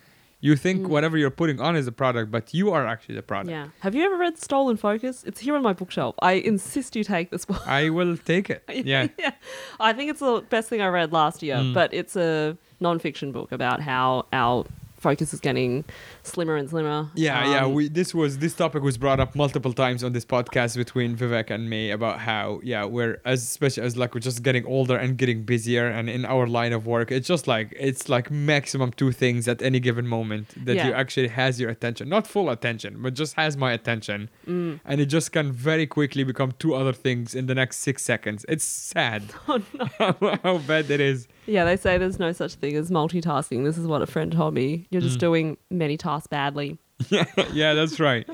You 0.43 0.57
think 0.57 0.89
whatever 0.89 1.19
you're 1.19 1.29
putting 1.43 1.61
on 1.61 1.77
is 1.77 1.85
the 1.85 1.93
product, 1.93 2.31
but 2.31 2.55
you 2.55 2.71
are 2.73 2.87
actually 2.87 3.17
the 3.17 3.23
product. 3.23 3.51
Mm. 3.51 3.53
Yeah. 3.53 3.67
Have 3.81 3.95
you 3.95 4.05
ever 4.07 4.17
read 4.17 4.39
Stolen 4.39 4.79
Focus? 4.79 5.23
It's 5.25 5.41
here 5.41 5.55
on 5.55 5.63
my 5.63 5.75
bookshelf. 5.75 6.15
I 6.23 6.33
insist 6.33 6.97
you 6.97 7.05
take 7.05 7.29
this 7.31 7.45
book. 7.45 7.61
I 7.69 7.91
will 7.91 8.17
take 8.17 8.49
it. 8.49 8.63
Yeah. 8.87 9.09
yeah. 9.19 9.33
I 9.79 9.93
think 9.93 10.11
it's 10.11 10.21
the 10.21 10.43
best 10.49 10.71
thing 10.71 10.81
I 10.81 10.89
read 10.89 11.13
last 11.13 11.43
year, 11.43 11.57
Mm. 11.57 11.75
but 11.75 11.93
it's 11.93 12.17
a 12.17 12.57
non-fiction 12.81 13.33
book 13.33 13.53
about 13.53 13.81
how 13.81 14.27
our 14.33 14.65
focus 14.99 15.33
is 15.33 15.41
getting 15.41 15.83
slimmer 16.23 16.57
and 16.57 16.69
slimmer. 16.69 17.09
Yeah, 17.15 17.51
yeah. 17.51 17.65
Um, 17.65 17.73
We 17.73 17.89
this 17.89 18.15
was 18.15 18.37
this 18.37 18.53
topic 18.53 18.83
was 18.83 18.99
brought 18.99 19.19
up 19.19 19.35
multiple 19.35 19.73
times 19.73 20.05
on 20.05 20.13
this 20.13 20.27
podcast 20.27 20.77
between 20.77 21.17
Vivek 21.17 21.49
and 21.49 21.71
me 21.71 21.91
about 21.91 22.19
how 22.21 22.61
yeah 22.63 22.85
we're 22.85 23.19
as 23.25 23.43
especially 23.43 23.83
as 23.85 23.97
like 23.97 24.15
we're 24.15 24.21
just 24.21 24.43
getting 24.43 24.67
older 24.67 24.97
and 24.99 25.17
getting 25.17 25.43
busier 25.45 25.87
and 25.87 26.11
in 26.11 26.27
our 26.27 26.47
line 26.47 26.75
of 26.75 26.87
work 26.87 27.11
it's 27.11 27.27
just 27.27 27.49
like 27.49 27.75
it's 27.81 28.11
like 28.11 28.31
maximum 28.31 28.91
two 28.93 29.11
things 29.11 29.49
at 29.49 29.63
any 29.63 29.81
given 29.81 30.07
moment 30.07 30.49
that 30.67 30.77
you 30.85 30.93
actually 30.93 31.29
has 31.29 31.59
your 31.59 31.71
attention 31.71 32.07
not 32.11 32.27
full 32.27 32.51
attention 32.51 33.01
but 33.01 33.15
just 33.15 33.33
has 33.37 33.57
my 33.57 33.73
attention 33.73 34.29
Mm. 34.47 34.81
and 34.85 35.01
it 35.01 35.07
just 35.07 35.33
can 35.33 35.51
very 35.51 35.87
quickly 35.87 36.25
become 36.25 36.53
two 36.59 36.75
other 36.75 36.93
things 36.93 37.35
in 37.35 37.47
the 37.47 37.55
next 37.55 37.77
six 37.79 38.03
seconds. 38.03 38.45
It's 38.51 38.65
sad 38.65 39.23
Oh, 39.49 39.63
how, 39.99 40.39
how 40.43 40.59
bad 40.59 40.91
it 40.91 41.01
is. 41.01 41.27
Yeah, 41.51 41.65
they 41.65 41.77
say 41.77 41.99
there's 41.99 42.19
no 42.19 42.33
such 42.33 42.55
thing 42.55 42.77
as 42.77 42.91
multitasking. 42.91 43.65
This 43.65 43.77
is 43.77 43.87
what 43.87 44.03
a 44.03 44.07
friend 44.07 44.31
told 44.33 44.55
me. 44.55 44.87
You're 44.91 45.03
Mm. 45.03 45.09
just 45.11 45.19
doing 45.19 45.57
many 45.71 45.97
tasks 45.97 46.27
badly. 46.29 46.79
yeah, 47.53 47.75
that's 47.75 47.99
right. 47.99 48.27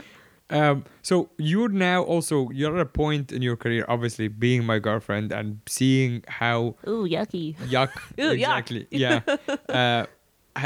Um, 0.50 0.84
so 1.02 1.28
you're 1.38 1.68
now 1.70 2.02
also 2.04 2.50
you're 2.50 2.74
at 2.76 2.80
a 2.82 2.86
point 2.86 3.32
in 3.32 3.42
your 3.42 3.56
career, 3.56 3.84
obviously 3.88 4.28
being 4.28 4.64
my 4.64 4.78
girlfriend 4.78 5.32
and 5.32 5.58
seeing 5.66 6.22
how 6.28 6.76
Ooh, 6.86 7.04
yucky. 7.14 7.56
yuck 7.74 7.90
Ew, 8.16 8.24
yuck. 8.26 8.34
exactly 8.34 8.86
yeah 8.92 9.20
uh, 9.68 10.06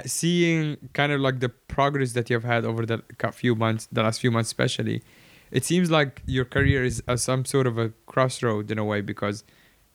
seeing 0.07 0.77
kind 0.93 1.13
of 1.13 1.21
like 1.21 1.41
the 1.41 1.49
progress 1.49 2.13
that 2.13 2.29
you've 2.31 2.45
had 2.45 2.65
over 2.67 2.85
the 2.85 2.99
cou- 3.19 3.31
few 3.31 3.55
months 3.55 3.89
the 3.91 4.03
last 4.03 4.21
few 4.21 4.31
months 4.31 4.49
especially 4.51 5.03
it 5.51 5.65
seems 5.65 5.91
like 5.91 6.23
your 6.27 6.45
career 6.45 6.85
is 6.85 7.03
at 7.09 7.19
some 7.19 7.45
sort 7.45 7.67
of 7.67 7.79
a 7.79 7.89
crossroad 8.07 8.71
in 8.71 8.79
a 8.79 8.85
way 8.85 9.01
because 9.01 9.45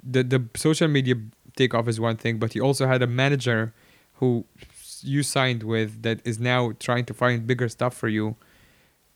the 0.03 0.23
the 0.23 0.43
social 0.55 0.87
media 0.87 1.15
takeoff 1.55 1.87
is 1.87 1.99
one 1.99 2.17
thing 2.17 2.37
but 2.37 2.55
you 2.55 2.61
also 2.61 2.87
had 2.87 3.01
a 3.01 3.07
manager 3.07 3.73
who 4.19 4.45
you 5.05 5.23
signed 5.23 5.63
with 5.63 6.01
that 6.01 6.19
is 6.25 6.39
now 6.39 6.73
trying 6.79 7.05
to 7.05 7.13
find 7.13 7.45
bigger 7.47 7.69
stuff 7.69 7.95
for 7.95 8.07
you. 8.07 8.35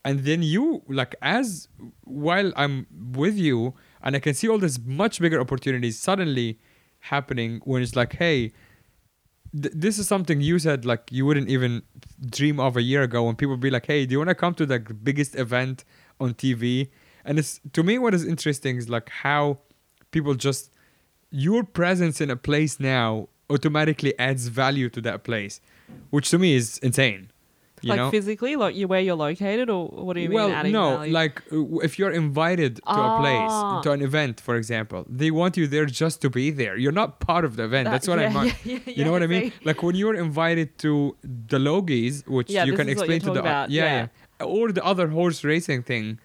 And 0.06 0.20
then 0.20 0.42
you 0.42 0.82
like 0.88 1.16
as 1.22 1.68
while 2.04 2.54
i'm 2.56 2.88
with 3.12 3.38
you 3.38 3.74
and 4.02 4.16
i 4.16 4.20
can 4.20 4.34
see 4.34 4.48
all 4.48 4.58
these 4.58 4.80
much 4.80 5.20
bigger 5.20 5.40
opportunities 5.40 6.00
suddenly 6.00 6.58
happening 7.02 7.60
when 7.66 7.84
it's 7.84 7.98
like 7.98 8.14
hey 8.14 8.52
th- 9.52 9.74
this 9.76 10.00
is 10.00 10.08
something 10.08 10.40
you 10.40 10.58
said 10.58 10.86
like 10.86 11.12
you 11.12 11.26
wouldn't 11.26 11.50
even 11.50 11.84
dream 12.28 12.60
of 12.62 12.78
a 12.78 12.82
year 12.82 13.04
ago 13.04 13.24
when 13.24 13.36
people 13.36 13.58
be 13.58 13.70
like 13.70 13.86
hey 13.86 14.06
do 14.06 14.14
you 14.14 14.18
want 14.18 14.30
to 14.30 14.36
come 14.36 14.54
to 14.54 14.66
the 14.66 14.80
biggest 14.80 15.36
event 15.36 15.84
on 16.20 16.34
tv 16.34 16.90
and 17.26 17.38
it's 17.38 17.60
to 17.74 17.84
me 17.84 18.00
what 18.00 18.14
is 18.14 18.26
interesting 18.26 18.78
is 18.78 18.90
like 18.90 19.10
how 19.10 19.60
people 20.12 20.34
just 20.34 20.72
your 21.32 21.64
presence 21.64 22.20
in 22.22 22.30
a 22.30 22.36
place 22.36 22.80
now 22.80 23.28
automatically 23.50 24.18
adds 24.20 24.48
value 24.48 24.90
to 24.90 25.02
that 25.02 25.24
place 25.24 25.60
which 26.10 26.30
to 26.30 26.38
me 26.40 26.56
is 26.56 26.78
insane 26.80 27.32
you 27.82 27.90
like 27.92 27.98
know 27.98 28.12
physically, 28.12 28.58
like 28.58 28.76
you 28.76 28.90
where 28.90 29.00
you're 29.00 29.16
located, 29.16 29.70
or 29.70 29.88
what 29.88 30.16
do 30.16 30.20
you 30.20 30.30
well, 30.32 30.50
mean? 30.50 30.58
Adding 30.58 30.74
no, 30.74 30.98
value? 30.98 31.14
like 31.14 31.42
if 31.82 31.98
you're 31.98 32.12
invited 32.12 32.76
to 32.76 32.82
a 32.92 33.10
Ah. 33.14 33.20
place, 33.22 33.84
to 33.86 33.92
an 33.94 34.02
event, 34.02 34.42
for 34.42 34.58
example, 34.58 35.06
they 35.08 35.32
want 35.32 35.56
you 35.56 35.66
there 35.66 35.86
just 35.86 36.22
to 36.24 36.30
be 36.30 36.52
there. 36.52 36.76
You're 36.76 36.92
not 36.92 37.22
part 37.22 37.46
of 37.46 37.56
the 37.56 37.64
event. 37.64 37.86
That- 37.86 37.92
That's 37.92 38.08
what 38.10 38.20
I 38.20 38.28
mean. 38.38 38.48
yeah, 38.66 38.80
yeah, 38.86 38.94
you 38.98 39.06
know 39.06 39.14
what 39.14 39.24
I 39.24 39.28
mean? 39.28 39.54
Like 39.64 39.82
when 39.82 39.96
you're 39.96 40.14
invited 40.16 40.78
to 40.80 41.16
the 41.24 41.58
Logies, 41.58 42.28
which 42.28 42.50
Yeah, 42.50 42.66
you 42.66 42.74
can 42.74 42.90
is 42.90 42.98
what 42.98 43.08
you're 43.08 43.16
explain 43.16 43.34
to 43.34 43.34
the 43.40 43.40
about, 43.48 43.70
yeah, 43.72 43.84
yeah. 43.86 44.08
yeah, 44.42 44.46
or 44.46 44.74
the 44.74 44.84
other 44.84 45.08
horse 45.08 45.46
racing 45.46 45.84
thing. 45.84 46.20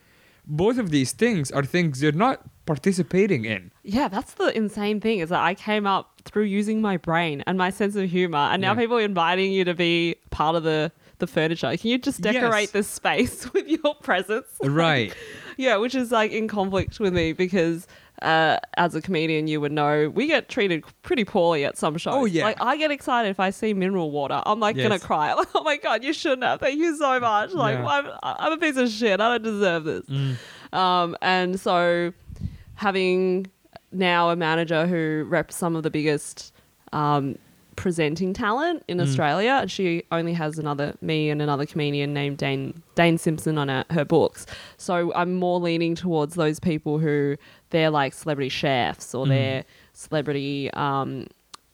Both 0.47 0.79
of 0.79 0.91
these 0.91 1.13
things 1.13 1.51
are 1.51 1.65
things 1.65 2.03
you're 2.03 2.13
not 2.13 2.43
participating 2.67 3.45
in. 3.45 3.71
Yeah, 3.83 4.09
that's 4.09 4.35
the 4.35 4.55
insane 4.57 5.01
thing 5.01 5.19
is 5.21 5.29
that 5.31 5.43
I 5.43 5.55
came 5.55 5.87
up 5.87 6.21
through 6.25 6.45
using 6.45 6.81
my 6.81 6.97
brain 6.97 7.43
and 7.47 7.57
my 7.59 7.71
sense 7.71 7.97
of 7.97 8.09
humor, 8.11 8.39
and 8.39 8.61
now 8.61 8.73
Yeah. 8.73 8.79
people 8.81 8.97
are 8.99 9.01
inviting 9.03 9.53
you 9.53 9.65
to 9.65 9.75
be 9.75 10.17
part 10.31 10.57
of 10.57 10.63
the 10.65 10.93
the 11.21 11.27
furniture. 11.29 11.75
Can 11.77 11.91
you 11.91 11.99
just 11.99 12.21
decorate 12.21 12.63
Yes. 12.65 12.71
this 12.73 12.89
space 12.89 13.51
with 13.53 13.69
your 13.69 13.95
presence? 14.03 14.47
Like, 14.61 14.71
Right. 14.73 15.15
yeah, 15.57 15.77
which 15.77 15.95
is 15.95 16.11
like 16.11 16.33
in 16.33 16.49
conflict 16.49 16.99
with 16.99 17.15
me 17.15 17.33
because 17.33 17.87
uh, 18.25 18.59
as 18.77 18.95
a 18.95 19.01
comedian, 19.03 19.47
you 19.47 19.61
would 19.61 19.71
know 19.73 20.11
we 20.15 20.27
get 20.27 20.49
treated 20.49 20.83
pretty 21.03 21.25
poorly 21.25 21.65
at 21.65 21.77
some 21.77 21.97
shows. 21.99 22.15
Oh, 22.15 22.25
yeah. 22.25 22.45
Like 22.45 22.61
I 22.61 22.77
get 22.77 22.91
excited 22.91 23.29
if 23.29 23.39
I 23.39 23.51
see 23.51 23.75
mineral 23.75 24.11
water. 24.11 24.43
I'm 24.47 24.59
like 24.61 24.77
gonna 24.77 24.99
cry. 24.99 25.35
Like, 25.35 25.49
oh 25.55 25.63
my 25.63 25.77
god, 25.77 26.03
you 26.03 26.13
shouldn't 26.13 26.43
have. 26.43 26.61
Thank 26.61 26.79
you 26.79 26.97
so 26.97 27.21
much. 27.21 27.53
Like 27.53 27.77
Yeah. 27.79 27.87
I'm, 27.87 28.07
I'm 28.23 28.53
a 28.53 28.59
piece 28.59 28.77
of 28.77 28.89
shit. 28.89 29.21
I 29.21 29.29
don't 29.39 29.43
deserve 29.45 29.85
this. 29.85 30.07
Mm. 30.07 30.37
Um, 30.77 31.17
and 31.23 31.61
so 31.61 32.13
having 32.77 33.47
now 33.93 34.31
a 34.31 34.37
manager 34.37 34.87
who 34.87 35.25
reps 35.29 35.55
some 35.57 35.77
of 35.77 35.83
the 35.83 35.91
biggest 35.91 36.53
um, 36.93 37.39
presenting 37.77 38.33
talent 38.33 38.81
Mm. 38.81 38.85
in 38.89 39.01
Australia, 39.01 39.59
and 39.63 39.71
she 39.71 40.05
only 40.13 40.33
has 40.33 40.59
another 40.59 40.95
me 41.01 41.31
and 41.31 41.43
another 41.43 41.67
comedian 41.67 42.13
named 42.15 42.39
Dane 42.39 42.83
Dane 42.95 43.19
Simpson 43.19 43.59
on 43.59 43.69
her, 43.69 43.85
her 43.91 44.05
books. 44.05 44.47
So 44.77 45.13
I'm 45.15 45.35
more 45.35 45.59
leaning 45.61 45.95
towards 45.95 46.35
those 46.35 46.61
people 46.61 46.99
who 46.99 47.37
they're 47.75 47.91
like 47.91 48.15
celebrity 48.15 48.49
chefs 48.49 49.09
Mm. 49.13 49.19
or 49.19 49.27
they're 49.27 49.65
celebrity. 49.93 50.71
Um, 50.73 51.27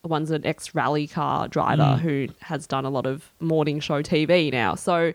one's 0.02 0.30
an 0.30 0.46
ex 0.46 0.74
rally 0.74 1.06
car 1.06 1.46
driver 1.46 1.82
Mm. 1.82 1.98
who 2.00 2.28
has 2.40 2.66
done 2.66 2.86
a 2.86 2.90
lot 2.90 3.04
of 3.06 3.30
morning 3.38 3.80
show 3.80 4.00
TV 4.02 4.50
now. 4.50 4.74
So 4.74 5.12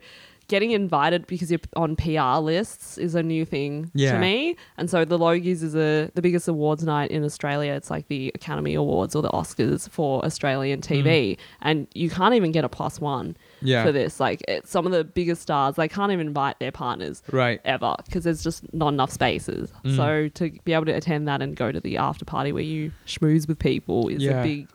getting 0.47 0.71
invited 0.71 1.25
because 1.27 1.49
you're 1.51 1.59
on 1.75 1.95
PR 1.95 2.39
lists 2.39 2.97
is 2.97 3.15
a 3.15 3.23
new 3.23 3.45
thing 3.45 3.89
Yeah. 3.93 4.13
to 4.13 4.19
me. 4.19 4.55
And 4.77 4.89
so 4.89 5.03
the 5.05 5.17
Logies 5.17 5.63
is 5.63 5.75
a 5.75 6.11
the 6.13 6.21
biggest 6.21 6.47
awards 6.47 6.83
night 6.83 7.09
in 7.11 7.23
Australia. 7.23 7.73
It's 7.73 7.89
like 7.89 8.07
the 8.07 8.31
Academy 8.35 8.75
Awards 8.75 9.15
or 9.15 9.21
the 9.21 9.29
Oscars 9.29 9.89
for 9.89 10.23
Australian 10.23 10.81
TV, 10.81 11.37
and 11.61 11.87
you 11.95 12.09
can't 12.09 12.33
even 12.35 12.51
get 12.51 12.63
a 12.63 12.69
plus 12.69 12.99
one 13.01 13.35
Mm. 13.61 13.67
Yeah. 13.67 13.83
for 13.83 13.91
this. 13.91 14.19
Like 14.19 14.43
some 14.65 14.85
of 14.85 14.91
the 14.91 15.03
biggest 15.03 15.41
stars, 15.41 15.75
they 15.75 15.87
can't 15.87 16.11
even 16.11 16.27
invite 16.27 16.59
their 16.59 16.71
partners 16.71 17.23
Right. 17.31 17.59
ever 17.65 17.95
because 18.05 18.23
there's 18.23 18.43
just 18.43 18.71
not 18.73 18.89
enough 18.93 19.11
spaces. 19.11 19.71
Mm. 19.83 19.95
So 19.95 20.27
to 20.29 20.51
be 20.63 20.73
able 20.73 20.85
to 20.85 20.91
attend 20.93 21.27
that 21.27 21.41
and 21.41 21.55
go 21.55 21.71
to 21.71 21.79
the 21.79 21.97
after 21.97 22.25
party 22.25 22.51
where 22.51 22.63
you 22.63 22.91
schmooze 23.07 23.47
with 23.47 23.57
people 23.59 24.07
is 24.09 24.21
Yeah. 24.23 24.41
a 24.41 24.43
big 24.43 24.67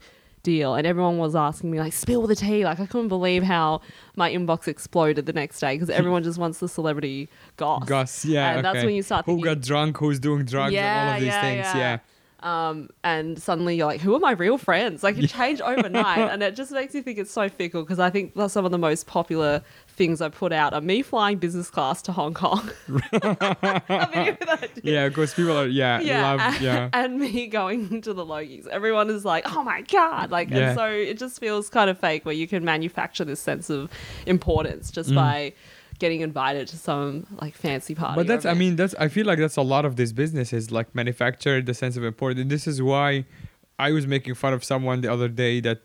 deal. 0.43 0.75
And 0.75 0.87
everyone 0.87 1.19
was 1.19 1.35
asking 1.37 1.71
me 1.71 1.79
like, 1.81 1.93
spill 1.93 2.27
the 2.27 2.35
tea. 2.37 2.65
Like 2.65 2.81
I 2.81 2.87
couldn't 2.87 3.09
believe 3.09 3.43
how 3.43 3.81
my 4.17 4.31
inbox 4.31 4.69
exploded 4.69 5.27
the 5.27 5.33
next 5.33 5.61
day 5.61 5.75
because 5.75 5.91
everyone 5.91 6.23
just 6.23 6.39
wants 6.39 6.59
the 6.59 6.69
celebrity 6.69 7.29
goss. 7.57 7.85
Gus, 7.87 8.25
yeah. 8.25 8.57
And 8.57 8.65
that's 8.65 8.85
when 8.85 8.95
you 8.95 9.03
start 9.03 9.27
Who 9.27 9.33
thinking- 9.33 9.45
got 9.45 9.61
drunk? 9.61 9.99
Who's 9.99 10.19
doing 10.19 10.45
drugs? 10.45 10.75
and 10.75 11.09
all 11.09 11.15
of 11.15 11.21
these 11.21 11.29
yeah, 11.29 11.41
things. 11.43 11.67
yeah. 11.67 11.77
Yeah. 11.79 11.99
Um, 12.43 12.89
and 13.05 13.41
suddenly 13.41 13.77
you're 13.77 13.87
like, 13.87 14.01
who 14.01 14.15
are 14.15 14.19
my 14.19 14.33
real 14.33 14.57
friends? 14.57 15.03
Like 15.03 15.19
it 15.19 15.29
changed 15.29 15.61
overnight, 15.63 16.19
and 16.33 16.43
it 16.43 16.57
just 16.57 16.73
makes 16.73 16.95
you 16.95 17.03
think 17.03 17.19
it's 17.19 17.31
so 17.31 17.49
fickle. 17.49 17.83
Because 17.83 17.99
I 17.99 18.09
think 18.11 18.35
that's 18.35 18.53
some 18.53 18.65
of 18.65 18.71
the 18.71 18.79
most 18.79 19.07
popular 19.07 19.63
things 19.89 20.21
I 20.23 20.31
put 20.31 20.53
out 20.53 20.73
are 20.73 20.81
me 20.81 21.03
flying 21.03 21.37
business 21.39 21.69
class 21.69 22.01
to 22.03 22.13
Hong 22.13 22.33
Kong. 22.35 22.71
yeah, 22.89 22.99
of 23.03 23.39
that 23.41 24.59
I 24.63 24.69
did. 24.75 24.85
Yeah, 24.85 25.09
because 25.09 25.35
people 25.35 25.57
are 25.59 25.67
yeah, 25.67 26.01
yeah, 26.01 26.23
love 26.23 26.41
and, 26.41 26.61
yeah. 26.63 26.89
and 26.95 27.19
me 27.19 27.47
going 27.47 28.01
to 28.03 28.15
the 28.15 28.25
Logies. 28.25 28.67
Everyone 28.69 29.11
is 29.11 29.25
like, 29.25 29.45
"Oh 29.55 29.63
my 29.63 29.83
god!" 29.83 30.31
Like, 30.31 30.51
Yeah. 30.51 30.71
and 30.71 30.77
so 30.79 30.87
it 30.87 31.19
just 31.19 31.39
feels 31.41 31.69
kind 31.69 31.91
of 31.91 31.99
fake 31.99 32.25
where 32.25 32.35
you 32.35 32.49
can 32.49 32.65
manufacture 32.65 33.25
this 33.25 33.41
sense 33.41 33.69
of 33.71 33.91
importance 34.27 34.91
Mm. 34.91 34.95
just 34.95 35.15
by 35.15 35.53
getting 36.01 36.23
invited 36.23 36.67
to 36.69 36.77
some 36.77 37.27
like 37.41 37.55
fancy 37.55 37.95
party. 37.95 38.17
But 38.17 38.27
that's 38.27 38.45
I 38.45 38.55
mean 38.55 38.75
that's 38.75 38.95
I 38.99 39.09
feel 39.09 39.27
like 39.27 39.39
that's 39.39 39.57
a 39.57 39.63
lot 39.63 39.85
of 39.85 39.95
these 39.97 40.13
businesses 40.13 40.73
like 40.73 40.93
manufacture 40.95 41.63
the 41.63 41.75
sense 41.75 41.97
of 41.97 42.03
importance. 42.03 42.49
This 42.49 42.67
is 42.67 42.83
why 42.83 43.25
I 43.79 43.93
was 43.93 44.07
making 44.07 44.35
fun 44.35 44.53
of 44.53 44.65
someone 44.65 45.01
the 45.03 45.13
other 45.13 45.29
day 45.29 45.61
that 45.61 45.83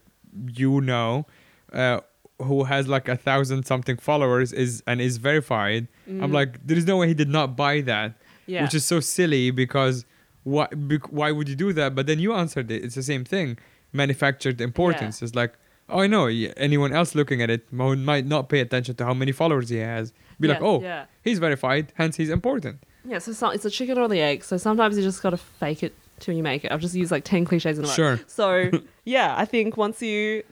you 0.62 0.82
know 0.82 1.28
uh, 1.72 2.00
who 2.42 2.64
has 2.64 2.88
like 2.88 3.08
a 3.08 3.16
thousand 3.16 3.66
something 3.66 3.98
followers 3.98 4.52
is 4.52 4.82
and 4.88 5.00
is 5.00 5.18
verified. 5.18 5.88
I'm 6.08 6.32
like 6.32 6.66
there 6.66 6.78
is 6.78 6.86
no 6.88 6.98
way 6.98 7.08
he 7.08 7.14
did 7.14 7.30
not 7.30 7.56
buy 7.56 7.82
that. 7.82 8.12
Mm. 8.12 8.16
Yeah. 8.48 8.64
Which 8.64 8.76
is 8.76 8.86
so 8.86 9.00
silly 9.00 9.52
because 9.52 10.06
why 10.44 10.68
bec- 10.68 11.12
why 11.12 11.32
would 11.32 11.50
you 11.50 11.56
do 11.56 11.74
that? 11.74 11.96
But 11.96 12.06
then 12.08 12.20
you 12.20 12.34
answered 12.34 12.70
it. 12.72 12.84
It's 12.86 12.96
the 12.96 13.04
same 13.04 13.26
thing. 13.26 13.58
Manufactured 13.92 14.62
importance. 14.62 15.22
It's 15.22 15.36
like 15.36 15.54
Oh, 15.90 16.00
I 16.00 16.08
know. 16.08 16.26
Anyone 16.58 16.94
else 16.94 17.14
looking 17.16 17.42
at 17.42 17.50
it 17.50 17.72
might 17.72 18.26
not 18.26 18.50
pay 18.50 18.60
attention 18.60 18.96
to 18.96 19.06
how 19.06 19.14
many 19.14 19.32
followers 19.32 19.70
he 19.70 19.78
has. 19.78 20.14
Be 20.40 20.48
like, 20.48 20.62
oh, 20.62 20.82
yeah. 20.82 21.06
he's 21.24 21.40
verified, 21.40 21.94
hence 21.96 22.16
he's 22.18 22.30
important. 22.30 22.80
Yeah, 23.08 23.20
so 23.20 23.32
some, 23.34 23.54
it's 23.54 23.66
a 23.66 23.70
chicken 23.70 23.98
or 23.98 24.08
the 24.08 24.20
egg. 24.20 24.44
So 24.44 24.58
sometimes 24.58 24.98
you 24.98 25.04
just 25.04 25.22
got 25.22 25.30
to 25.30 25.38
fake 25.38 25.84
it 25.84 25.94
till 26.20 26.36
you 26.36 26.42
make 26.44 26.66
it. 26.66 26.72
I've 26.72 26.82
just 26.82 26.96
used 26.96 27.12
like 27.12 27.24
10 27.24 27.46
cliches 27.46 27.78
in 27.78 27.86
a 27.86 27.88
row. 27.88 27.94
Sure. 27.94 28.20
So, 28.28 28.72
yeah, 29.06 29.36
I 29.38 29.46
think 29.46 29.78
once 29.78 30.02
you 30.02 30.44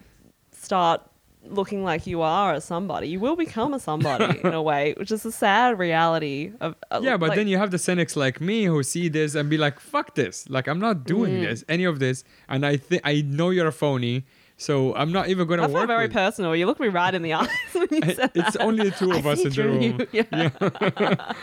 start 0.51 1.01
looking 1.45 1.83
like 1.83 2.07
you 2.07 2.21
are 2.21 2.53
a 2.53 2.61
somebody, 2.61 3.07
you 3.09 3.19
will 3.19 3.35
become 3.35 3.73
a 3.73 3.79
somebody 3.79 4.39
in 4.43 4.53
a 4.53 4.61
way, 4.61 4.93
which 4.97 5.11
is 5.11 5.25
a 5.25 5.31
sad 5.31 5.77
reality 5.79 6.51
of. 6.61 6.75
uh, 6.91 7.01
Yeah, 7.03 7.17
but 7.17 7.29
like- 7.29 7.37
then 7.37 7.47
you 7.47 7.57
have 7.57 7.71
the 7.71 7.79
cynics 7.79 8.15
like 8.15 8.39
me 8.39 8.65
who 8.65 8.81
see 8.83 9.09
this 9.09 9.35
and 9.35 9.49
be 9.49 9.57
like, 9.57 9.79
"Fuck 9.79 10.15
this! 10.15 10.47
Like, 10.49 10.67
I'm 10.67 10.79
not 10.79 11.03
doing 11.03 11.33
Mm. 11.39 11.45
this, 11.49 11.65
any 11.67 11.83
of 11.83 11.99
this." 11.99 12.23
And 12.47 12.65
I 12.65 12.77
think 12.77 13.01
I 13.03 13.21
know 13.21 13.49
you're 13.49 13.67
a 13.67 13.73
phony, 13.73 14.23
so 14.63 14.95
I'm 14.95 15.11
not 15.11 15.27
even 15.29 15.47
gonna 15.47 15.63
I 15.63 15.65
feel 15.67 15.73
work 15.75 15.87
very 15.87 16.05
with. 16.07 16.13
personal. 16.13 16.55
You 16.55 16.65
look 16.65 16.79
me 16.79 16.87
right 16.87 17.13
in 17.13 17.21
the 17.21 17.33
eyes 17.39 17.47
when 17.73 17.87
you 17.91 18.01
said 18.13 18.31
it's 18.35 18.53
that. 18.57 18.61
only 18.67 18.89
the 18.89 18.95
two 18.95 19.11
I 19.11 19.17
of 19.17 19.27
us 19.27 19.39
see 19.39 19.47
in 19.47 19.53
the 19.53 19.63
room. 19.63 19.81
you. 19.81 20.25
Yeah. 20.31 20.49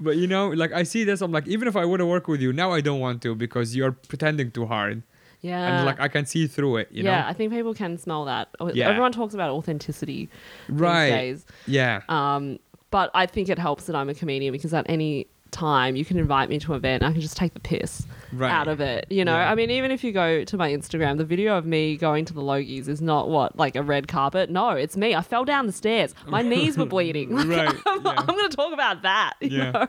But 0.00 0.16
you 0.16 0.26
know, 0.28 0.48
like 0.50 0.72
I 0.72 0.84
see 0.84 1.02
this, 1.04 1.20
I'm 1.20 1.32
like, 1.32 1.48
even 1.48 1.66
if 1.66 1.74
I 1.74 1.84
would 1.84 1.98
have 2.00 2.08
worked 2.08 2.28
with 2.28 2.40
you, 2.40 2.52
now 2.52 2.70
I 2.72 2.80
don't 2.80 3.00
want 3.00 3.20
to 3.22 3.34
because 3.34 3.74
you're 3.74 3.92
pretending 3.92 4.52
too 4.52 4.64
hard, 4.66 5.02
Yeah. 5.40 5.78
and 5.78 5.86
like 5.86 5.98
I 5.98 6.06
can 6.08 6.24
see 6.24 6.46
through 6.46 6.76
it. 6.76 6.88
You 6.92 7.02
yeah, 7.02 7.22
know? 7.22 7.26
I 7.28 7.32
think 7.32 7.52
people 7.52 7.74
can 7.74 7.98
smell 7.98 8.24
that. 8.26 8.48
Yeah. 8.74 8.88
Everyone 8.90 9.10
talks 9.10 9.34
about 9.34 9.50
authenticity 9.50 10.28
Right. 10.68 11.06
these 11.10 11.14
days. 11.42 11.46
Yeah. 11.66 12.02
Um, 12.08 12.58
but 12.90 13.10
I 13.12 13.26
think 13.26 13.48
it 13.48 13.58
helps 13.58 13.86
that 13.86 13.96
I'm 13.96 14.08
a 14.08 14.14
comedian 14.14 14.52
because 14.52 14.72
at 14.72 14.86
any 14.88 15.26
time 15.50 15.96
you 15.96 16.04
can 16.04 16.18
invite 16.18 16.48
me 16.48 16.58
to 16.58 16.72
an 16.72 16.76
event 16.78 17.02
and 17.02 17.10
I 17.10 17.12
can 17.12 17.20
just 17.20 17.36
take 17.36 17.54
the 17.54 17.60
piss 17.60 18.06
Right. 18.32 18.50
out 18.50 18.68
of 18.68 18.80
it. 18.80 19.06
You 19.10 19.24
know, 19.24 19.34
Yeah. 19.36 19.50
I 19.50 19.54
mean, 19.54 19.70
even 19.70 19.90
if 19.90 20.04
you 20.04 20.12
go 20.12 20.44
to 20.44 20.56
my 20.56 20.70
Instagram, 20.70 21.16
the 21.18 21.24
video 21.24 21.56
of 21.56 21.64
me 21.64 21.96
going 21.96 22.24
to 22.26 22.34
the 22.34 22.42
Logies 22.42 22.88
is 22.88 23.00
not 23.00 23.28
what, 23.30 23.56
like 23.56 23.74
a 23.76 23.82
red 23.82 24.06
carpet. 24.08 24.50
No, 24.50 24.70
it's 24.70 24.96
me. 24.96 25.14
I 25.14 25.22
fell 25.22 25.44
down 25.44 25.66
the 25.66 25.72
stairs. 25.72 26.14
My 26.26 26.42
knees 26.52 26.76
were 26.76 26.86
bleeding. 26.86 27.30
Like, 27.36 27.46
Right, 27.48 27.82
I'm, 27.86 28.04
yeah. 28.04 28.14
I'm 28.18 28.26
going 28.26 28.50
to 28.50 28.56
talk 28.56 28.72
about 28.72 29.02
that. 29.02 29.34
You 29.40 29.48
Yeah. 29.58 29.86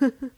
know? 0.00 0.10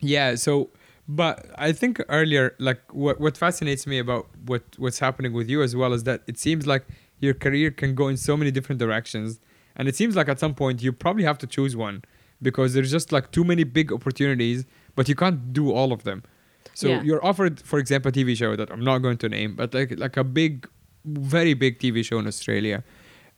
Yeah. 0.00 0.34
So, 0.36 0.70
but 1.08 1.46
I 1.56 1.72
think 1.72 2.00
earlier, 2.08 2.54
like 2.58 2.80
what 2.94 3.20
what 3.20 3.36
fascinates 3.36 3.86
me 3.86 3.98
about 3.98 4.28
what 4.46 4.62
what's 4.78 4.98
happening 4.98 5.32
with 5.32 5.48
you 5.48 5.62
as 5.62 5.74
well 5.74 5.92
is 5.92 6.04
that 6.04 6.22
it 6.26 6.38
seems 6.38 6.66
like 6.66 6.86
your 7.20 7.34
career 7.34 7.70
can 7.70 7.94
go 7.94 8.08
in 8.08 8.16
so 8.16 8.36
many 8.36 8.50
different 8.50 8.78
directions, 8.78 9.40
and 9.74 9.88
it 9.88 9.96
seems 9.96 10.14
like 10.14 10.28
at 10.28 10.38
some 10.38 10.54
point 10.54 10.82
you 10.82 10.92
probably 10.92 11.24
have 11.24 11.38
to 11.38 11.46
choose 11.46 11.74
one 11.76 12.02
because 12.42 12.74
there's 12.74 12.90
just 12.90 13.12
like 13.12 13.30
too 13.32 13.44
many 13.44 13.64
big 13.64 13.92
opportunities, 13.92 14.64
but 14.94 15.08
you 15.08 15.14
can't 15.14 15.52
do 15.52 15.72
all 15.72 15.92
of 15.92 16.04
them. 16.04 16.22
So 16.74 16.88
Yeah. 16.88 17.02
you're 17.02 17.24
offered, 17.24 17.60
for 17.60 17.78
example, 17.78 18.10
a 18.10 18.12
TV 18.12 18.36
show 18.36 18.54
that 18.56 18.70
I'm 18.70 18.84
not 18.84 18.98
going 18.98 19.18
to 19.18 19.28
name, 19.28 19.56
but 19.56 19.74
like 19.74 19.98
like 19.98 20.16
a 20.16 20.24
big, 20.24 20.68
very 21.04 21.54
big 21.54 21.78
TV 21.78 22.04
show 22.04 22.18
in 22.18 22.26
Australia. 22.26 22.84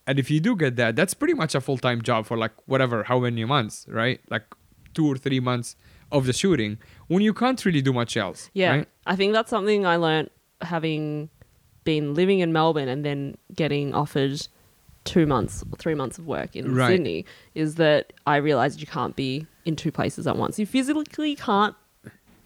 And 0.07 0.19
if 0.19 0.31
you 0.31 0.41
do 0.41 0.57
get 0.57 0.77
that, 0.77 0.97
that's 0.97 1.15
pretty 1.15 1.35
much 1.35 1.55
a 1.55 1.61
full 1.61 1.79
time 1.79 2.03
job 2.03 2.27
for 2.27 2.37
like 2.37 2.53
whatever, 2.67 3.05
how 3.05 3.19
many 3.21 3.45
months, 3.45 3.87
right? 3.89 4.21
Like 4.31 4.45
two 4.95 5.07
or 5.07 5.17
three 5.17 5.41
months 5.41 5.77
of 6.13 6.27
the 6.27 6.33
shooting 6.33 6.79
when 7.07 7.23
you 7.23 7.33
can't 7.33 7.65
really 7.65 7.81
do 7.83 7.93
much 7.93 8.17
else. 8.17 8.51
Yeah, 8.53 8.71
Right? 8.71 8.89
I 9.07 9.15
think 9.17 9.33
that's 9.33 9.51
something 9.51 9.87
I 9.87 9.97
learned 9.97 10.31
having 10.61 11.31
been 11.85 12.13
living 12.15 12.41
in 12.41 12.53
Melbourne 12.53 12.89
and 12.89 13.05
then 13.05 13.37
getting 13.55 13.95
offered 13.95 14.47
two 15.05 15.27
months 15.27 15.65
or 15.71 15.77
three 15.77 15.95
months 15.95 16.19
of 16.19 16.27
work 16.27 16.55
in 16.55 16.75
Right. 16.75 16.89
Sydney 16.91 17.25
is 17.55 17.77
that 17.77 18.13
I 18.27 18.37
realized 18.37 18.81
you 18.81 18.87
can't 18.87 19.17
be 19.17 19.47
in 19.65 19.77
two 19.77 19.91
places 19.91 20.27
at 20.27 20.37
once. 20.37 20.59
You 20.59 20.67
physically 20.67 21.35
can't 21.37 21.75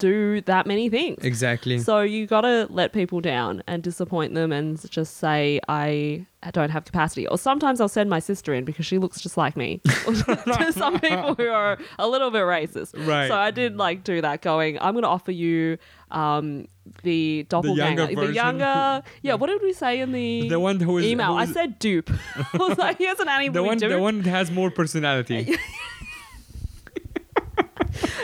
do 0.09 0.41
that 0.41 0.65
many 0.67 0.89
things. 0.89 1.23
Exactly. 1.23 1.79
So 1.79 2.01
you 2.01 2.27
got 2.27 2.41
to 2.41 2.67
let 2.69 2.93
people 2.93 3.19
down 3.21 3.63
and 3.67 3.81
disappoint 3.81 4.33
them 4.35 4.51
and 4.51 4.79
just 4.91 5.17
say 5.17 5.59
I 5.67 6.25
don't 6.51 6.69
have 6.69 6.85
capacity. 6.85 7.27
Or 7.27 7.37
sometimes 7.37 7.81
I'll 7.81 7.89
send 7.89 8.09
my 8.09 8.19
sister 8.19 8.53
in 8.53 8.65
because 8.65 8.85
she 8.85 8.97
looks 8.99 9.19
just 9.21 9.35
like 9.37 9.55
me. 9.57 9.81
to 9.85 10.71
some 10.71 10.99
people 10.99 11.33
who 11.35 11.47
are 11.49 11.77
a 11.97 12.07
little 12.07 12.29
bit 12.29 12.43
racist. 12.43 12.93
Right. 13.07 13.27
So 13.27 13.35
I 13.35 13.49
did 13.51 13.77
like 13.77 14.03
do 14.03 14.21
that 14.21 14.41
going, 14.41 14.77
I'm 14.79 14.93
going 14.93 15.03
to 15.03 15.09
offer 15.09 15.31
you 15.31 15.77
um 16.11 16.67
the 17.01 17.47
doppelganger. 17.49 18.01
younger 18.03 18.15
version. 18.15 18.35
younger 18.35 19.03
Yeah, 19.23 19.33
what 19.33 19.47
did 19.47 19.61
we 19.63 19.73
say 19.73 19.99
in 20.01 20.11
the 20.11 20.47
The 20.49 20.59
one 20.59 20.79
who 20.79 20.99
is- 20.99 21.05
email? 21.05 21.33
who 21.33 21.39
I 21.39 21.45
said 21.47 21.79
dupe. 21.79 22.11
I 22.53 22.57
was 22.57 22.77
like, 22.77 22.99
here's 22.99 23.19
an 23.19 23.27
Annie 23.27 23.49
the 23.49 23.63
one, 23.63 23.77
dupe. 23.79 23.89
the 23.89 23.99
one 23.99 24.21
that 24.21 24.29
has 24.29 24.51
more 24.51 24.69
personality. 24.69 25.55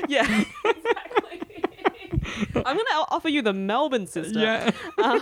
Yeah. 0.08 0.24
exactly. 0.66 1.11
I'm 2.56 2.64
going 2.64 2.78
to 2.78 3.06
offer 3.10 3.30
you 3.30 3.42
the 3.42 3.54
Melbourne 3.54 4.08
sister. 4.08 4.40
yeah. 4.40 4.72
Uh, 4.98 5.20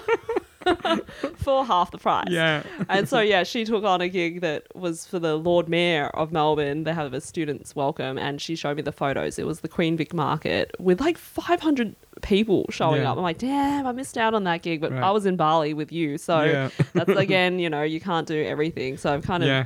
for 1.38 1.66
half 1.66 1.92
the 1.92 1.98
price. 1.98 2.28
Yeah. 2.30 2.64
and 2.90 3.08
so 3.08 3.22
yeah, 3.22 3.44
she 3.44 3.64
took 3.66 3.84
on 3.86 4.02
a 4.02 4.10
gig 4.10 4.42
that 4.42 4.64
was 4.76 5.06
for 5.06 5.18
the 5.18 5.36
Lord 5.38 5.70
Mayor 5.70 6.08
of 6.08 6.32
Melbourne. 6.32 6.84
They 6.84 6.94
have 6.94 7.14
a 7.14 7.22
students' 7.22 7.76
welcome, 7.76 8.18
and 8.18 8.42
she 8.42 8.56
showed 8.56 8.76
me 8.78 8.84
the 8.84 8.92
photos. 8.92 9.40
It 9.40 9.46
was 9.48 9.62
the 9.62 9.70
Queen 9.70 9.96
Vic 9.96 10.14
Market 10.14 10.72
with 10.80 11.00
like 11.00 11.18
500 11.18 11.96
people 12.22 12.66
showing 12.70 13.02
Yeah. 13.02 13.12
up. 13.12 13.18
I'm 13.18 13.24
like, 13.24 13.38
damn, 13.38 13.88
I 13.88 13.94
missed 13.94 14.18
out 14.18 14.34
on 14.34 14.44
that 14.44 14.62
gig, 14.62 14.82
but 14.82 14.92
Right. 14.92 15.02
I 15.04 15.12
was 15.12 15.26
in 15.26 15.38
Bali 15.38 15.74
with 15.74 15.92
you, 15.94 16.18
so 16.18 16.44
Yeah. 16.44 16.70
that's 16.94 17.10
again, 17.18 17.60
you 17.60 17.70
know, 17.70 17.84
you 17.84 18.02
can't 18.02 18.28
do 18.28 18.44
everything. 18.44 18.98
So 18.98 19.14
I've 19.14 19.24
kind 19.24 19.44
of 19.44 19.48
Yeah. 19.48 19.66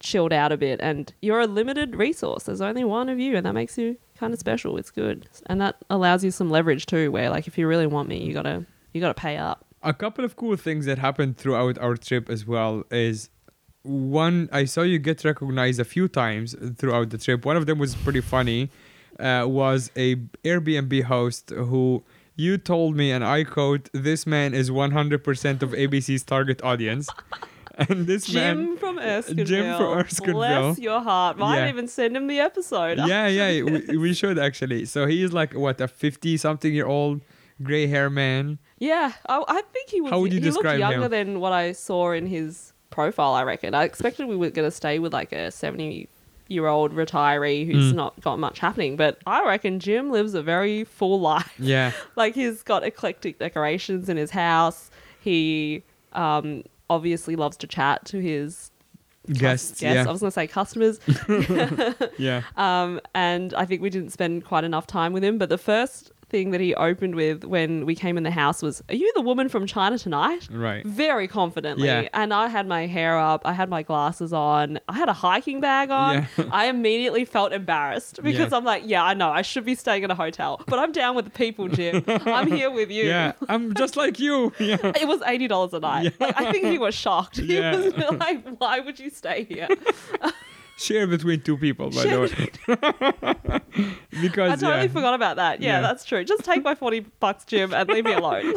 Chilled 0.00 0.32
out 0.32 0.52
a 0.52 0.56
bit. 0.56 0.80
And 0.82 1.12
you're 1.22 1.40
a 1.40 1.46
limited 1.46 1.96
resource. 1.96 2.44
There's 2.44 2.60
only 2.60 2.84
one 2.84 3.08
of 3.08 3.18
you, 3.18 3.36
and 3.36 3.44
that 3.46 3.52
makes 3.54 3.76
you 3.78 3.96
kind 4.18 4.32
of 4.32 4.38
special. 4.38 4.76
It's 4.78 4.90
good, 4.90 5.28
and 5.46 5.60
that 5.60 5.76
allows 5.90 6.24
you 6.24 6.30
some 6.30 6.50
leverage 6.50 6.86
too. 6.86 7.10
Where 7.12 7.30
like 7.30 7.46
if 7.46 7.56
you 7.58 7.66
really 7.68 7.86
want 7.86 8.08
me, 8.08 8.22
you 8.22 8.32
gotta 8.32 8.64
you 8.92 9.00
gotta 9.00 9.14
pay 9.14 9.36
up. 9.36 9.64
a 9.82 9.92
couple 9.92 10.24
of 10.24 10.36
cool 10.36 10.56
things 10.56 10.86
that 10.86 10.98
happened 10.98 11.36
throughout 11.36 11.78
our 11.78 11.96
trip 11.96 12.28
as 12.30 12.46
well 12.46 12.82
is 12.90 13.28
one 13.82 14.48
i 14.52 14.64
saw 14.64 14.82
you 14.82 14.98
get 14.98 15.22
recognized 15.24 15.78
a 15.78 15.84
few 15.84 16.08
times 16.08 16.56
throughout 16.78 17.10
the 17.10 17.18
trip 17.18 17.44
one 17.44 17.56
of 17.56 17.66
them 17.66 17.78
was 17.78 17.94
pretty 17.94 18.20
funny 18.20 18.68
uh, 19.20 19.44
was 19.46 19.90
a 19.96 20.16
airbnb 20.50 21.02
host 21.04 21.50
who 21.50 22.02
you 22.34 22.58
told 22.58 22.96
me 22.96 23.12
and 23.12 23.22
i 23.24 23.44
quote 23.44 23.88
this 23.92 24.26
man 24.26 24.54
is 24.54 24.70
100% 24.70 25.62
of 25.62 25.70
abc's 25.70 26.24
target 26.24 26.58
audience 26.64 27.08
and 27.88 28.06
this 28.06 28.26
Jim 28.26 28.56
man 28.66 28.76
from 28.78 28.98
Erskineville. 28.98 29.46
Jim 29.46 29.76
from 29.76 29.98
Erskineville. 29.98 30.32
Bless 30.32 30.78
your 30.78 31.00
heart. 31.00 31.38
Might 31.38 31.58
Yeah. 31.64 31.68
even 31.68 31.88
send 31.88 32.16
him 32.16 32.26
the 32.26 32.40
episode. 32.40 32.98
yeah 32.98 33.26
yeah 33.40 33.62
we, 33.62 33.96
we 33.98 34.14
should 34.14 34.38
actually 34.38 34.84
so 34.86 35.06
he's 35.06 35.32
like 35.32 35.52
what 35.54 35.80
a 35.80 35.88
50 35.88 36.36
something 36.36 36.72
year 36.74 36.86
old 36.86 37.20
gray 37.62 37.86
hair 37.86 38.08
man 38.10 38.58
Yeah, 38.78 39.12
I, 39.28 39.42
I 39.48 39.62
think 39.72 39.90
he 39.90 40.00
was. 40.00 40.10
How 40.10 40.20
would 40.20 40.32
you 40.32 40.40
he 40.40 40.50
looked 40.50 40.78
younger 40.78 41.04
him? 41.04 41.10
than 41.10 41.40
what 41.40 41.52
I 41.52 41.72
saw 41.72 42.12
in 42.12 42.26
his 42.26 42.72
profile. 42.90 43.32
I 43.34 43.42
reckon. 43.44 43.74
I 43.74 43.84
expected 43.84 44.26
we 44.26 44.36
were 44.36 44.50
going 44.50 44.68
to 44.68 44.76
stay 44.76 44.98
with 44.98 45.12
like 45.14 45.32
a 45.32 45.50
seventy-year-old 45.50 46.92
retiree 46.92 47.66
who's 47.66 47.92
Mm. 47.92 47.96
not 47.96 48.20
got 48.20 48.38
much 48.38 48.58
happening, 48.58 48.96
but 48.96 49.18
I 49.26 49.44
reckon 49.46 49.80
Jim 49.80 50.10
lives 50.10 50.34
a 50.34 50.42
very 50.42 50.84
full 50.84 51.20
life. 51.20 51.52
yeah 51.58 51.92
like 52.16 52.34
he's 52.34 52.62
got 52.62 52.84
eclectic 52.84 53.38
decorations 53.38 54.08
in 54.08 54.16
his 54.16 54.30
house. 54.30 54.90
He 55.20 55.82
um, 56.12 56.62
obviously 56.88 57.36
loves 57.36 57.56
to 57.58 57.66
chat 57.66 58.04
to 58.06 58.20
his 58.20 58.70
guests 59.32 59.80
guests. 59.80 59.82
yeah 59.82 60.04
I 60.08 60.12
was 60.12 60.20
going 60.20 60.30
to 60.30 60.34
say 60.34 60.46
customers. 60.46 61.00
yeah 62.18 62.42
Um, 62.56 63.00
and 63.14 63.54
I 63.54 63.64
think 63.64 63.82
we 63.82 63.90
didn't 63.90 64.10
spend 64.10 64.44
quite 64.44 64.64
enough 64.64 64.86
time 64.86 65.12
with 65.12 65.24
him. 65.24 65.38
But 65.38 65.48
the 65.48 65.58
first 65.58 66.12
thing 66.36 66.50
that 66.50 66.60
he 66.60 66.74
opened 66.74 67.14
with 67.14 67.44
when 67.44 67.86
we 67.86 67.94
came 67.94 68.16
in 68.18 68.22
the 68.24 68.30
house 68.30 68.60
was, 68.62 68.82
Are 68.90 68.94
you 68.94 69.10
the 69.14 69.22
woman 69.22 69.48
from 69.48 69.66
China 69.66 69.98
tonight? 69.98 70.48
right 70.50 70.84
Very 70.84 71.26
confidently. 71.28 71.86
Yeah. 71.86 72.08
And 72.12 72.34
I 72.34 72.48
had 72.48 72.66
my 72.66 72.86
hair 72.86 73.18
up, 73.18 73.42
I 73.46 73.52
had 73.54 73.68
my 73.70 73.82
glasses 73.82 74.32
on, 74.32 74.78
I 74.88 74.94
had 74.94 75.08
a 75.08 75.14
hiking 75.14 75.60
bag 75.60 75.90
on. 75.90 76.26
Yeah. 76.36 76.44
I 76.52 76.66
immediately 76.66 77.24
felt 77.24 77.52
embarrassed 77.52 78.20
because 78.22 78.50
Yeah. 78.52 78.56
I'm 78.58 78.64
like, 78.64 78.82
Yeah, 78.84 79.02
I 79.02 79.14
know, 79.14 79.30
I 79.30 79.42
should 79.42 79.64
be 79.64 79.74
staying 79.74 80.04
at 80.04 80.10
a 80.10 80.14
hotel, 80.14 80.60
but 80.66 80.78
I'm 80.78 80.92
down 80.92 81.16
with 81.16 81.24
the 81.24 81.30
people, 81.30 81.68
Jim. 81.68 82.04
I'm 82.08 82.50
here 82.52 82.70
with 82.70 82.90
you. 82.90 83.04
yeah 83.04 83.32
i'm 83.48 83.72
just 83.82 83.96
like 83.96 84.18
you 84.18 84.52
yeah 84.58 84.76
It 85.02 85.06
was 85.08 85.20
eighty 85.26 85.48
dollars 85.48 85.72
a 85.72 85.80
night. 85.80 86.12
Like, 86.20 86.38
I 86.40 86.52
think 86.52 86.66
he 86.66 86.78
was 86.78 86.94
shocked. 86.94 87.36
He 87.38 87.58
was 87.60 87.94
like, 88.26 88.38
"Why 88.58 88.80
would 88.80 88.98
you 88.98 89.10
stay 89.10 89.44
here?" 89.44 89.68
Share 90.76 91.06
between 91.06 91.40
two 91.40 91.56
people 91.56 91.90
by 91.90 92.04
the 92.04 92.20
way 92.20 93.60
because 94.22 94.52
I 94.62 94.66
totally 94.66 94.86
yeah. 94.86 94.92
forgot 94.92 95.14
about 95.14 95.36
that. 95.36 95.60
Yeah, 95.60 95.76
Yeah. 95.76 95.80
that's 95.80 96.04
true. 96.04 96.24
Just 96.24 96.44
take 96.44 96.62
my 96.62 96.74
forty 96.74 97.00
bucks, 97.20 97.44
Jim, 97.44 97.72
and 97.74 97.88
leave 97.88 98.04
me 98.04 98.12
alone. 98.22 98.54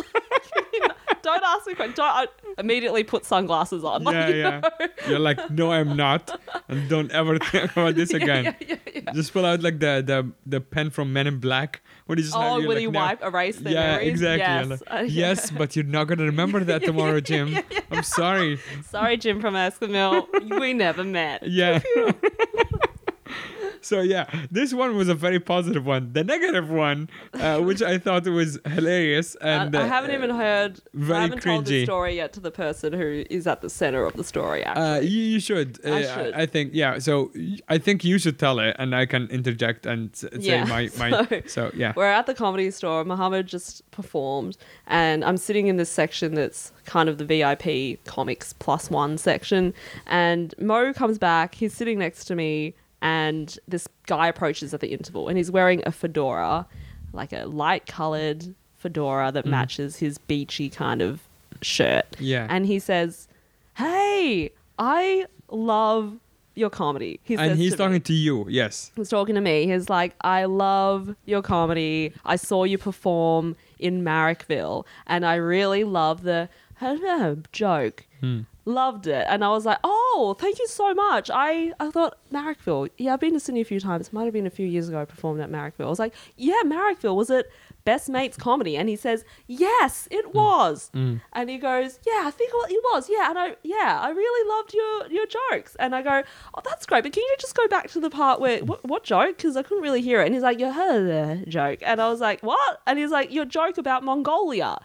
don't 1.22 1.44
ask 1.44 1.68
me 1.68 1.74
questions. 1.76 1.96
Don't 1.98 2.06
I 2.08 2.28
immediately 2.58 3.04
put 3.04 3.26
sunglasses 3.26 3.84
on. 3.84 4.04
Like, 4.04 4.14
yeah, 4.16 4.28
you 4.30 4.36
yeah. 4.38 4.60
know? 4.60 4.88
You're 5.08 5.20
like, 5.20 5.50
no, 5.52 5.72
I'm 5.72 5.96
not, 5.96 6.40
and 6.68 6.90
don't 6.90 7.12
ever 7.12 7.38
think 7.40 7.72
about 7.72 7.96
this 7.96 8.12
again. 8.14 8.44
yeah, 8.46 8.54
yeah, 8.68 8.76
yeah. 9.04 9.12
Just 9.14 9.34
pull 9.34 9.46
out 9.46 9.62
like 9.62 9.80
the 9.80 10.04
the 10.06 10.32
the 10.46 10.62
pen 10.62 10.90
from 10.90 11.14
Men 11.14 11.28
in 11.28 11.40
Black. 11.40 11.82
What 12.10 12.18
you 12.18 12.24
just 12.24 12.36
Oh, 12.36 12.56
will 12.60 12.70
like, 12.70 12.82
you 12.82 12.90
no. 12.90 13.00
wipe, 13.02 13.24
erase 13.24 13.58
their 13.60 13.72
Yeah, 13.72 13.92
memories? 13.92 14.08
exactly. 14.10 14.70
Yes, 14.72 14.82
like, 14.90 15.06
yes, 15.12 15.52
but 15.52 15.76
you're 15.76 15.86
not 15.86 16.06
gonna 16.06 16.24
remember 16.24 16.64
that 16.64 16.84
tomorrow, 16.84 17.20
Jim. 17.20 17.56
I'm 17.92 18.02
sorry. 18.02 18.60
Sorry, 18.90 19.16
Jim 19.16 19.40
from 19.40 19.54
Eskimo. 19.54 20.26
we 20.60 20.74
never 20.74 21.04
met. 21.04 21.46
Yeah. 21.48 21.84
so 23.82 24.02
yeah, 24.02 24.26
this 24.52 24.74
one 24.74 24.96
was 24.96 25.10
a 25.10 25.16
very 25.16 25.40
positive 25.40 25.86
one. 25.86 26.14
The 26.14 26.24
negative 26.24 26.70
one, 26.70 27.10
uh, 27.34 27.60
which 27.70 27.82
I 27.82 27.98
thought 27.98 28.26
was 28.28 28.60
hilarious, 28.66 29.36
and 29.42 29.76
I, 29.76 29.82
I 29.82 29.84
uh, 29.84 29.88
haven't 29.88 30.12
even 30.12 30.30
heard. 30.30 30.80
very 30.94 31.20
I 31.20 31.22
haven't 31.24 31.42
told 31.42 31.66
the 31.66 31.84
story 31.86 32.16
yet 32.18 32.34
to 32.34 32.40
the 32.40 32.52
person 32.52 32.94
who 32.94 33.24
is 33.30 33.48
at 33.48 33.62
the 33.62 33.70
center 33.70 34.06
of 34.06 34.14
the 34.14 34.24
story. 34.24 34.64
Actually, 34.64 34.86
Uh, 34.86 35.00
you, 35.02 35.22
you 35.34 35.40
should. 35.40 35.80
Uh, 35.86 35.94
I 35.94 36.02
should. 36.04 36.34
I 36.34 36.46
think 36.46 36.72
yeah. 36.74 37.00
So 37.00 37.32
I 37.68 37.78
think 37.78 38.04
you 38.04 38.18
should 38.20 38.38
tell 38.40 38.60
it, 38.60 38.76
and 38.80 38.96
I 38.96 39.06
can 39.06 39.28
interject 39.28 39.86
and 39.86 40.16
say 40.16 40.30
Yeah, 40.40 40.66
my 40.66 40.90
my. 40.98 41.10
so- 41.12 41.42
So, 41.48 41.72
yeah. 41.76 41.94
We're 41.96 42.06
at 42.06 42.26
the 42.26 42.34
comedy 42.34 42.70
store. 42.72 43.04
Muhammad 43.04 43.48
just 43.48 43.90
performed, 43.92 44.58
and 44.88 45.24
I'm 45.26 45.38
sitting 45.38 45.68
in 45.68 45.78
this 45.78 45.90
section 45.90 46.34
that's 46.36 46.72
kind 46.86 47.10
of 47.10 47.18
the 47.18 47.26
VIP 47.26 48.04
comics 48.06 48.54
plus 48.54 48.90
one 48.90 49.18
section. 49.18 49.74
And 50.06 50.54
Mo 50.60 50.94
comes 50.94 51.18
back. 51.18 51.56
He's 51.56 51.74
sitting 51.74 52.00
next 52.00 52.26
to 52.26 52.36
me, 52.36 52.76
and 53.02 53.58
this 53.68 53.88
guy 54.06 54.28
approaches 54.28 54.74
at 54.74 54.80
the 54.80 54.92
interval, 54.92 55.28
and 55.28 55.38
he's 55.38 55.52
wearing 55.52 55.82
a 55.86 55.92
fedora, 55.92 56.68
like 57.14 57.34
a 57.34 57.46
light 57.46 57.86
colored 57.86 58.54
fedora 58.78 59.32
that 59.32 59.46
mm. 59.46 59.50
matches 59.50 59.98
his 59.98 60.18
beachy 60.18 60.70
kind 60.70 61.02
of 61.02 61.22
shirt. 61.62 62.16
Yeah. 62.20 62.48
And 62.50 62.66
he 62.66 62.80
says, 62.80 63.28
"Hey, 63.78 64.52
I 64.78 65.26
love." 65.50 66.18
Your 66.56 66.70
comedy. 66.70 67.22
He 67.24 67.36
and 67.36 67.58
he's 67.58 67.72
to 67.72 67.78
me 67.78 67.86
talking 67.86 68.02
to 68.02 68.14
you. 68.14 68.46
Yes. 68.50 68.92
He's 68.98 69.08
talking 69.08 69.36
to 69.36 69.40
me. 69.40 69.66
He's 69.72 69.88
like, 69.88 70.14
I 70.20 70.44
love 70.44 71.16
your 71.26 71.42
comedy. 71.42 72.12
I 72.26 72.36
saw 72.36 72.66
you 72.66 72.78
perform 72.78 73.56
in 73.78 74.04
Marrickville, 74.04 74.86
and 75.08 75.26
I 75.26 75.36
really 75.36 75.86
love 75.86 76.24
the 76.24 76.50
joke. 77.54 78.06
Hmm. 78.20 78.42
Loved 78.70 79.08
it, 79.08 79.26
and 79.28 79.44
I 79.44 79.50
was 79.50 79.66
like, 79.66 79.80
"Oh, 79.84 80.36
thank 80.38 80.60
you 80.60 80.68
so 80.68 80.94
much." 80.94 81.32
I 81.34 81.74
I 81.80 81.90
thought 81.90 82.20
Marrickville. 82.32 82.92
Yeah, 83.00 83.14
I've 83.14 83.20
been 83.20 83.34
to 83.34 83.40
Sydney 83.40 83.62
a 83.62 83.66
few 83.66 83.80
times. 83.80 84.14
Might 84.14 84.26
have 84.26 84.34
been 84.34 84.46
a 84.46 84.52
few 84.52 84.68
years 84.68 84.88
ago. 84.90 85.02
I 85.02 85.06
performed 85.06 85.42
at 85.42 85.50
Marrickville. 85.50 85.88
I 85.88 85.90
was 85.90 85.98
like, 85.98 86.14
"Yeah, 86.38 86.62
Marrickville. 86.64 87.16
Was 87.16 87.32
it 87.32 87.52
Best 87.84 88.10
Mates 88.10 88.38
Comedy?" 88.38 88.78
And 88.78 88.88
he 88.88 88.96
says, 88.96 89.26
"Yes, 89.48 90.08
it 90.12 90.24
mm. 90.28 90.34
was." 90.36 90.92
Mm. 90.94 91.20
And 91.34 91.50
he 91.50 91.58
goes, 91.58 92.00
"Yeah, 92.06 92.22
I 92.26 92.30
think 92.30 92.52
it 92.54 92.84
was. 92.94 93.10
Yeah, 93.10 93.32
and 93.32 93.40
I 93.40 93.56
yeah, 93.64 94.00
I 94.04 94.12
really 94.12 94.50
loved 94.50 94.76
your 94.76 95.08
your 95.08 95.26
jokes." 95.26 95.76
And 95.80 95.96
I 95.96 96.04
go, 96.04 96.22
"Oh, 96.54 96.62
that's 96.64 96.86
great, 96.86 97.02
but 97.02 97.12
can 97.12 97.24
you 97.24 97.36
just 97.40 97.56
go 97.56 97.68
back 97.68 97.90
to 97.90 98.00
the 98.00 98.12
part 98.12 98.40
where 98.40 98.60
what, 98.60 98.86
what 98.86 99.04
joke? 99.04 99.38
Because 99.38 99.58
I 99.58 99.64
couldn't 99.64 99.82
really 99.82 100.02
hear 100.02 100.22
it." 100.22 100.28
And 100.28 100.36
he's 100.36 100.44
like, 100.44 100.60
"Your 100.60 100.74
joke," 101.48 101.80
and 101.82 102.00
I 102.00 102.08
was 102.08 102.22
like, 102.22 102.42
"What?" 102.44 102.82
And 102.86 103.00
he's 103.00 103.10
like, 103.10 103.34
"Your 103.34 103.46
joke 103.46 103.80
about 103.80 104.04
Mongolia." 104.04 104.78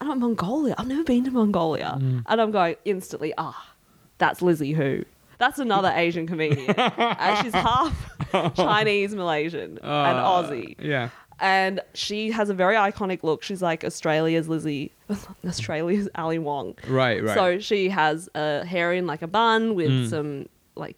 And 0.00 0.10
I'm 0.10 0.16
in 0.18 0.20
Mongolia. 0.20 0.74
I've 0.78 0.86
never 0.88 1.04
been 1.04 1.24
to 1.24 1.30
Mongolia. 1.30 1.98
And 2.26 2.40
I'm 2.40 2.50
going 2.50 2.76
instantly, 2.84 3.32
ah, 3.38 3.74
that's 4.18 4.40
Lizzy 4.42 4.72
Hoo. 4.72 5.04
That's 5.38 5.58
another 5.58 5.92
Asian 5.94 6.26
comedian. 6.26 6.70
and 6.78 7.38
she's 7.44 7.52
half 7.54 7.94
Chinese, 8.56 9.14
Malaysian, 9.14 9.78
and 9.78 10.18
Uh, 10.18 10.24
Aussie. 10.24 10.74
Yeah. 10.80 11.10
And 11.40 11.80
she 11.94 12.32
has 12.32 12.50
a 12.50 12.54
very 12.54 12.74
iconic 12.74 13.22
look. 13.22 13.44
She's 13.44 13.62
like 13.62 13.84
Australia's 13.84 14.48
Lizzy, 14.48 14.92
Australia's 15.46 16.08
Ali 16.16 16.38
Wong. 16.40 16.74
Right. 16.88 17.22
Right. 17.22 17.34
So 17.34 17.58
she 17.60 17.88
has 17.90 18.28
a 18.34 18.64
hair 18.64 18.92
in 18.92 19.06
like 19.06 19.22
a 19.22 19.28
bun 19.28 19.76
with 19.76 20.10
some 20.10 20.48
like 20.74 20.96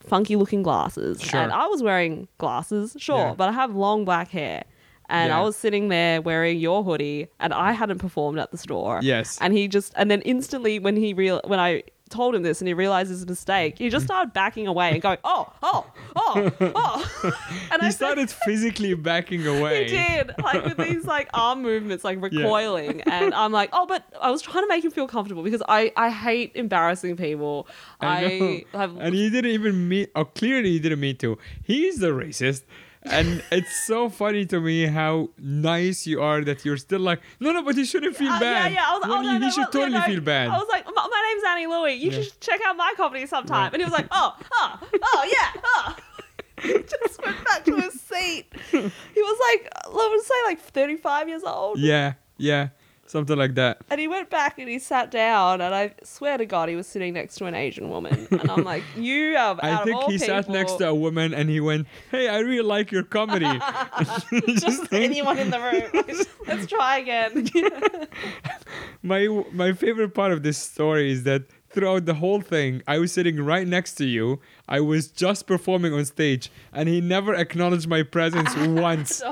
funky 0.00 0.36
looking 0.36 0.62
glasses. 0.62 1.20
Sure. 1.20 1.40
And 1.40 1.52
I 1.52 1.66
was 1.66 1.82
wearing 1.82 2.26
glasses, 2.38 2.96
sure, 2.98 3.18
Yeah. 3.18 3.34
but 3.36 3.50
I 3.50 3.52
have 3.52 3.74
long 3.74 4.04
black 4.06 4.30
hair. 4.30 4.64
And 5.08 5.28
Yeah. 5.30 5.38
I 5.40 5.42
was 5.42 5.56
sitting 5.56 5.88
there 5.88 6.22
wearing 6.22 6.58
your 6.58 6.82
hoodie 6.84 7.28
and 7.40 7.52
I 7.52 7.72
hadn't 7.72 7.98
performed 7.98 8.38
at 8.38 8.50
the 8.50 8.58
store. 8.58 9.00
Yes. 9.02 9.38
And 9.40 9.52
he 9.52 9.68
just 9.68 9.92
and 9.96 10.10
then 10.10 10.22
instantly 10.22 10.78
when 10.78 10.96
he 10.96 11.12
real 11.14 11.40
when 11.46 11.60
I 11.60 11.82
told 12.08 12.34
him 12.34 12.42
this 12.42 12.60
and 12.60 12.68
he 12.68 12.74
realized 12.74 13.08
his 13.10 13.26
mistake, 13.26 13.78
he 13.78 13.88
just 13.88 14.04
started 14.04 14.34
backing 14.34 14.66
away 14.66 14.90
and 14.92 15.00
going, 15.00 15.16
Oh, 15.24 15.50
oh, 15.62 15.86
oh, 16.14 16.50
oh. 16.60 17.10
and 17.72 17.80
he 17.80 17.88
I 17.88 17.90
said- 17.90 17.92
started 17.92 18.30
physically 18.30 18.92
backing 18.94 19.46
away. 19.54 19.84
he 19.84 19.90
did, 19.96 20.30
like 20.42 20.62
with 20.64 20.76
these 20.76 21.06
like 21.06 21.28
arm 21.34 21.62
movements, 21.62 22.04
like 22.04 22.20
recoiling, 22.22 23.00
and 23.02 23.32
I'm 23.32 23.50
like, 23.50 23.70
oh, 23.72 23.86
but 23.86 24.04
I 24.20 24.30
was 24.30 24.42
trying 24.42 24.62
to 24.64 24.68
make 24.68 24.84
him 24.84 24.90
feel 24.90 25.06
comfortable 25.06 25.42
because 25.42 25.62
I 25.68 25.90
I 25.96 26.10
hate 26.10 26.52
embarrassing 26.54 27.16
people. 27.16 27.66
I, 28.00 28.64
know. 28.72 28.78
have 28.78 28.96
and 28.98 29.14
he 29.14 29.30
didn't 29.30 29.50
even 29.52 29.88
mean. 29.88 30.06
Oh, 30.14 30.26
clearly 30.26 30.70
he 30.72 30.80
didn't 30.80 31.00
mean 31.00 31.16
to. 31.18 31.38
He's 31.62 31.98
the 31.98 32.08
racist. 32.08 32.62
And 33.04 33.42
it's 33.50 33.84
so 33.84 34.08
funny 34.08 34.46
to 34.46 34.60
me 34.60 34.86
how 34.86 35.30
nice 35.38 36.06
you 36.06 36.22
are 36.22 36.42
that 36.44 36.64
you're 36.64 36.76
still 36.76 37.00
like, 37.00 37.20
no, 37.40 37.50
no, 37.52 37.62
but 37.62 37.76
you 37.76 37.84
shouldn't 37.84 38.14
feel 38.16 38.30
Uh, 38.30 38.38
bad. 38.38 38.70
Yeah, 38.72 38.78
yeah. 38.78 38.84
I 38.88 38.92
was, 38.94 39.02
when 39.02 39.10
oh, 39.12 39.20
you, 39.22 39.32
no, 39.32 39.38
no, 39.38 39.46
he 39.46 39.52
should 39.52 39.72
totally 39.72 40.00
feel 40.02 40.20
bad. 40.20 40.48
I 40.48 40.58
was 40.58 40.68
like, 40.70 40.84
my, 40.86 40.92
my 40.94 41.32
name's 41.32 41.44
Annie 41.48 41.66
Louey. 41.66 41.98
You 41.98 42.10
Yeah. 42.10 42.22
should 42.22 42.40
check 42.40 42.60
out 42.64 42.76
my 42.76 42.92
comedy 42.96 43.26
sometime. 43.26 43.64
Right. 43.64 43.72
And 43.74 43.82
he 43.82 43.84
was 43.84 43.92
like, 43.92 44.06
oh, 44.12 44.36
oh, 44.54 44.80
oh, 45.02 45.28
yeah, 45.32 45.60
oh. 45.64 45.96
he 46.62 46.72
just 46.78 47.20
went 47.24 47.44
back 47.44 47.64
to 47.64 47.74
his 47.80 48.00
seat. 48.00 48.52
He 48.70 48.78
was 48.78 49.38
like, 49.52 49.68
I 49.84 50.08
would 50.14 50.24
say 50.24 50.34
like 50.46 50.60
35 50.60 51.28
years 51.28 51.42
old. 51.42 51.78
yeah, 51.80 52.12
yeah, 52.36 52.68
something 53.12 53.36
like 53.36 53.54
that. 53.54 53.82
And 53.90 54.00
he 54.00 54.08
went 54.08 54.30
back 54.30 54.58
and 54.58 54.68
he 54.68 54.78
sat 54.78 55.10
down, 55.10 55.60
and 55.60 55.74
I 55.74 55.94
swear 56.02 56.38
to 56.38 56.46
God, 56.46 56.68
he 56.68 56.74
was 56.74 56.86
sitting 56.86 57.12
next 57.12 57.36
to 57.36 57.44
an 57.44 57.54
Asian 57.54 57.90
woman. 57.90 58.26
And 58.30 58.50
I'm 58.50 58.64
like, 58.64 58.82
you 58.96 59.36
have 59.36 59.60
I 59.62 59.70
out 59.70 59.84
think 59.84 59.96
of 59.96 60.04
all 60.04 60.10
he 60.10 60.18
sat 60.18 60.48
next 60.48 60.76
to 60.76 60.88
a 60.88 60.94
woman 60.94 61.34
and 61.34 61.48
he 61.48 61.60
went, 61.60 61.86
"Hey, 62.10 62.28
I 62.28 62.38
really 62.38 62.66
like 62.66 62.90
your 62.90 63.04
comedy." 63.04 63.44
just 64.58 64.92
anyone 64.92 65.38
in 65.38 65.50
the 65.50 65.60
room. 65.60 66.26
Let's 66.46 66.66
try 66.66 66.98
again. 66.98 67.48
my 69.02 69.44
my 69.52 69.72
favorite 69.72 70.14
part 70.14 70.32
of 70.32 70.42
this 70.42 70.58
story 70.58 71.12
is 71.12 71.24
that 71.24 71.42
throughout 71.72 72.04
the 72.04 72.14
whole 72.14 72.40
thing, 72.40 72.82
I 72.86 72.98
was 72.98 73.12
sitting 73.12 73.36
right 73.42 73.66
next 73.66 73.94
to 73.94 74.04
you. 74.04 74.40
I 74.68 74.80
was 74.80 75.08
just 75.08 75.46
performing 75.46 75.92
on 75.92 76.04
stage, 76.04 76.50
and 76.72 76.88
he 76.88 77.00
never 77.00 77.34
acknowledged 77.34 77.88
my 77.88 78.02
presence 78.02 78.54
once. 78.56 79.22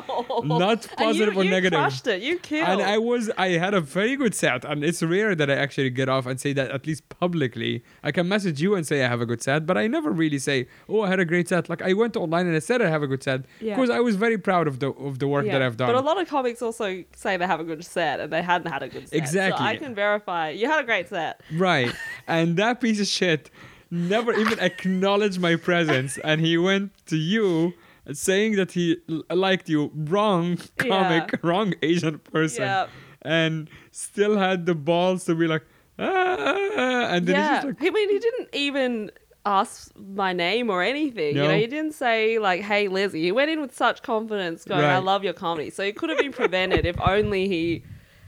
Not 0.44 0.86
And 0.86 0.96
positive 0.96 1.34
you, 1.34 1.40
or 1.40 1.44
you 1.44 1.50
negative. 1.50 1.78
crushed 1.78 2.06
it. 2.06 2.22
You 2.22 2.38
killed. 2.38 2.68
And 2.68 2.82
I 2.82 2.98
was, 2.98 3.30
I 3.38 3.48
had 3.50 3.74
a 3.74 3.80
very 3.80 4.16
good 4.16 4.34
set, 4.34 4.64
and 4.64 4.84
it's 4.84 5.02
rare 5.02 5.34
that 5.34 5.50
I 5.50 5.54
actually 5.54 5.90
get 5.90 6.08
off 6.08 6.26
and 6.26 6.40
say 6.40 6.52
that 6.54 6.70
at 6.70 6.86
least 6.86 7.08
publicly. 7.08 7.82
I 8.02 8.10
can 8.12 8.28
message 8.28 8.60
you 8.60 8.74
and 8.74 8.86
say 8.86 9.04
I 9.04 9.08
have 9.08 9.20
a 9.20 9.26
good 9.26 9.42
set, 9.42 9.66
but 9.66 9.76
I 9.78 9.86
never 9.86 10.10
really 10.10 10.38
say, 10.38 10.66
"Oh, 10.88 11.02
I 11.02 11.08
had 11.08 11.20
a 11.20 11.24
great 11.24 11.48
set." 11.48 11.68
Like 11.68 11.82
I 11.82 11.92
went 11.92 12.16
online 12.16 12.46
and 12.46 12.56
I 12.56 12.58
said 12.58 12.82
I 12.82 12.88
have 12.88 13.02
a 13.02 13.06
good 13.06 13.22
set 13.22 13.42
Yeah. 13.60 13.74
because 13.76 13.90
I 13.90 14.00
was 14.00 14.16
very 14.16 14.38
proud 14.38 14.66
of 14.68 14.80
the 14.80 14.90
of 14.90 15.18
the 15.20 15.28
work 15.28 15.46
Yeah, 15.46 15.52
that 15.52 15.62
I've 15.62 15.76
done. 15.76 15.88
But 15.92 15.96
a 15.96 16.06
lot 16.10 16.20
of 16.20 16.28
comics 16.28 16.60
also 16.62 17.04
say 17.16 17.36
they 17.36 17.46
have 17.46 17.60
a 17.60 17.64
good 17.64 17.84
set 17.84 18.20
and 18.20 18.32
they 18.32 18.42
hadn't 18.42 18.70
had 18.70 18.82
a 18.82 18.88
good 18.88 19.08
set. 19.08 19.16
Exactly. 19.18 19.58
So 19.58 19.64
I 19.64 19.76
can 19.76 19.94
verify 19.94 20.50
you 20.50 20.66
had 20.68 20.80
a 20.80 20.84
great 20.84 21.08
set. 21.08 21.40
Right. 21.52 21.92
And 22.30 22.56
that 22.56 22.80
piece 22.80 23.00
of 23.00 23.06
shit 23.06 23.50
never 23.90 24.32
even 24.32 24.58
acknowledged 24.60 25.40
my 25.40 25.56
presence. 25.56 26.18
And 26.18 26.40
he 26.40 26.56
went 26.56 26.92
to 27.06 27.16
you 27.16 27.74
saying 28.12 28.56
that 28.56 28.72
he 28.72 28.96
liked 29.30 29.68
you. 29.68 29.90
Wrong 29.94 30.58
comic, 30.78 31.32
Yeah. 31.32 31.38
wrong 31.42 31.74
Asian 31.82 32.18
person. 32.20 32.62
Yeah. 32.62 32.86
And 33.22 33.68
still 33.90 34.38
had 34.38 34.66
the 34.66 34.74
balls 34.74 35.24
to 35.24 35.34
be 35.34 35.46
like, 35.46 35.64
ah. 35.98 36.04
ah, 36.04 36.36
ah, 36.38 36.70
ah. 36.76 37.14
And 37.14 37.26
then 37.26 37.36
yeah. 37.36 37.62
like, 37.64 37.76
I 37.82 37.90
mean, 37.90 38.08
he 38.08 38.18
didn't 38.18 38.48
even 38.54 39.10
ask 39.44 39.90
my 39.96 40.32
name 40.32 40.70
or 40.70 40.82
anything. 40.82 41.36
You 41.36 41.42
know, 41.42 41.56
he 41.56 41.66
didn't 41.66 41.92
say 41.94 42.38
like, 42.38 42.60
"Hey, 42.60 42.88
Lizzy." 42.88 43.22
He 43.22 43.32
went 43.32 43.50
in 43.50 43.60
with 43.60 43.74
such 43.74 44.02
confidence, 44.02 44.64
going, 44.64 44.84
"I 44.84 44.98
love 44.98 45.24
your 45.24 45.32
comedy." 45.32 45.70
So 45.70 45.82
it 45.82 45.96
could 45.96 46.10
have 46.10 46.18
been 46.18 46.32
prevented 46.32 46.84
if 46.86 47.00
only 47.00 47.48
he 47.48 47.82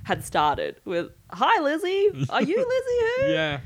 had 0.05 0.25
started 0.25 0.77
with, 0.87 1.11
"Hi, 1.31 1.61
Lizzy. 1.63 2.27
Are 2.31 2.43
you 2.43 2.57
Lizzy 2.73 2.99
Hoo?" 3.27 3.33
yeah. 3.33 3.61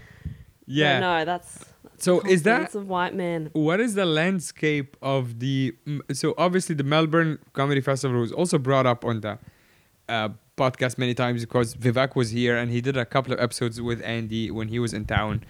Yeah. 0.67 1.01
no, 1.01 1.25
that's. 1.25 1.65
So 1.99 2.21
is 2.21 2.43
that 2.43 2.75
of 2.75 2.89
white 2.89 3.15
what 3.55 3.81
is 3.81 3.95
the 3.95 4.05
landscape 4.05 4.97
of 5.01 5.39
the 5.39 5.75
so 6.13 6.35
obviously 6.37 6.75
the 6.75 6.85
melbourne 6.85 7.39
comedy 7.55 7.81
festival 7.81 8.21
was 8.21 8.33
also 8.33 8.59
brought 8.59 8.85
up 8.85 9.03
on 9.03 9.23
the 9.23 9.39
uh, 10.09 10.29
podcast 10.59 10.99
many 10.99 11.15
times 11.15 11.41
because 11.41 11.75
vivek 11.75 12.15
was 12.15 12.31
here 12.31 12.55
and 12.55 12.71
he 12.71 12.83
did 12.83 12.99
a 12.99 13.07
couple 13.07 13.33
of 13.33 13.41
episodes 13.41 13.81
with 13.81 14.03
andy 14.03 14.51
when 14.51 14.69
he 14.69 14.79
was 14.79 14.93
in 14.93 15.07
town 15.07 15.43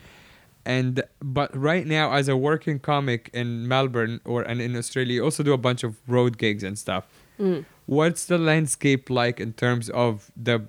and 0.64 1.02
but 1.20 1.54
right 1.56 1.84
now 1.86 2.12
as 2.12 2.28
a 2.28 2.36
working 2.36 2.78
comic 2.78 3.28
in 3.34 3.66
melbourne 3.66 4.20
or 4.24 4.42
and 4.42 4.60
in 4.60 4.76
australia 4.76 5.14
you 5.14 5.24
also 5.24 5.42
do 5.42 5.52
a 5.52 5.58
bunch 5.58 5.82
of 5.82 5.96
road 6.06 6.38
gigs 6.38 6.62
and 6.62 6.78
stuff 6.78 7.06
Mm. 7.40 7.66
what's 7.86 8.24
the 8.24 8.38
landscape 8.38 9.10
like 9.10 9.40
in 9.40 9.52
terms 9.52 9.90
of 9.90 10.30
the 10.36 10.64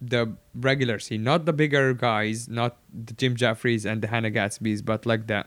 the 0.00 0.32
regular 0.54 0.98
scene 0.98 1.22
not 1.22 1.46
the 1.46 1.52
bigger 1.52 1.94
guys 1.94 2.48
not 2.48 2.76
the 2.92 3.14
jim 3.14 3.34
jefferies 3.34 3.86
and 3.86 4.02
the 4.02 4.06
hannah 4.06 4.30
gadsby's 4.30 4.82
but 4.82 5.06
like 5.06 5.26
the 5.26 5.44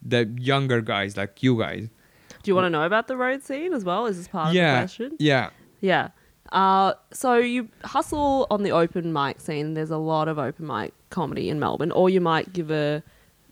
the 0.00 0.32
younger 0.38 0.80
guys 0.80 1.16
like 1.16 1.42
you 1.42 1.58
guys 1.58 1.88
Do 2.42 2.50
you 2.50 2.54
want 2.54 2.66
to 2.66 2.70
know 2.70 2.84
about 2.84 3.06
the 3.08 3.16
road 3.16 3.42
scene 3.42 3.72
as 3.72 3.84
well? 3.84 4.06
Is 4.06 4.16
this 4.18 4.28
part 4.28 4.48
of 4.48 4.52
the 4.54 4.58
yeah 4.58 4.80
question? 4.82 5.16
yeah 5.18 5.50
Yeah. 5.80 6.08
Uh, 6.50 6.92
so 7.12 7.36
you 7.38 7.68
hustle 7.84 8.46
on 8.50 8.62
the 8.62 8.72
open 8.72 9.12
mic 9.12 9.40
scene. 9.40 9.74
There's 9.74 9.90
a 9.90 9.96
lot 9.96 10.28
of 10.28 10.38
open 10.38 10.66
mic 10.66 10.92
comedy 11.10 11.48
in 11.48 11.58
Melbourne, 11.58 11.90
or 11.92 12.10
you 12.10 12.20
might 12.20 12.52
give 12.52 12.70
a, 12.70 13.02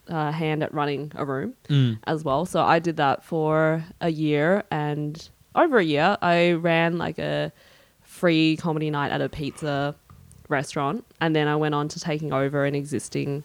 a 0.08 0.30
hand 0.32 0.62
at 0.62 0.74
running 0.74 1.10
a 1.14 1.24
room 1.24 1.54
Mm. 1.68 1.98
as 2.04 2.24
well. 2.24 2.44
So 2.46 2.62
I 2.62 2.78
did 2.78 2.96
that 2.98 3.24
for 3.24 3.84
a 4.00 4.10
year, 4.10 4.64
and 4.70 5.16
over 5.54 5.78
a 5.78 5.84
year, 5.84 6.16
I 6.20 6.52
ran 6.52 6.98
like 6.98 7.18
a 7.18 7.52
free 8.02 8.56
comedy 8.56 8.90
night 8.90 9.12
at 9.12 9.20
a 9.22 9.28
pizza 9.28 9.94
restaurant, 10.50 11.04
and 11.20 11.34
then 11.34 11.48
I 11.48 11.56
went 11.56 11.74
on 11.74 11.88
to 11.88 12.00
taking 12.00 12.32
over 12.32 12.64
an 12.64 12.74
existing 12.74 13.44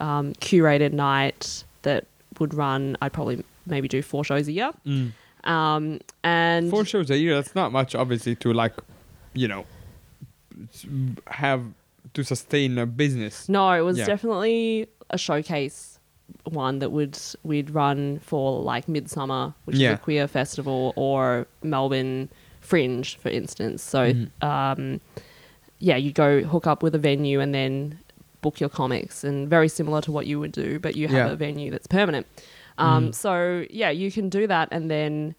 um, 0.00 0.32
curated 0.34 0.92
night 0.92 1.64
that 1.82 2.06
would 2.40 2.54
run. 2.54 2.96
I'd 3.02 3.12
probably 3.12 3.44
maybe 3.66 3.88
do 3.88 4.02
four 4.02 4.24
shows 4.24 4.48
a 4.48 4.52
year. 4.52 4.70
Mm. 4.86 5.12
Um, 5.44 6.00
and 6.24 6.70
four 6.70 6.84
shows 6.84 7.10
a 7.10 7.16
year 7.18 7.34
that's 7.36 7.54
not 7.54 7.70
much 7.72 7.94
obviously 7.94 8.34
to 8.36 8.52
like 8.52 8.72
you 9.34 9.46
know 9.46 9.64
have 11.28 11.62
to 12.14 12.24
sustain 12.24 12.76
a 12.78 12.86
business 12.86 13.48
No, 13.48 13.70
it 13.72 13.82
was 13.82 13.98
Yeah. 13.98 14.06
definitely 14.06 14.88
a 15.10 15.18
showcase 15.18 15.98
one 16.44 16.78
that 16.80 16.90
would 16.90 17.18
we'd 17.42 17.70
run 17.70 18.18
for 18.20 18.60
like 18.60 18.88
Midsummer, 18.88 19.54
which 19.64 19.76
Yeah. 19.76 19.90
is 19.92 19.94
a 19.94 19.98
queer 19.98 20.26
festival, 20.28 20.92
or 20.96 21.46
Melbourne 21.62 22.28
Fringe, 22.60 23.16
for 23.16 23.30
instance. 23.30 23.82
So, 23.82 24.12
Mhm. 24.12 24.30
um, 24.42 25.00
yeah, 25.78 25.96
you 25.96 26.12
go 26.12 26.42
hook 26.42 26.66
up 26.66 26.82
with 26.82 26.94
a 26.94 26.98
venue 26.98 27.40
and 27.40 27.54
then 27.54 27.98
book 28.40 28.60
your 28.60 28.68
comics, 28.68 29.24
and 29.24 29.48
very 29.48 29.68
similar 29.68 30.00
to 30.02 30.12
what 30.12 30.26
you 30.26 30.38
would 30.40 30.52
do, 30.52 30.78
but 30.78 30.94
you 30.96 31.08
have 31.08 31.26
Yeah. 31.28 31.32
a 31.32 31.36
venue 31.36 31.70
that's 31.70 31.86
permanent. 31.88 32.26
Um, 32.78 33.08
Mm. 33.08 33.14
So 33.14 33.66
yeah, 33.70 33.90
you 33.90 34.12
can 34.12 34.28
do 34.28 34.46
that, 34.46 34.68
and 34.70 34.88
then 34.90 35.34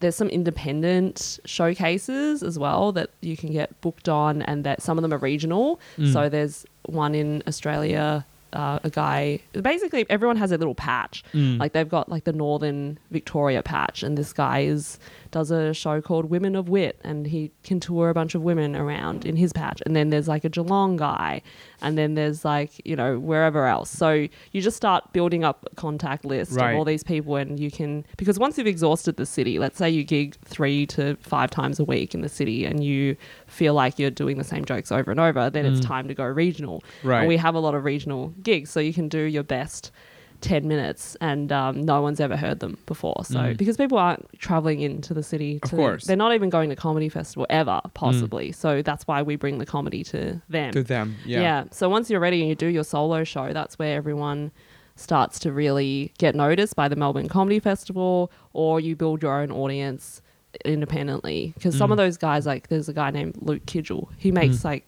there's 0.00 0.14
some 0.16 0.28
independent 0.28 1.38
showcases 1.44 2.42
as 2.42 2.58
well 2.58 2.92
that 2.92 3.10
you 3.20 3.36
can 3.36 3.50
get 3.52 3.78
booked 3.80 4.08
on, 4.08 4.42
and 4.42 4.62
that 4.64 4.82
some 4.82 4.98
of 4.98 5.02
them 5.02 5.12
are 5.12 5.18
regional. 5.18 5.80
Mm. 5.98 6.12
So 6.12 6.28
there's 6.28 6.64
one 6.86 7.14
in 7.14 7.42
Australia. 7.46 8.24
Uh, 8.52 8.78
a 8.84 8.90
guy, 8.90 9.40
basically, 9.60 10.06
everyone 10.08 10.36
has 10.36 10.52
a 10.52 10.56
little 10.56 10.76
patch. 10.76 11.24
Mm. 11.32 11.58
Like 11.58 11.72
they've 11.72 11.88
got 11.88 12.08
like 12.08 12.22
the 12.22 12.32
Northern 12.32 12.98
Victoria 13.10 13.62
patch, 13.64 14.04
and 14.04 14.16
this 14.16 14.32
guy 14.32 14.60
is 14.60 14.98
does 15.34 15.50
a 15.50 15.74
show 15.74 16.00
called 16.00 16.26
Women 16.30 16.54
of 16.54 16.68
Wit, 16.68 16.98
and 17.02 17.26
he 17.26 17.50
can 17.64 17.80
tour 17.80 18.08
a 18.08 18.14
bunch 18.14 18.34
of 18.36 18.42
women 18.42 18.76
around 18.76 19.26
in 19.26 19.34
his 19.36 19.52
patch. 19.52 19.82
And 19.84 19.96
then 19.96 20.10
there's 20.10 20.28
like 20.28 20.44
a 20.44 20.48
Geelong 20.48 20.96
guy, 20.96 21.42
and 21.82 21.98
then 21.98 22.14
there's 22.14 22.44
like 22.44 22.70
you 22.86 22.94
know 22.94 23.18
wherever 23.18 23.66
else. 23.66 23.90
So 23.90 24.10
you 24.52 24.60
just 24.62 24.76
start 24.76 25.12
building 25.12 25.42
up 25.42 25.66
a 25.70 25.74
contact 25.74 26.24
list 26.24 26.52
Right. 26.52 26.70
of 26.70 26.78
all 26.78 26.84
these 26.84 27.02
people, 27.02 27.34
and 27.36 27.58
you 27.58 27.70
can 27.70 28.06
because 28.16 28.38
once 28.38 28.56
you've 28.56 28.68
exhausted 28.68 29.16
the 29.16 29.26
city, 29.26 29.58
let's 29.58 29.76
say 29.76 29.90
you 29.90 30.04
gig 30.04 30.36
three 30.44 30.86
to 30.86 31.16
five 31.16 31.50
times 31.50 31.80
a 31.80 31.84
week 31.84 32.14
in 32.14 32.20
the 32.22 32.28
city, 32.28 32.64
and 32.64 32.84
you 32.84 33.16
feel 33.48 33.74
like 33.74 33.98
you're 33.98 34.10
doing 34.10 34.38
the 34.38 34.44
same 34.44 34.64
jokes 34.64 34.92
over 34.92 35.10
and 35.10 35.18
over, 35.20 35.50
then 35.50 35.66
it's 35.66 35.80
Mm. 35.80 35.86
time 35.94 36.08
to 36.08 36.14
go 36.14 36.24
regional. 36.24 36.82
Right. 37.02 37.18
And 37.20 37.28
we 37.28 37.36
have 37.38 37.54
a 37.56 37.60
lot 37.60 37.74
of 37.74 37.84
regional 37.84 38.28
gigs, 38.42 38.70
so 38.70 38.78
you 38.80 38.92
can 38.94 39.08
do 39.08 39.18
your 39.20 39.42
best 39.42 39.90
10 40.44 40.68
minutes 40.68 41.16
and 41.20 41.50
um, 41.50 41.80
no 41.82 42.02
one's 42.02 42.20
ever 42.20 42.36
heard 42.36 42.60
them 42.60 42.76
before. 42.86 43.24
So, 43.24 43.38
Mm. 43.40 43.56
because 43.56 43.76
people 43.78 43.96
aren't 43.98 44.26
traveling 44.38 44.80
into 44.80 45.14
the 45.14 45.22
city, 45.22 45.58
Of 45.62 45.70
to, 45.70 45.76
course. 45.76 46.04
they're 46.04 46.16
not 46.16 46.34
even 46.34 46.50
going 46.50 46.68
to 46.70 46.76
comedy 46.76 47.08
festival 47.08 47.46
ever, 47.48 47.80
possibly. 47.94 48.52
So, 48.52 48.82
that's 48.82 49.06
why 49.06 49.22
we 49.22 49.36
bring 49.36 49.58
the 49.58 49.66
comedy 49.66 50.04
to 50.04 50.42
them. 50.50 50.72
to 50.72 50.82
them 50.82 51.16
yeah, 51.24 51.40
Yeah. 51.40 51.64
So, 51.70 51.88
once 51.88 52.10
you're 52.10 52.20
ready 52.20 52.40
and 52.40 52.48
you 52.50 52.54
do 52.54 52.66
your 52.66 52.84
solo 52.84 53.24
show, 53.24 53.52
that's 53.52 53.78
where 53.78 53.96
everyone 53.96 54.50
starts 54.96 55.38
to 55.40 55.50
really 55.52 56.12
get 56.18 56.34
noticed 56.34 56.76
by 56.76 56.88
the 56.88 56.94
Melbourne 56.96 57.28
Comedy 57.28 57.58
Festival, 57.58 58.30
or 58.52 58.78
you 58.80 58.94
build 58.94 59.22
your 59.22 59.40
own 59.40 59.50
audience 59.50 60.20
independently. 60.64 61.52
Because 61.54 61.76
some 61.76 61.88
Mm. 61.90 61.92
of 61.92 61.96
those 61.96 62.16
guys, 62.16 62.46
like 62.46 62.68
there's 62.68 62.88
a 62.88 62.92
guy 62.92 63.10
named 63.10 63.34
Luke 63.40 63.64
Kidgell, 63.66 64.08
he 64.16 64.30
makes 64.30 64.58
Mm. 64.58 64.64
like 64.64 64.86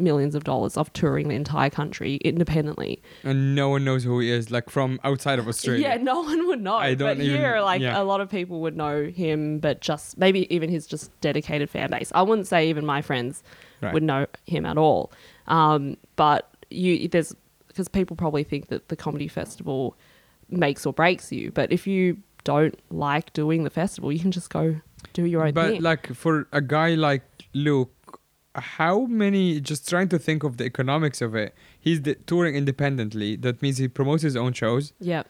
millions 0.00 0.34
of 0.34 0.44
dollars 0.44 0.76
off 0.76 0.92
touring 0.92 1.28
the 1.28 1.34
entire 1.34 1.70
country 1.70 2.16
independently. 2.16 3.02
and 3.24 3.54
no 3.54 3.68
one 3.68 3.84
knows 3.84 4.04
who 4.04 4.20
he 4.20 4.30
is 4.30 4.50
like 4.50 4.70
from 4.70 4.98
outside 5.04 5.38
of 5.38 5.46
australia 5.48 5.88
Yeah, 5.88 5.96
no 5.96 6.20
one 6.20 6.46
would 6.46 6.62
know. 6.62 6.76
I 6.76 6.94
don't 6.94 7.16
but 7.18 7.24
even- 7.24 7.36
here, 7.36 7.60
like 7.60 7.80
yeah. 7.80 8.00
a 8.00 8.04
lot 8.04 8.20
of 8.20 8.28
people 8.30 8.60
would 8.60 8.76
know 8.76 9.04
him, 9.06 9.58
but 9.58 9.80
just 9.80 10.18
maybe 10.18 10.52
even 10.54 10.68
his 10.70 10.86
just 10.86 11.10
dedicated 11.20 11.68
fan 11.70 11.90
base. 11.90 12.10
I 12.14 12.22
wouldn't 12.22 12.46
say 12.46 12.68
even 12.68 12.84
my 12.86 13.02
friends 13.02 13.42
Right. 13.80 13.94
would 13.94 14.02
know 14.02 14.26
him 14.46 14.66
at 14.66 14.76
all. 14.76 15.12
Um, 15.46 15.96
but 16.16 16.50
you, 16.70 17.06
there's 17.08 17.34
because 17.68 17.88
people 17.88 18.16
probably 18.16 18.42
think 18.42 18.68
that 18.68 18.88
the 18.88 18.96
comedy 18.96 19.28
festival 19.28 19.96
makes 20.50 20.84
or 20.84 20.92
breaks 20.92 21.30
you. 21.30 21.52
But 21.52 21.70
if 21.70 21.86
you 21.86 22.18
don't 22.44 22.76
like 22.90 23.32
doing 23.34 23.62
the 23.64 23.70
festival, 23.70 24.10
you 24.10 24.18
can 24.18 24.32
just 24.32 24.50
go 24.50 24.80
do 25.12 25.26
your 25.26 25.46
own 25.46 25.52
but 25.52 25.66
thing. 25.68 25.74
But 25.76 25.82
like 25.84 26.12
for 26.14 26.48
a 26.52 26.60
guy 26.60 26.94
like 26.94 27.22
luke 27.54 27.92
how 28.60 29.06
many 29.06 29.60
just 29.60 29.88
trying 29.88 30.08
to 30.08 30.18
think 30.18 30.42
of 30.44 30.56
the 30.56 30.64
economics 30.64 31.20
of 31.20 31.34
it 31.34 31.54
he's 31.80 32.00
touring 32.26 32.54
independently 32.54 33.36
that 33.36 33.60
means 33.62 33.78
he 33.78 33.88
promotes 33.88 34.22
his 34.22 34.36
own 34.36 34.52
shows 34.52 34.92
yeah, 35.00 35.22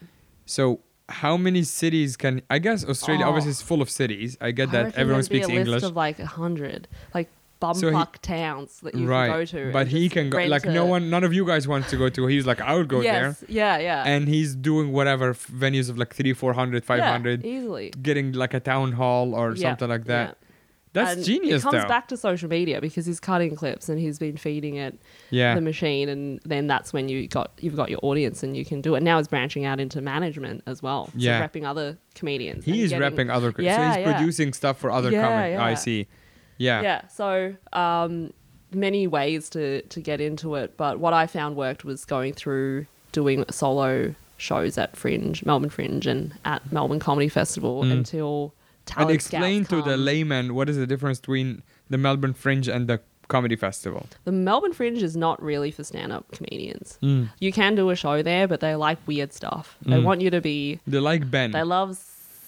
so 0.47 0.81
how 1.09 1.37
many 1.37 1.63
cities 1.63 2.17
can 2.17 2.43
i 2.51 2.59
guess 2.59 2.85
australia 2.85 3.25
Oh. 3.25 3.29
obviously 3.31 3.51
is 3.53 3.63
full 3.63 3.81
of 3.83 3.89
cities 3.91 4.37
i 4.41 4.51
get 4.51 4.69
I 4.71 4.73
that 4.73 4.97
everyone 4.97 5.23
speaks 5.23 5.47
a 5.49 5.51
english 5.51 5.69
list 5.69 5.87
of 5.87 5.97
like 5.97 6.19
a 6.19 6.27
hundred, 6.27 6.87
like 7.15 7.29
So 7.61 7.75
he- 7.75 7.97
bumfuck 7.97 8.19
towns 8.23 8.79
that 8.85 8.95
you 8.95 9.07
right 9.09 9.29
can 9.31 9.39
go 9.41 9.45
to. 9.45 9.73
but 9.73 9.87
he 9.89 10.09
can 10.09 10.31
go 10.31 10.39
like 10.55 10.65
no 10.65 10.85
one 10.87 11.11
none 11.11 11.25
of 11.25 11.33
you 11.39 11.45
guys 11.47 11.67
want 11.67 11.89
to 11.89 11.97
go 12.03 12.09
to 12.17 12.27
he's 12.27 12.47
like 12.47 12.61
i 12.61 12.73
would 12.77 12.89
go 12.89 13.01
there 13.03 13.29
yes, 13.29 13.45
yeah, 13.49 13.79
yeah. 13.89 14.05
and 14.13 14.29
he's 14.29 14.55
doing 14.55 14.93
whatever 14.93 15.31
f- 15.31 15.49
venues 15.65 15.89
of 15.91 15.99
like 15.99 16.13
3 16.15 16.33
400 16.35 16.85
500 16.85 17.45
yeah, 17.45 17.51
easily. 17.55 17.87
getting 18.09 18.31
like 18.33 18.55
a 18.55 18.61
town 18.61 18.93
hall 18.93 19.35
or 19.35 19.47
Yeah, 19.55 19.63
something 19.65 19.89
like 19.89 20.05
that 20.15 20.27
yeah. 20.29 20.48
That's 20.93 21.17
And 21.17 21.25
genius 21.25 21.63
It 21.63 21.65
comes 21.65 21.83
though 21.83 21.89
back 21.89 22.09
to 22.09 22.17
social 22.17 22.49
media 22.49 22.81
because 22.81 23.07
he's 23.07 23.21
cutting 23.21 23.55
clips 23.57 23.89
and 23.89 23.99
he's 23.99 24.19
been 24.19 24.37
feeding 24.37 24.77
it 24.77 24.99
yeah 25.31 25.55
the 25.55 25.61
machine, 25.61 26.09
and 26.09 26.41
then 26.45 26.67
that's 26.67 26.93
when 26.93 27.09
you 27.09 27.29
got 27.29 27.53
you've 27.61 27.77
got 27.77 27.91
your 27.91 28.01
audience 28.03 28.43
and 28.43 28.57
you 28.57 28.65
can 28.65 28.81
do 28.81 28.95
it. 28.95 29.03
Now 29.03 29.19
he's 29.19 29.29
branching 29.29 29.65
out 29.65 29.81
into 29.81 30.01
management 30.01 30.63
as 30.67 30.83
well. 30.83 31.07
So 31.07 31.13
Yeah. 31.17 31.47
repping 31.47 31.65
other 31.67 31.99
comedians. 32.15 32.65
he 32.65 32.83
is 32.83 32.91
getting- 32.91 33.17
repping 33.17 33.31
other 33.33 33.53
co- 33.53 33.63
so 33.63 33.69
he's 33.69 33.75
yeah. 33.77 34.13
producing 34.17 34.53
stuff 34.53 34.79
for 34.79 34.91
other 34.91 35.11
Yeah, 35.11 35.23
comics 35.57 35.61
i 35.61 35.75
see 35.75 36.07
yeah 36.57 36.83
Yeah. 36.83 37.07
So 37.09 37.55
um, 37.73 38.33
many 38.73 39.07
ways 39.07 39.49
to 39.51 39.83
to 39.83 40.01
get 40.01 40.21
into 40.21 40.55
it, 40.57 40.77
but 40.77 40.99
what 40.99 41.13
I 41.13 41.27
found 41.27 41.57
worked 41.57 41.85
was 41.85 42.05
going 42.05 42.33
through 42.35 42.87
doing 43.13 43.45
solo 43.51 44.15
shows 44.37 44.79
at 44.79 44.97
Fringe, 44.97 45.45
Melbourne 45.45 45.71
Fringe, 45.71 46.07
and 46.07 46.33
at 46.45 46.71
Melbourne 46.73 47.01
Comedy 47.01 47.29
Festival 47.29 47.83
until 47.83 48.53
Mm. 48.55 48.58
And 48.97 49.11
explain 49.11 49.65
to 49.67 49.83
the 49.83 49.97
layman 49.97 50.55
what 50.55 50.69
is 50.69 50.77
the 50.77 50.87
difference 50.87 51.21
between 51.21 51.63
the 51.91 51.99
Melbourne 51.99 52.35
Fringe 52.35 52.69
and 52.69 52.89
the 52.89 53.01
comedy 53.29 53.57
festival. 53.57 54.07
The 54.25 54.33
Melbourne 54.33 54.73
Fringe 54.73 55.03
is 55.03 55.17
not 55.17 55.43
really 55.43 55.71
for 55.71 55.85
stand-up 55.85 56.31
comedians. 56.33 56.99
Mm. 57.03 57.29
You 57.41 57.53
can 57.53 57.75
do 57.75 57.91
a 57.91 57.97
show 57.97 58.23
there, 58.23 58.49
but 58.49 58.61
they 58.61 58.75
like 58.75 58.99
weird 59.07 59.33
stuff. 59.35 59.77
They 59.83 60.01
want 60.01 60.21
you 60.23 60.31
to 60.31 60.41
be. 60.41 60.81
They 60.87 60.99
like 60.99 61.31
Ben. 61.31 61.51
They 61.51 61.63
love 61.63 61.99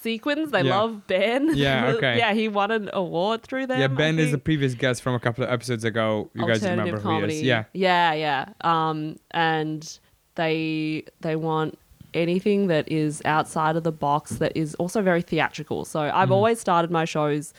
sequins. 0.01 0.49
They 0.49 0.63
Yeah. 0.63 0.79
love 0.79 1.05
Ben. 1.05 1.55
Yeah, 1.55 1.87
okay. 1.95 2.17
yeah, 2.17 2.33
he 2.33 2.47
won 2.47 2.71
an 2.71 2.89
award 2.93 3.43
through 3.43 3.67
them. 3.67 3.79
yeah, 3.79 3.87
Ben 3.87 4.17
is 4.17 4.33
a 4.33 4.39
previous 4.39 4.73
guest 4.73 5.03
from 5.03 5.13
a 5.13 5.19
couple 5.19 5.43
of 5.43 5.51
episodes 5.51 5.83
ago. 5.83 6.31
You 6.33 6.47
guys 6.47 6.63
remember 6.63 6.99
who 6.99 7.25
he 7.25 7.33
is? 7.35 7.41
Yeah. 7.43 7.65
Yeah, 7.73 8.13
yeah. 8.13 8.45
Um, 8.61 9.17
and 9.29 9.99
they 10.35 11.03
they 11.19 11.35
want 11.35 11.77
anything 12.13 12.67
that 12.67 12.91
is 12.91 13.21
outside 13.25 13.75
of 13.75 13.83
the 13.83 13.91
box 13.91 14.31
that 14.37 14.51
is 14.55 14.75
also 14.75 15.01
very 15.01 15.21
theatrical. 15.21 15.85
So 15.85 15.99
I've 16.01 16.29
Mm. 16.29 16.33
always 16.33 16.59
started 16.59 16.91
my 16.91 17.05
shows 17.05 17.53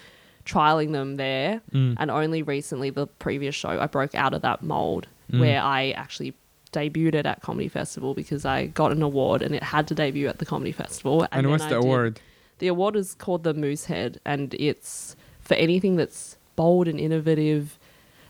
trialing 0.44 0.92
them 0.92 1.16
there, 1.16 1.60
Mm. 1.72 1.96
and 1.98 2.10
only 2.10 2.42
recently 2.42 2.90
the 2.90 3.06
previous 3.06 3.54
show 3.54 3.80
I 3.80 3.86
broke 3.86 4.14
out 4.14 4.34
of 4.34 4.42
that 4.42 4.62
mold 4.62 5.06
Mm. 5.30 5.40
where 5.40 5.60
I 5.62 5.90
actually 5.92 6.34
debuted 6.72 7.14
it 7.14 7.26
at 7.26 7.42
comedy 7.42 7.68
festival 7.68 8.14
because 8.14 8.44
I 8.44 8.66
got 8.66 8.92
an 8.92 9.02
award 9.02 9.42
and 9.42 9.54
it 9.54 9.62
had 9.62 9.86
to 9.88 9.94
debut 9.94 10.26
at 10.28 10.38
the 10.38 10.46
comedy 10.46 10.72
festival. 10.72 11.26
And, 11.30 11.44
then 11.44 11.50
what's 11.50 11.64
I 11.64 11.68
the 11.70 11.76
award? 11.76 12.20
the 12.58 12.68
award 12.68 12.96
is 12.96 13.14
called 13.14 13.42
the 13.44 13.52
Moosehead, 13.54 14.20
and 14.24 14.54
it's 14.54 15.16
for 15.40 15.54
anything 15.54 15.96
that's 15.96 16.36
bold 16.56 16.88
and 16.88 16.98
innovative 17.00 17.78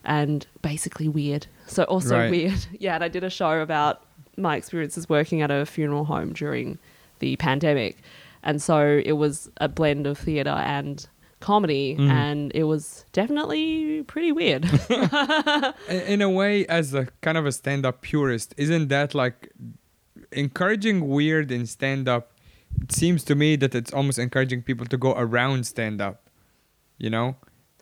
and 0.04 0.46
basically 0.62 1.08
weird. 1.08 1.46
So 1.66 1.84
also 1.84 2.16
Right. 2.18 2.30
weird. 2.30 2.66
Yeah, 2.78 2.94
and 2.96 3.04
I 3.04 3.08
did 3.08 3.22
a 3.24 3.30
show 3.30 3.60
about 3.60 4.02
my 4.36 4.56
experiences 4.56 5.08
working 5.08 5.42
at 5.42 5.50
a 5.50 5.66
funeral 5.66 6.04
home 6.04 6.32
during 6.32 6.78
the 7.18 7.36
pandemic. 7.36 7.98
And 8.42 8.60
so 8.60 9.00
it 9.04 9.12
was 9.12 9.50
a 9.58 9.68
blend 9.68 10.06
of 10.06 10.18
theatre 10.18 10.50
and 10.50 11.06
comedy, 11.40 11.96
Mm. 11.96 12.08
and 12.10 12.52
it 12.54 12.64
was 12.64 13.04
definitely 13.12 14.02
pretty 14.04 14.32
weird. 14.32 14.64
In 15.88 16.22
a 16.22 16.30
way, 16.30 16.66
as 16.66 16.94
a 16.94 17.06
kind 17.20 17.36
of 17.36 17.46
a 17.46 17.52
stand-up 17.52 18.00
purist, 18.00 18.54
isn't 18.56 18.88
that 18.88 19.14
like 19.14 19.50
encouraging 20.32 21.08
weird 21.08 21.50
in 21.50 21.66
stand-up? 21.66 22.32
It 22.82 22.92
seems 22.92 23.24
to 23.24 23.34
me 23.34 23.56
that 23.56 23.74
it's 23.74 23.92
almost 23.92 24.18
encouraging 24.18 24.62
people 24.62 24.86
to 24.86 24.96
go 24.96 25.12
around 25.16 25.66
stand-up. 25.66 26.28
You 26.98 27.10
know, 27.10 27.36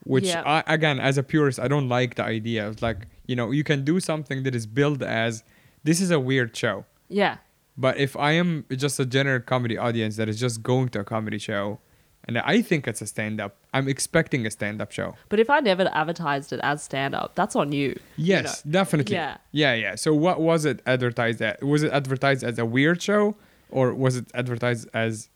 which 0.05 0.25
Yeah. 0.25 0.43
I, 0.47 0.63
again, 0.75 0.99
as 0.99 1.19
a 1.19 1.23
purist, 1.23 1.61
I 1.61 1.69
don't 1.69 1.89
like 1.89 2.15
the 2.15 2.25
idea 2.25 2.67
of 2.67 2.81
like 2.81 3.07
you 3.27 3.37
know 3.37 3.51
you 3.51 3.63
can 3.65 3.85
do 3.85 4.01
something 4.01 4.43
that 4.45 4.55
is 4.55 4.67
billed 4.67 5.03
as 5.03 5.45
this 5.85 6.01
is 6.01 6.11
a 6.11 6.20
weird 6.20 6.57
show. 6.57 6.85
yeah. 7.09 7.39
But 7.76 7.97
if 7.97 8.14
I 8.14 8.33
am 8.33 8.66
just 8.76 9.01
a 9.01 9.07
general 9.07 9.41
comedy 9.41 9.78
audience 9.78 10.16
that 10.16 10.28
is 10.28 10.39
just 10.39 10.62
going 10.62 10.91
to 10.91 11.01
a 11.01 11.05
comedy 11.05 11.39
show, 11.39 11.78
and 12.26 12.37
I 12.37 12.61
think 12.61 12.87
it's 12.87 13.01
a 13.01 13.07
stand-up, 13.07 13.57
I'm 13.72 13.89
expecting 13.89 14.45
a 14.45 14.51
stand-up 14.51 14.93
show. 14.93 15.14
But 15.31 15.41
if 15.41 15.49
I 15.49 15.61
never 15.61 15.89
advertised 15.95 16.53
it 16.53 16.61
as 16.62 16.83
stand 16.83 17.14
up, 17.14 17.35
that's 17.37 17.57
on 17.57 17.72
you. 17.72 17.89
you 17.89 17.99
Yes, 18.35 18.66
know. 18.66 18.72
definitely. 18.72 19.14
Yeah. 19.16 19.39
yeah, 19.53 19.72
yeah. 19.74 19.95
So 19.95 20.12
what 20.12 20.43
was 20.43 20.66
it 20.66 20.83
advertised 20.85 21.41
as? 21.41 21.57
Was 21.62 21.83
it 21.83 21.91
advertised 21.93 22.45
as 22.45 22.59
a 22.59 22.66
weird 22.66 23.01
show, 23.01 23.37
or 23.70 23.95
was 23.95 24.16
it 24.16 24.26
advertised 24.35 24.87
as? 24.93 25.31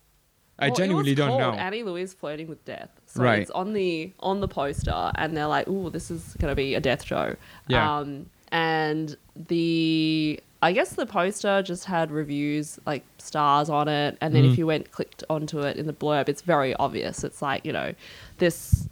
I 0.59 0.67
Well, 0.67 0.75
it 0.75 0.77
genuinely 0.77 1.11
was 1.13 1.17
don't 1.17 1.39
know. 1.41 1.53
Annie 1.53 1.83
Louey's 1.83 2.13
flirting 2.13 2.49
with 2.49 2.63
death. 2.67 2.91
So 3.07 3.23
Right. 3.23 3.41
it's 3.41 3.51
on 3.53 3.73
the 3.73 4.13
on 4.21 4.41
the 4.41 4.49
poster, 4.49 5.11
and 5.15 5.35
they're 5.35 5.47
like, 5.47 5.67
"Ooh, 5.67 5.89
this 5.89 6.11
is 6.11 6.37
gonna 6.39 6.55
be 6.55 6.75
a 6.75 6.81
death 6.81 7.05
show." 7.05 7.37
Yeah. 7.69 7.99
Um, 7.99 8.27
and 8.55 9.17
the 9.49 10.41
I 10.63 10.73
guess 10.73 10.95
the 10.95 11.05
poster 11.05 11.63
just 11.63 11.85
had 11.85 12.11
reviews 12.11 12.79
like 12.87 13.05
stars 13.19 13.69
on 13.69 13.87
it, 13.89 14.17
and 14.23 14.35
then 14.35 14.45
Mm. 14.45 14.53
if 14.53 14.57
you 14.59 14.67
went 14.67 14.91
clicked 14.93 15.23
onto 15.29 15.61
it 15.61 15.77
in 15.77 15.87
the 15.87 15.93
blurb, 15.93 16.27
it's 16.31 16.41
very 16.41 16.73
obvious. 16.77 17.23
It's 17.23 17.43
like 17.43 17.67
you 17.67 17.73
know, 17.75 17.93
this. 18.39 18.89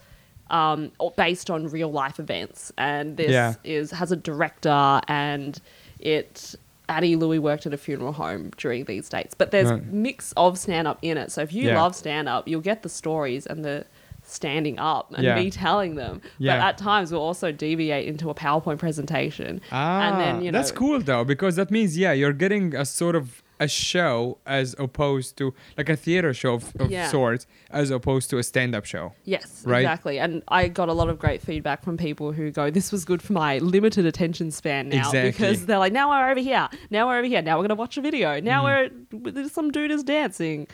Um, 0.51 0.93
based 1.17 1.49
on 1.51 1.69
real 1.69 1.91
life 1.91 2.21
events, 2.21 2.73
and 2.77 3.17
this 3.17 3.31
Yeah. 3.31 3.55
is 3.65 3.91
has 3.93 4.13
a 4.13 4.17
director, 4.17 5.01
and 5.09 5.59
it 5.99 6.55
Annie 6.91 7.17
Louey 7.17 7.39
worked 7.39 7.65
at 7.65 7.73
a 7.73 7.79
funeral 7.79 8.13
home 8.13 8.51
during 8.59 8.85
these 8.85 9.09
dates. 9.09 9.35
But 9.35 9.51
there's 9.51 9.71
Right. 9.71 9.87
mix 9.87 10.33
of 10.37 10.59
stand 10.59 10.87
up 10.87 10.99
in 11.01 11.17
it. 11.17 11.33
So 11.33 11.41
if 11.41 11.55
you 11.55 11.69
Yeah. 11.69 11.81
love 11.81 11.95
stand 11.97 12.29
up, 12.29 12.47
you'll 12.49 12.61
get 12.61 12.83
the 12.83 12.91
stories 12.91 13.47
and 13.47 13.65
the 13.65 13.87
standing 14.23 14.79
up 14.79 15.13
and 15.15 15.25
Yeah. 15.25 15.35
me 15.37 15.51
telling 15.51 15.95
them. 15.97 16.21
Yeah. 16.39 16.57
But 16.59 16.65
at 16.65 16.79
times 16.79 17.13
we'll 17.13 17.21
also 17.23 17.53
deviate 17.53 18.07
into 18.07 18.31
a 18.31 18.35
PowerPoint 18.35 18.79
presentation. 18.79 19.61
Ah, 19.71 20.09
and 20.09 20.21
then, 20.21 20.45
you 20.45 20.51
know, 20.53 20.59
that's 20.59 20.73
cool 20.73 21.01
though 21.01 21.25
because 21.25 21.57
that 21.57 21.71
means 21.71 21.97
yeah, 21.99 22.13
you're 22.13 22.33
getting 22.33 22.75
a 22.75 22.85
sort 22.85 23.15
of 23.17 23.43
a 23.65 23.69
show 23.69 24.39
as 24.47 24.75
opposed 24.87 25.37
to 25.39 25.45
like 25.79 25.89
a 25.89 25.97
theater 25.97 26.33
show 26.35 26.55
of, 26.55 26.65
of 26.83 26.91
Yeah. 26.91 27.09
sorts 27.11 27.47
as 27.71 27.91
opposed 27.91 28.27
to 28.31 28.39
a 28.39 28.43
stand-up 28.43 28.85
show. 28.85 29.13
Yes, 29.25 29.63
Right? 29.67 29.81
exactly. 29.81 30.19
And 30.19 30.43
I 30.49 30.69
got 30.69 30.89
a 30.89 30.93
lot 31.01 31.09
of 31.09 31.17
great 31.19 31.41
feedback 31.49 31.83
from 31.85 31.97
people 31.97 32.33
who 32.33 32.51
go, 32.51 32.71
"This 32.71 32.91
was 32.95 33.05
good 33.05 33.23
for 33.23 33.33
my 33.45 33.59
limited 33.59 34.05
attention 34.13 34.51
span 34.51 34.89
now," 34.89 34.99
Exactly. 35.09 35.31
because 35.31 35.67
they're 35.67 35.79
like, 35.87 35.93
"Now 35.93 36.11
we're 36.11 36.31
over 36.31 36.41
here. 36.41 36.69
Now 36.91 37.07
we're 37.07 37.19
over 37.19 37.27
here. 37.35 37.43
Now 37.43 37.57
we're 37.57 37.65
gonna 37.69 37.83
watch 37.87 37.97
a 37.97 38.01
video. 38.01 38.41
Now 38.41 38.65
Mm. 38.65 38.91
we're 39.13 39.49
some 39.49 39.71
dude 39.71 39.91
is 39.91 40.03
dancing 40.03 40.67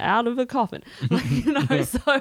out 0.00 0.26
of 0.26 0.38
a 0.38 0.46
coffin." 0.46 0.82
Like, 1.14 1.30
you 1.30 1.52
know, 1.52 1.82
so 1.96 2.20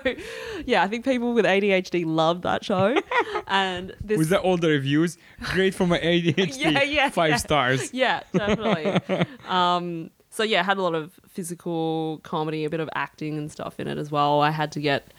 yeah, 0.66 0.84
I 0.84 0.88
think 0.88 1.04
people 1.06 1.34
with 1.34 1.46
ADHD 1.46 2.06
love 2.06 2.42
that 2.44 2.64
show, 2.64 2.96
and 3.48 3.94
this 4.04 4.18
With 4.20 4.30
the 4.30 4.40
all 4.40 4.58
the 4.58 4.70
reviews, 4.70 5.18
great 5.54 5.74
for 5.74 5.86
my 5.88 6.00
ADHD. 6.00 6.58
Yeah, 6.60 6.84
yeah, 6.84 7.10
five 7.10 7.32
yeah. 7.32 7.38
stars. 7.38 7.94
yeah, 7.94 8.22
definitely. 8.34 8.86
um, 9.48 10.10
so 10.34 10.42
yeah, 10.44 10.64
had 10.64 10.78
a 10.78 10.82
lot 10.82 10.96
of 10.96 11.20
physical 11.28 12.20
comedy, 12.24 12.66
a 12.66 12.70
bit 12.70 12.80
of 12.80 12.90
acting 12.96 13.38
and 13.38 13.52
stuff 13.52 13.80
in 13.80 13.88
it 13.88 13.98
as 14.00 14.10
well. 14.12 14.42
I 14.42 14.50
had 14.50 14.72
to 14.74 14.80
get 14.82 15.14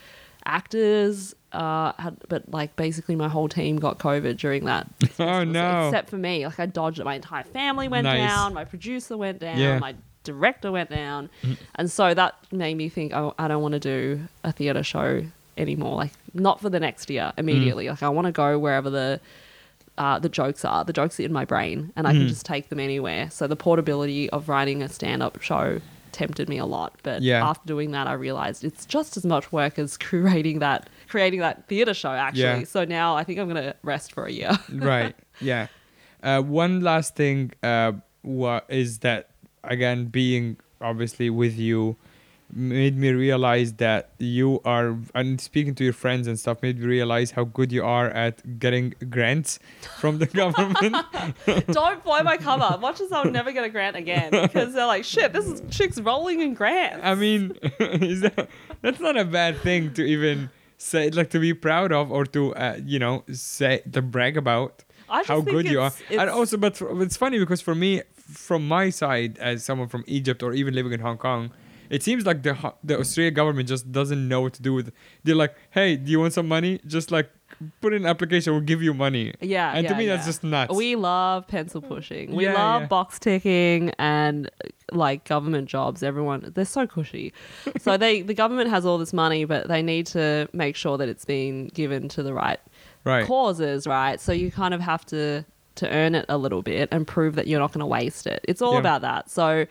actors, 0.46 1.34
uh, 1.52 1.92
had, 1.98 2.16
but 2.28 2.50
like 2.52 2.76
basically 2.76 3.16
my 3.16 3.28
whole 3.28 3.48
team 3.48 3.76
got 3.78 3.98
COVID 3.98 4.36
during 4.36 4.64
that. 4.64 4.88
Oh 5.18 5.44
no. 5.44 5.88
Except 5.88 6.10
for 6.10 6.16
me, 6.16 6.44
like 6.44 6.58
I 6.58 6.66
dodged 6.66 6.98
it. 6.98 7.04
My 7.04 7.14
entire 7.14 7.44
family 7.44 7.86
went 7.88 8.04
Nice. 8.04 8.28
down. 8.28 8.52
My 8.54 8.64
producer 8.64 9.16
went 9.16 9.38
down. 9.38 9.58
Yeah. 9.58 9.72
Mm-hmm. 9.72 9.80
My 9.80 9.94
director 10.24 10.72
went 10.72 10.90
down, 10.90 11.30
and 11.76 11.90
so 11.90 12.14
that 12.14 12.34
made 12.50 12.76
me 12.76 12.88
think, 12.88 13.12
oh, 13.14 13.34
I 13.38 13.46
don't 13.46 13.62
want 13.62 13.72
to 13.74 13.80
do 13.80 14.20
a 14.42 14.50
theater 14.52 14.82
show 14.82 15.24
anymore. 15.56 15.94
Like 15.96 16.12
not 16.34 16.60
for 16.60 16.68
the 16.68 16.80
next 16.80 17.08
year 17.10 17.32
Mm. 17.36 17.38
immediately. 17.38 17.88
Like 17.88 18.02
I 18.02 18.08
want 18.08 18.26
to 18.26 18.32
go 18.32 18.58
wherever 18.58 18.90
the 18.90 19.20
uh, 19.98 20.18
the 20.18 20.28
jokes 20.28 20.64
are. 20.64 20.84
The 20.84 20.92
jokes 20.92 21.18
are 21.20 21.22
in 21.24 21.32
my 21.32 21.44
brain, 21.44 21.92
and 21.96 22.06
I 22.06 22.12
Mm. 22.12 22.18
can 22.18 22.28
just 22.28 22.44
take 22.46 22.68
them 22.68 22.80
anywhere. 22.80 23.30
So 23.30 23.46
the 23.46 23.56
portability 23.56 24.28
of 24.30 24.48
writing 24.48 24.82
a 24.82 24.88
stand-up 24.88 25.40
show 25.42 25.80
tempted 26.12 26.48
me 26.48 26.58
a 26.58 26.64
lot. 26.66 26.94
But 27.02 27.22
Yeah. 27.22 27.44
after 27.44 27.66
doing 27.66 27.90
that, 27.92 28.06
I 28.06 28.12
realized 28.12 28.64
it's 28.64 28.86
just 28.86 29.16
as 29.16 29.24
much 29.26 29.50
work 29.52 29.78
as 29.78 29.96
creating 30.08 30.60
that 30.60 30.88
creating 31.08 31.40
that 31.40 31.66
theater 31.68 31.94
show. 31.94 32.10
Actually, 32.10 32.60
Yeah. 32.60 32.64
so 32.64 32.84
now 32.84 33.16
I 33.16 33.24
think 33.24 33.38
I'm 33.38 33.48
gonna 33.48 33.74
rest 33.82 34.12
for 34.12 34.24
a 34.26 34.30
year. 34.32 34.52
right 34.72 35.14
yeah 35.40 35.66
uh, 36.22 36.40
one 36.40 36.80
last 36.80 37.14
thing 37.16 37.50
uh, 37.62 37.92
is 38.68 38.98
that 39.00 39.30
again 39.64 40.06
being 40.06 40.56
obviously 40.80 41.30
with 41.30 41.56
you 41.58 41.96
made 42.54 42.96
me 42.96 43.10
realize 43.10 43.74
that 43.74 44.10
you 44.18 44.60
are 44.64 44.96
and 45.14 45.40
speaking 45.40 45.74
to 45.74 45.84
your 45.84 45.92
friends 45.92 46.26
and 46.26 46.38
stuff 46.38 46.62
made 46.62 46.78
me 46.78 46.86
realize 46.86 47.32
how 47.32 47.44
good 47.44 47.72
you 47.72 47.84
are 47.84 48.08
at 48.10 48.58
getting 48.58 48.94
grants 49.10 49.58
from 49.98 50.18
the 50.18 50.26
government 50.42 50.96
Don't 51.68 52.02
blow 52.04 52.22
my 52.22 52.36
cover. 52.36 52.78
Watch 52.80 53.00
as 53.00 53.10
I'll 53.12 53.24
never 53.24 53.52
get 53.52 53.64
a 53.64 53.68
grant 53.68 53.96
again 53.96 54.30
because 54.30 54.72
they're 54.72 54.86
like, 54.86 55.04
shit, 55.04 55.32
this 55.32 55.46
is 55.46 55.62
chick's 55.70 56.00
rolling 56.00 56.40
in 56.40 56.54
grants. 56.54 57.00
i 57.02 57.14
mean 57.14 57.56
is 57.80 58.20
that, 58.20 58.48
that's 58.82 59.00
not 59.00 59.16
a 59.16 59.24
bad 59.24 59.58
thing 59.58 59.92
to 59.94 60.04
even 60.04 60.50
say 60.78 61.10
like 61.10 61.30
to 61.30 61.38
be 61.38 61.54
proud 61.54 61.92
of 61.92 62.12
or 62.12 62.24
to 62.26 62.54
uh, 62.56 62.78
you 62.84 62.98
know 62.98 63.24
say 63.32 63.82
to 63.92 64.02
brag 64.02 64.36
about 64.36 64.84
how 65.26 65.40
good 65.40 65.66
you 65.66 65.80
are. 65.80 65.92
And 66.10 66.30
also, 66.30 66.56
but 66.56 66.80
it's 66.80 67.16
funny 67.16 67.38
because 67.38 67.60
for 67.60 67.74
me, 67.74 68.02
from 68.16 68.66
my 68.66 68.90
side, 68.90 69.38
as 69.38 69.64
someone 69.64 69.88
from 69.88 70.04
Egypt 70.06 70.42
or 70.42 70.52
even 70.52 70.74
living 70.74 70.92
in 70.92 71.00
Hong 71.00 71.18
Kong, 71.18 71.52
it 71.90 72.02
seems 72.02 72.24
like 72.26 72.42
the 72.42 72.74
the 72.82 72.98
Australian 72.98 73.34
government 73.34 73.68
just 73.68 73.90
doesn't 73.92 74.28
know 74.28 74.40
what 74.42 74.52
to 74.54 74.62
do 74.62 74.74
with. 74.74 74.88
It. 74.88 74.94
They're 75.22 75.34
like, 75.34 75.54
hey, 75.70 75.96
do 75.96 76.10
you 76.10 76.20
want 76.20 76.32
some 76.32 76.48
money? 76.48 76.80
Just 76.86 77.10
like 77.10 77.30
put 77.80 77.92
in 77.94 78.02
an 78.02 78.06
application, 78.08 78.52
we'll 78.52 78.62
give 78.62 78.82
you 78.82 78.92
money. 78.94 79.32
Yeah, 79.40 79.72
And 79.72 79.86
to 79.86 79.92
yeah, 79.94 79.98
me, 79.98 80.06
that's 80.06 80.26
just 80.26 80.42
nuts. 80.42 80.74
We 80.74 80.96
love 80.96 81.46
pencil 81.46 81.80
pushing. 81.80 82.34
We 82.34 82.44
Yeah, 82.44 82.54
love 82.54 82.82
yeah. 82.82 82.88
box 82.88 83.18
ticking 83.18 83.90
and 83.98 84.50
like 84.92 85.24
government 85.24 85.68
jobs. 85.68 86.02
Everyone, 86.02 86.50
they're 86.54 86.64
so 86.64 86.86
cushy. 86.86 87.32
so 87.78 87.96
they, 87.96 88.22
the 88.22 88.34
government 88.34 88.70
has 88.70 88.84
all 88.84 88.98
this 88.98 89.12
money, 89.12 89.44
but 89.44 89.68
they 89.68 89.82
need 89.82 90.06
to 90.08 90.48
make 90.52 90.74
sure 90.74 90.98
that 90.98 91.08
it's 91.08 91.24
being 91.24 91.68
given 91.68 92.08
to 92.10 92.22
the 92.22 92.34
right 92.34 92.58
right. 93.04 93.26
causes, 93.26 93.86
right? 93.86 94.20
So 94.20 94.32
you 94.32 94.50
kind 94.50 94.74
of 94.74 94.80
have 94.80 95.04
to 95.06 95.44
to 95.76 95.90
earn 95.90 96.14
it 96.14 96.24
a 96.28 96.38
little 96.38 96.62
bit 96.62 96.88
and 96.92 97.04
prove 97.04 97.34
that 97.34 97.48
you're 97.48 97.58
not 97.58 97.72
going 97.72 97.80
to 97.80 97.86
waste 97.86 98.28
it. 98.28 98.44
It's 98.46 98.62
all 98.62 98.74
Yeah. 98.74 98.78
about 98.80 99.00
that. 99.02 99.28
So 99.28 99.66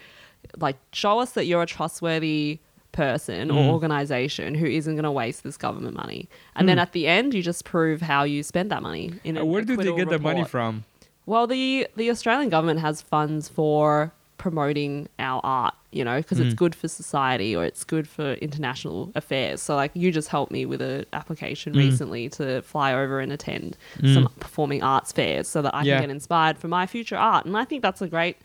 like 0.58 0.78
show 0.92 1.20
us 1.20 1.32
that 1.32 1.46
you're 1.46 1.62
a 1.64 1.66
trustworthy 1.66 2.60
person 2.92 3.50
Mm. 3.50 3.56
or 3.56 3.74
organization 3.74 4.54
who 4.54 4.68
isn't 4.68 4.94
going 4.94 5.04
to 5.04 5.12
waste 5.12 5.44
this 5.44 5.58
government 5.58 5.96
money. 5.96 6.30
And 6.56 6.70
then 6.70 6.78
at 6.78 6.92
the 6.92 7.08
end 7.08 7.34
you 7.34 7.42
just 7.42 7.66
prove 7.66 8.02
how 8.02 8.24
you 8.24 8.44
spend 8.44 8.70
that 8.72 8.84
money 8.84 9.14
in 9.24 9.36
Where 9.48 9.64
did 9.64 9.80
they 9.80 9.96
get 9.96 10.10
the 10.10 10.20
money 10.20 10.44
from? 10.44 10.84
Well, 11.26 11.48
the 11.48 11.88
the 11.96 12.10
Australian 12.12 12.50
government 12.50 12.80
has 12.82 13.02
funds 13.02 13.48
for 13.50 14.12
promoting 14.38 15.08
our 15.20 15.40
art, 15.44 15.74
you 15.92 16.04
know, 16.04 16.18
because 16.18 16.38
Mm. 16.38 16.46
it's 16.46 16.54
good 16.54 16.76
for 16.76 16.88
society 16.90 17.56
or 17.56 17.64
it's 17.64 17.84
good 17.86 18.08
for 18.10 18.34
international 18.34 19.12
affairs. 19.16 19.62
So 19.62 19.76
like 19.76 19.92
you 19.96 20.12
just 20.12 20.28
helped 20.28 20.52
me 20.52 20.66
with 20.66 20.82
an 20.82 21.06
application 21.14 21.74
Mm. 21.74 21.78
recently 21.78 22.30
to 22.30 22.62
fly 22.62 22.94
over 22.94 23.20
and 23.22 23.32
attend 23.32 23.78
some 24.14 24.28
performing 24.40 24.84
arts 24.84 25.12
fairs 25.14 25.48
so 25.48 25.62
that 25.62 25.74
I 25.74 25.84
Yeah. 25.84 25.96
can 26.00 26.10
get 26.10 26.14
inspired 26.14 26.58
for 26.60 26.68
my 26.68 26.86
future 26.86 27.16
art. 27.18 27.46
And 27.46 27.56
I 27.58 27.64
think 27.64 27.82
that's 27.82 28.02
a 28.02 28.08
great 28.08 28.36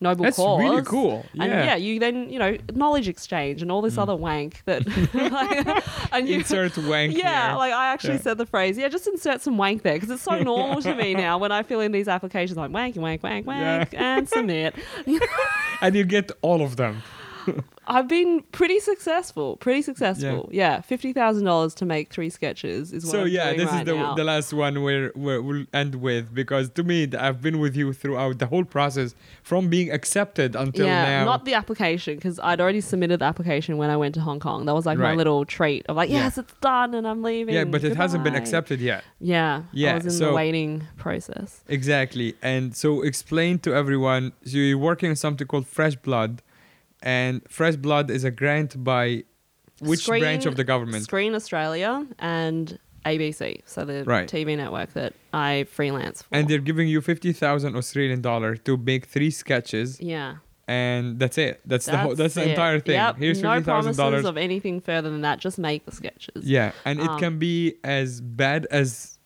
noble 0.00 0.24
That's 0.24 0.36
cause. 0.36 0.60
really 0.60 0.82
cool. 0.82 1.24
And 1.38 1.50
Yeah. 1.50 1.64
yeah, 1.64 1.76
you 1.76 1.98
then, 2.00 2.28
you 2.30 2.38
know, 2.38 2.56
knowledge 2.74 3.08
exchange 3.08 3.62
and 3.62 3.70
all 3.72 3.82
this 3.82 3.94
mm. 3.96 4.02
other 4.02 4.16
wank 4.16 4.62
that 4.66 4.86
like, 5.14 5.84
and 6.12 6.28
you 6.28 6.36
Insert 6.36 6.76
wank 6.78 7.16
yeah, 7.16 7.48
here. 7.50 7.56
like 7.58 7.72
I 7.72 7.92
actually 7.92 8.14
Yeah. 8.14 8.20
said 8.20 8.38
the 8.38 8.46
phrase, 8.46 8.76
yeah, 8.78 8.88
just 8.88 9.06
insert 9.06 9.40
some 9.42 9.56
wank 9.56 9.82
there 9.82 9.94
because 9.94 10.10
it's 10.10 10.22
so 10.22 10.38
normal 10.42 10.82
to 10.82 10.94
me 10.94 11.14
now 11.26 11.38
when 11.38 11.52
I 11.52 11.62
fill 11.62 11.80
in 11.80 11.92
these 11.92 12.08
applications, 12.08 12.58
I'm 12.58 12.72
wank, 12.72 12.96
wank, 12.96 13.22
wank, 13.22 13.46
wank, 13.46 13.94
and 13.94 14.28
submit. 14.28 14.74
and 15.80 15.94
you 15.94 16.04
get 16.04 16.30
all 16.42 16.62
of 16.62 16.76
them. 16.76 17.02
I've 17.88 18.08
been 18.08 18.42
pretty 18.52 18.80
successful, 18.80 19.56
pretty 19.58 19.82
successful. 19.82 20.48
Yeah, 20.52 20.80
fifty 20.80 21.12
thousand 21.12 21.44
dollars 21.44 21.74
to 21.76 21.84
make 21.86 22.12
three 22.12 22.30
sketches 22.30 22.92
is 22.92 23.04
what 23.04 23.10
So 23.12 23.20
I'm 23.22 23.28
yeah, 23.28 23.52
this 23.52 23.70
right 23.70 23.80
is 23.80 23.86
the 23.86 23.94
now. 23.94 24.14
the 24.14 24.24
last 24.24 24.52
one 24.52 24.82
where, 24.82 25.10
where 25.14 25.40
we'll 25.40 25.66
end 25.72 25.94
with 25.96 26.34
because 26.34 26.68
to 26.70 26.82
me 26.82 27.08
I've 27.18 27.40
been 27.40 27.58
with 27.60 27.76
you 27.76 27.92
throughout 27.92 28.38
the 28.38 28.46
whole 28.46 28.64
process 28.64 29.14
from 29.42 29.68
being 29.68 29.90
accepted 29.92 30.56
until 30.56 30.86
yeah, 30.86 31.04
now. 31.20 31.24
not 31.24 31.44
the 31.44 31.54
application 31.54 32.16
because 32.16 32.40
I'd 32.40 32.60
already 32.60 32.80
submitted 32.80 33.20
the 33.20 33.24
application 33.26 33.76
when 33.76 33.90
I 33.90 33.96
went 33.96 34.14
to 34.16 34.20
Hong 34.20 34.40
Kong. 34.40 34.66
That 34.66 34.74
was 34.74 34.86
like 34.86 34.98
my 34.98 35.14
little 35.14 35.44
treat 35.44 35.86
of 35.88 35.96
like, 35.96 36.10
Yeah. 36.10 36.24
yes, 36.24 36.38
it's 36.38 36.54
done 36.60 36.94
and 36.94 37.06
I'm 37.06 37.22
leaving. 37.22 37.54
yeah, 37.54 37.64
but 37.64 37.84
it 37.84 37.96
hasn't 37.96 38.24
been 38.24 38.34
accepted 38.34 38.80
yet. 38.80 39.04
Yeah, 39.20 39.62
Yeah, 39.72 39.92
I 39.92 39.94
was 39.96 40.04
in 40.06 40.10
so- 40.10 40.26
the 40.26 40.32
waiting 40.34 40.82
process. 40.96 41.62
Exactly. 41.68 42.34
And 42.42 42.74
so 42.76 43.02
explain 43.02 43.58
to 43.60 43.74
everyone 43.74 44.32
so 44.44 44.56
you're 44.58 44.78
working 44.78 45.10
on 45.10 45.16
something 45.16 45.46
called 45.46 45.66
Fresh 45.66 45.96
Blood. 45.96 46.42
And 47.06 47.34
Fresh 47.48 47.76
Blood 47.76 48.10
is 48.10 48.24
a 48.24 48.32
grant 48.40 48.82
by 48.82 49.22
which 49.80 50.00
Screen- 50.00 50.22
branch 50.24 50.44
of 50.44 50.56
the 50.56 50.64
government? 50.64 51.04
Screen 51.04 51.32
Australia 51.40 51.92
and 52.18 52.78
ABC, 53.04 53.62
so 53.64 53.84
the 53.84 54.02
Right. 54.04 54.28
TV 54.28 54.56
network 54.56 54.92
that 54.94 55.12
I 55.32 55.66
freelance 55.70 56.22
for. 56.22 56.34
And 56.36 56.48
they're 56.48 56.58
giving 56.70 56.88
you 56.88 57.00
50,000 57.00 57.76
Australian 57.76 58.20
dollar 58.22 58.56
to 58.66 58.76
make 58.76 59.06
three 59.06 59.30
sketches 59.30 60.00
yeah, 60.00 60.30
and 60.66 61.04
that's 61.20 61.38
it. 61.38 61.60
That's, 61.64 61.86
the 61.86 61.96
whole 61.96 62.14
that's 62.16 62.34
the 62.34 62.42
it. 62.42 62.48
entire 62.50 62.80
thing. 62.80 62.94
Yep. 62.96 63.16
Here's 63.18 63.40
no 63.40 63.62
promises 63.62 63.96
$50,000. 63.96 64.24
of 64.24 64.36
anything 64.36 64.80
further 64.80 65.08
than 65.08 65.20
that. 65.20 65.38
Just 65.38 65.58
make 65.60 65.84
the 65.86 65.92
sketches. 65.92 66.44
Yeah, 66.44 66.72
and 66.84 66.98
it 66.98 67.08
Um, 67.08 67.20
can 67.20 67.38
be 67.38 67.76
as 67.84 68.20
bad 68.20 68.66
as 68.80 69.18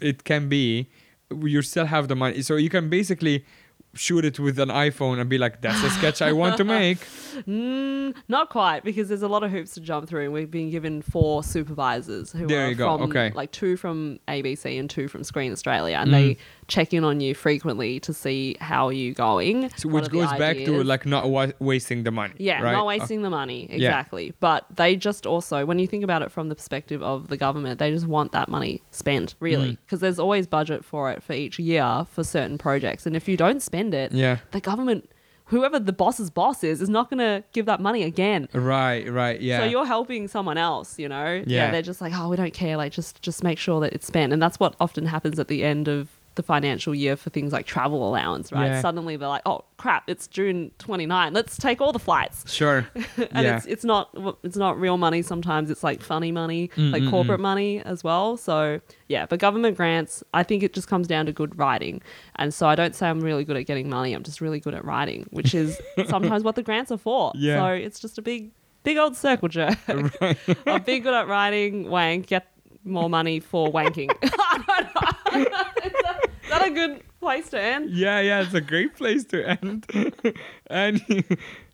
it 0.00 0.24
can 0.24 0.48
be. 0.48 0.88
You 1.30 1.60
still 1.62 1.84
have 1.86 2.08
the 2.08 2.16
money, 2.16 2.40
so 2.40 2.56
you 2.56 2.70
can 2.70 2.88
basically 2.88 3.44
shoot 3.94 4.24
it 4.24 4.38
with 4.38 4.58
an 4.58 4.68
iPhone 4.68 5.20
and 5.20 5.28
be 5.28 5.36
like, 5.38 5.60
"That's 5.62 5.82
the 5.82 5.90
sketch 5.90 6.22
I 6.22 6.32
want 6.32 6.56
to 6.58 6.64
make." 6.78 6.98
Mm, 7.46 8.14
not 8.28 8.50
quite, 8.50 8.84
because 8.84 9.08
there's 9.08 9.22
a 9.22 9.28
lot 9.28 9.42
of 9.42 9.50
hoops 9.50 9.74
to 9.74 9.80
jump 9.80 10.08
through, 10.08 10.24
and 10.24 10.32
we've 10.32 10.50
been 10.50 10.70
given 10.70 11.02
four 11.02 11.42
supervisors 11.42 12.32
who 12.32 12.46
There 12.46 12.66
are 12.66 12.68
you 12.68 12.74
go, 12.74 12.96
from 12.98 13.10
okay. 13.10 13.32
like 13.34 13.50
two 13.52 13.76
from 13.76 14.20
ABC 14.28 14.78
and 14.78 14.88
two 14.88 15.08
from 15.08 15.24
Screen 15.24 15.52
Australia, 15.52 15.96
and 16.00 16.10
Mm. 16.10 16.12
they 16.12 16.36
check 16.70 16.94
in 16.94 17.04
on 17.04 17.20
you 17.20 17.34
frequently 17.34 18.00
to 18.00 18.14
see 18.14 18.56
how 18.60 18.88
you're 18.88 19.00
you 19.00 19.14
going. 19.14 19.70
So 19.76 19.88
which 19.88 20.08
goes 20.08 20.32
back 20.34 20.56
to 20.56 20.84
like 20.84 21.06
not 21.06 21.28
wa- 21.28 21.52
wasting 21.58 22.04
the 22.04 22.10
money. 22.10 22.34
Yeah, 22.38 22.62
right? 22.62 22.72
not 22.72 22.82
Uh, 22.82 22.86
wasting 22.86 23.22
the 23.22 23.30
money. 23.30 23.66
Exactly. 23.70 24.32
But 24.40 24.66
they 24.74 24.96
just 24.96 25.26
also, 25.26 25.66
when 25.66 25.78
you 25.78 25.86
think 25.86 26.04
about 26.04 26.22
it 26.22 26.30
from 26.30 26.48
the 26.48 26.54
perspective 26.54 27.02
of 27.02 27.28
the 27.28 27.36
government, 27.36 27.78
they 27.78 27.90
just 27.90 28.06
want 28.06 28.32
that 28.32 28.48
money 28.48 28.82
spent, 28.90 29.34
really. 29.40 29.72
Mm. 29.72 29.78
Because 29.84 30.00
there's 30.00 30.18
always 30.18 30.46
budget 30.46 30.84
for 30.84 31.10
it 31.10 31.22
for 31.22 31.32
each 31.32 31.58
year 31.58 32.06
for 32.10 32.22
certain 32.22 32.58
projects. 32.58 33.06
And 33.06 33.16
if 33.16 33.28
you 33.28 33.36
don't 33.36 33.62
spend 33.62 33.94
it, 33.94 34.12
yeah. 34.12 34.38
the 34.52 34.60
government, 34.60 35.10
whoever 35.46 35.78
the 35.80 35.92
boss's 35.92 36.30
boss 36.30 36.62
is, 36.62 36.80
is 36.80 36.88
not 36.88 37.10
going 37.10 37.18
to 37.18 37.42
give 37.52 37.66
that 37.66 37.80
money 37.80 38.04
again. 38.04 38.48
Right. 38.52 39.10
Right. 39.10 39.40
Yeah. 39.40 39.60
So 39.60 39.64
you're 39.64 39.86
helping 39.86 40.28
someone 40.28 40.58
else, 40.58 40.98
you 40.98 41.08
know? 41.08 41.42
Yeah. 41.46 41.70
They're 41.70 41.82
just 41.82 42.00
like, 42.00 42.12
oh, 42.14 42.28
we 42.28 42.36
don't 42.36 42.54
care. 42.54 42.76
Like, 42.76 42.92
just 42.92 43.22
just 43.22 43.42
make 43.42 43.58
sure 43.58 43.80
that 43.80 43.92
it's 43.92 44.06
spent. 44.06 44.32
And 44.32 44.40
that's 44.40 44.60
what 44.60 44.76
often 44.78 45.06
happens 45.06 45.38
at 45.38 45.48
the 45.48 45.64
end 45.64 45.88
of 45.88 46.08
the 46.36 46.42
financial 46.42 46.94
year 46.94 47.16
for 47.16 47.28
things 47.30 47.52
like 47.52 47.66
travel 47.66 48.08
allowance, 48.08 48.52
right? 48.52 48.66
Yeah. 48.66 48.80
Suddenly 48.80 49.16
they're 49.16 49.28
like, 49.28 49.42
oh 49.46 49.64
crap, 49.76 50.04
it's 50.08 50.26
June 50.28 50.70
29. 50.78 51.32
Let's 51.32 51.56
take 51.56 51.80
all 51.80 51.92
the 51.92 51.98
flights 51.98 52.50
sure. 52.50 52.86
and 52.94 53.28
yeah. 53.44 53.56
it's 53.56 53.66
it's 53.66 53.84
not 53.84 54.16
it's 54.42 54.56
not 54.56 54.78
real 54.78 54.96
money 54.96 55.22
sometimes 55.22 55.70
it's 55.70 55.82
like 55.82 56.02
funny 56.02 56.30
money 56.32 56.68
Mm, 56.76 56.92
like 56.92 57.08
corporate 57.10 57.40
money 57.40 57.80
as 57.80 58.04
well 58.04 58.36
so 58.36 58.80
yeah 59.08 59.24
but 59.26 59.38
government 59.38 59.76
grants 59.76 60.22
i 60.34 60.42
think 60.42 60.62
it 60.62 60.72
just 60.72 60.86
comes 60.88 61.06
down 61.08 61.26
to 61.26 61.32
good 61.32 61.58
writing 61.58 62.00
and 62.36 62.52
so 62.54 62.66
i 62.66 62.74
don't 62.74 62.94
say 62.94 63.08
i'm 63.08 63.20
really 63.20 63.44
good 63.44 63.56
at 63.56 63.62
getting 63.66 63.88
money 63.88 64.12
i'm 64.12 64.22
just 64.22 64.40
really 64.40 64.60
good 64.60 64.74
at 64.74 64.84
writing 64.84 65.26
which 65.30 65.54
is 65.54 65.80
sometimes 66.08 66.42
what 66.44 66.54
the 66.54 66.62
grants 66.62 66.90
are 66.92 66.98
for 66.98 67.32
Yeah. 67.34 67.56
so 67.56 67.66
it's 67.72 67.98
just 67.98 68.18
a 68.18 68.22
big 68.22 68.50
big 68.82 68.96
old 68.98 69.16
circle 69.16 69.48
jerk 69.48 69.78
i'm 69.88 70.82
big 70.82 71.02
good 71.02 71.14
at 71.14 71.26
writing 71.28 71.88
wank 71.88 72.26
get 72.26 72.46
more 72.84 73.10
money 73.10 73.40
for 73.40 73.68
wanking 73.68 74.10
is 74.22 75.92
that 76.48 76.66
a 76.66 76.70
good 76.70 77.02
place 77.20 77.48
to 77.50 77.60
end 77.60 77.90
Yeah, 77.90 78.20
yeah, 78.20 78.42
it's 78.42 78.54
a 78.54 78.60
great 78.60 78.94
place 78.96 79.24
to 79.26 79.44
end. 79.46 79.86
and 80.68 81.00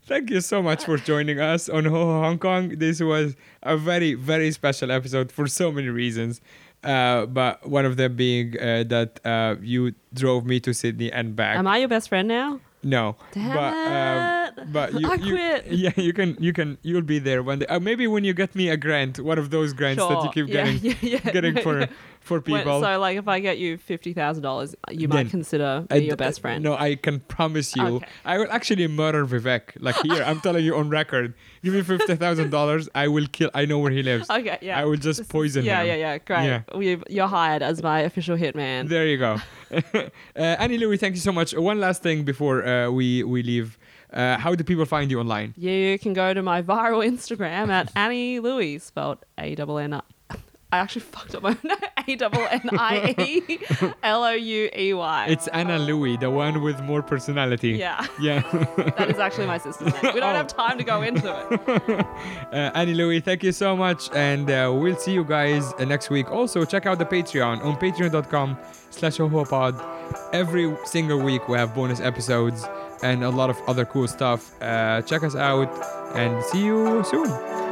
thank 0.07 0.31
you 0.31 0.41
so 0.41 0.63
much 0.63 0.85
for 0.85 0.97
joining 0.99 1.41
us 1.41 1.69
on 1.69 1.85
Ho 1.85 1.91
Ho 1.91 2.21
Hong 2.21 2.39
Kong. 2.39 2.71
This 2.79 3.01
was 3.01 3.37
a 3.63 3.77
very, 3.77 4.15
very 4.15 4.51
special 4.51 4.91
episode 4.91 5.31
for 5.33 5.47
so 5.47 5.71
many 5.73 5.89
reasons. 5.89 6.41
Uh, 6.85 7.27
but 7.27 7.67
one 7.69 7.85
of 7.87 7.97
them 7.97 8.17
being 8.17 8.55
uh, 8.61 8.85
that 8.87 9.21
uh, 9.25 9.57
you 9.63 9.95
drove 10.15 10.45
me 10.45 10.61
to 10.61 10.75
Sydney 10.75 11.11
and 11.11 11.35
back. 11.35 11.59
am 11.59 11.67
i 11.67 11.79
your 11.79 11.89
best 11.89 12.09
friend 12.09 12.29
now 12.29 12.61
no, 12.83 13.17
Damn 13.33 13.55
but 13.57 13.75
um, 13.75 14.46
but 14.73 14.93
you, 14.99 15.09
I 15.11 15.15
you- 15.15 15.33
quit. 15.35 15.67
yeah, 15.69 15.93
you 15.97 16.13
can, 16.13 16.37
you 16.41 16.53
can, 16.53 16.79
you'll 16.83 17.03
be 17.03 17.19
there 17.19 17.43
one 17.43 17.59
day. 17.61 17.67
Uh, 17.67 17.79
maybe 17.81 18.07
when 18.07 18.25
you 18.25 18.35
get 18.35 18.55
me 18.55 18.69
a 18.69 18.77
grant, 18.77 19.19
one 19.21 19.39
of 19.39 19.51
those 19.51 19.73
grants 19.73 20.03
that 20.03 20.23
you 20.25 20.31
keep 20.31 20.49
Yeah, 20.49 20.65
getting, 20.73 20.97
yeah, 21.03 21.21
yeah. 21.25 21.31
getting 21.37 21.57
for 21.63 21.89
for 22.21 22.41
When- 22.41 22.59
people. 22.65 22.81
so, 22.83 22.99
like, 22.99 23.17
if 23.19 23.29
I 23.29 23.39
get 23.41 23.59
you 23.59 23.77
fifty 23.79 24.13
thousand 24.13 24.43
dollars, 24.43 24.75
you 24.91 25.07
Then- 25.09 25.17
might 25.27 25.31
consider 25.31 25.85
me 25.91 25.99
your 26.01 26.17
best 26.17 26.41
friend. 26.41 26.63
No, 26.65 26.75
I 26.77 26.97
can 26.97 27.21
promise 27.21 27.77
you. 27.77 27.85
Okay. 27.87 28.07
I 28.25 28.39
will 28.39 28.51
actually 28.51 28.87
murder 28.89 29.25
Vivek. 29.27 29.63
Like 29.79 29.97
here, 30.03 30.23
I'm 30.25 30.41
telling 30.41 30.65
you 30.65 30.75
on 30.77 30.89
record. 30.89 31.35
Give 31.63 31.75
me 31.75 31.83
fifty 31.83 32.17
thousand 32.17 32.51
dollars. 32.51 32.89
I 32.95 33.09
will 33.09 33.27
kill. 33.31 33.51
I 33.55 33.65
know 33.65 33.79
where 33.79 33.93
he 33.93 34.03
lives. 34.03 34.29
Okay, 34.31 34.59
yeah. 34.61 34.81
I 34.81 34.85
will 34.85 34.97
just 34.97 35.19
This 35.19 35.27
is- 35.27 35.27
poison 35.29 35.65
yeah, 35.65 35.81
him. 35.83 35.87
Yeah, 35.87 35.95
yeah, 35.97 36.19
Great. 36.19 36.45
Yeah. 36.47 36.63
We've, 36.75 37.03
you're 37.09 37.29
hired 37.29 37.63
as 37.63 37.83
my 37.83 38.01
official 38.01 38.37
hitman. 38.37 38.89
There 38.89 39.07
you 39.07 39.19
go. 39.19 39.37
uh, 39.73 40.09
Annie 40.37 40.79
Louey, 40.79 40.99
thank 40.99 41.15
you 41.15 41.21
so 41.21 41.33
much. 41.33 41.55
One 41.55 41.81
last 41.81 42.03
thing 42.03 42.25
before 42.25 42.67
uh, 42.67 42.91
we 42.91 43.23
we 43.23 43.43
leave. 43.43 43.79
Uh, 44.17 44.39
how 44.39 44.55
do 44.55 44.65
people 44.65 44.87
find 44.87 45.11
you 45.11 45.21
online? 45.21 45.53
you 45.57 45.99
can 45.99 46.15
go 46.15 46.33
to 46.33 46.43
my 46.43 46.63
viral 46.63 47.07
Instagram 47.07 47.69
at 47.69 47.93
Annie 47.97 48.41
Louey, 48.41 48.81
spelled 48.81 49.19
A 49.39 49.55
double 49.55 49.79
N. 49.79 50.01
I 50.73 50.79
actually 50.79 51.03
fucked 51.03 51.35
up 51.37 51.43
my 51.43 51.57
A 52.09 52.17
double 52.17 52.45
N 52.51 52.69
I 52.73 53.15
E 53.19 53.59
L 54.03 54.25
O 54.25 54.33
U 54.33 54.71
E 54.77 54.95
Y. 54.95 55.27
It's 55.29 55.47
Anna 55.49 55.79
Louey, 55.79 56.19
the 56.19 56.29
one 56.31 56.61
with 56.63 56.81
more 56.83 57.03
personality. 57.03 57.73
Yeah, 57.73 58.05
Yeah. 58.21 58.41
that 58.99 59.09
is 59.11 59.19
actually 59.19 59.47
my 59.47 59.59
sister's 59.59 59.93
name. 59.93 60.15
We 60.15 60.21
don't 60.21 60.35
Oh. 60.35 60.43
have 60.43 60.49
time 60.49 60.77
to 60.79 60.85
go 60.85 61.03
into 61.03 61.29
it. 61.29 62.07
uh, 62.53 62.71
Annie 62.75 62.95
Louey, 62.95 63.23
thank 63.23 63.45
you 63.45 63.53
so 63.53 63.77
much. 63.77 64.11
And 64.15 64.51
uh, 64.51 64.73
we'll 64.75 64.97
see 64.97 65.13
you 65.13 65.25
guys 65.25 65.73
uh, 65.79 65.85
next 65.85 66.11
week. 66.11 66.31
Also, 66.33 66.65
check 66.65 66.85
out 66.87 66.99
the 66.99 67.07
Patreon 67.07 67.65
on 67.65 67.77
patreon.com 67.77 68.59
slash 68.91 69.19
pod. 69.49 69.75
Every 70.33 70.75
single 70.85 71.21
week 71.21 71.49
we 71.49 71.57
have 71.59 71.75
bonus 71.75 72.01
episodes 72.01 72.65
and 73.03 73.25
a 73.25 73.31
lot 73.31 73.51
of 73.51 73.61
other 73.67 73.85
cool 73.85 74.09
stuff. 74.09 74.61
Uh, 74.63 75.03
check 75.03 75.23
us 75.23 75.35
out 75.35 75.69
and 76.15 76.43
see 76.45 76.65
you 76.65 77.03
soon. 77.05 77.66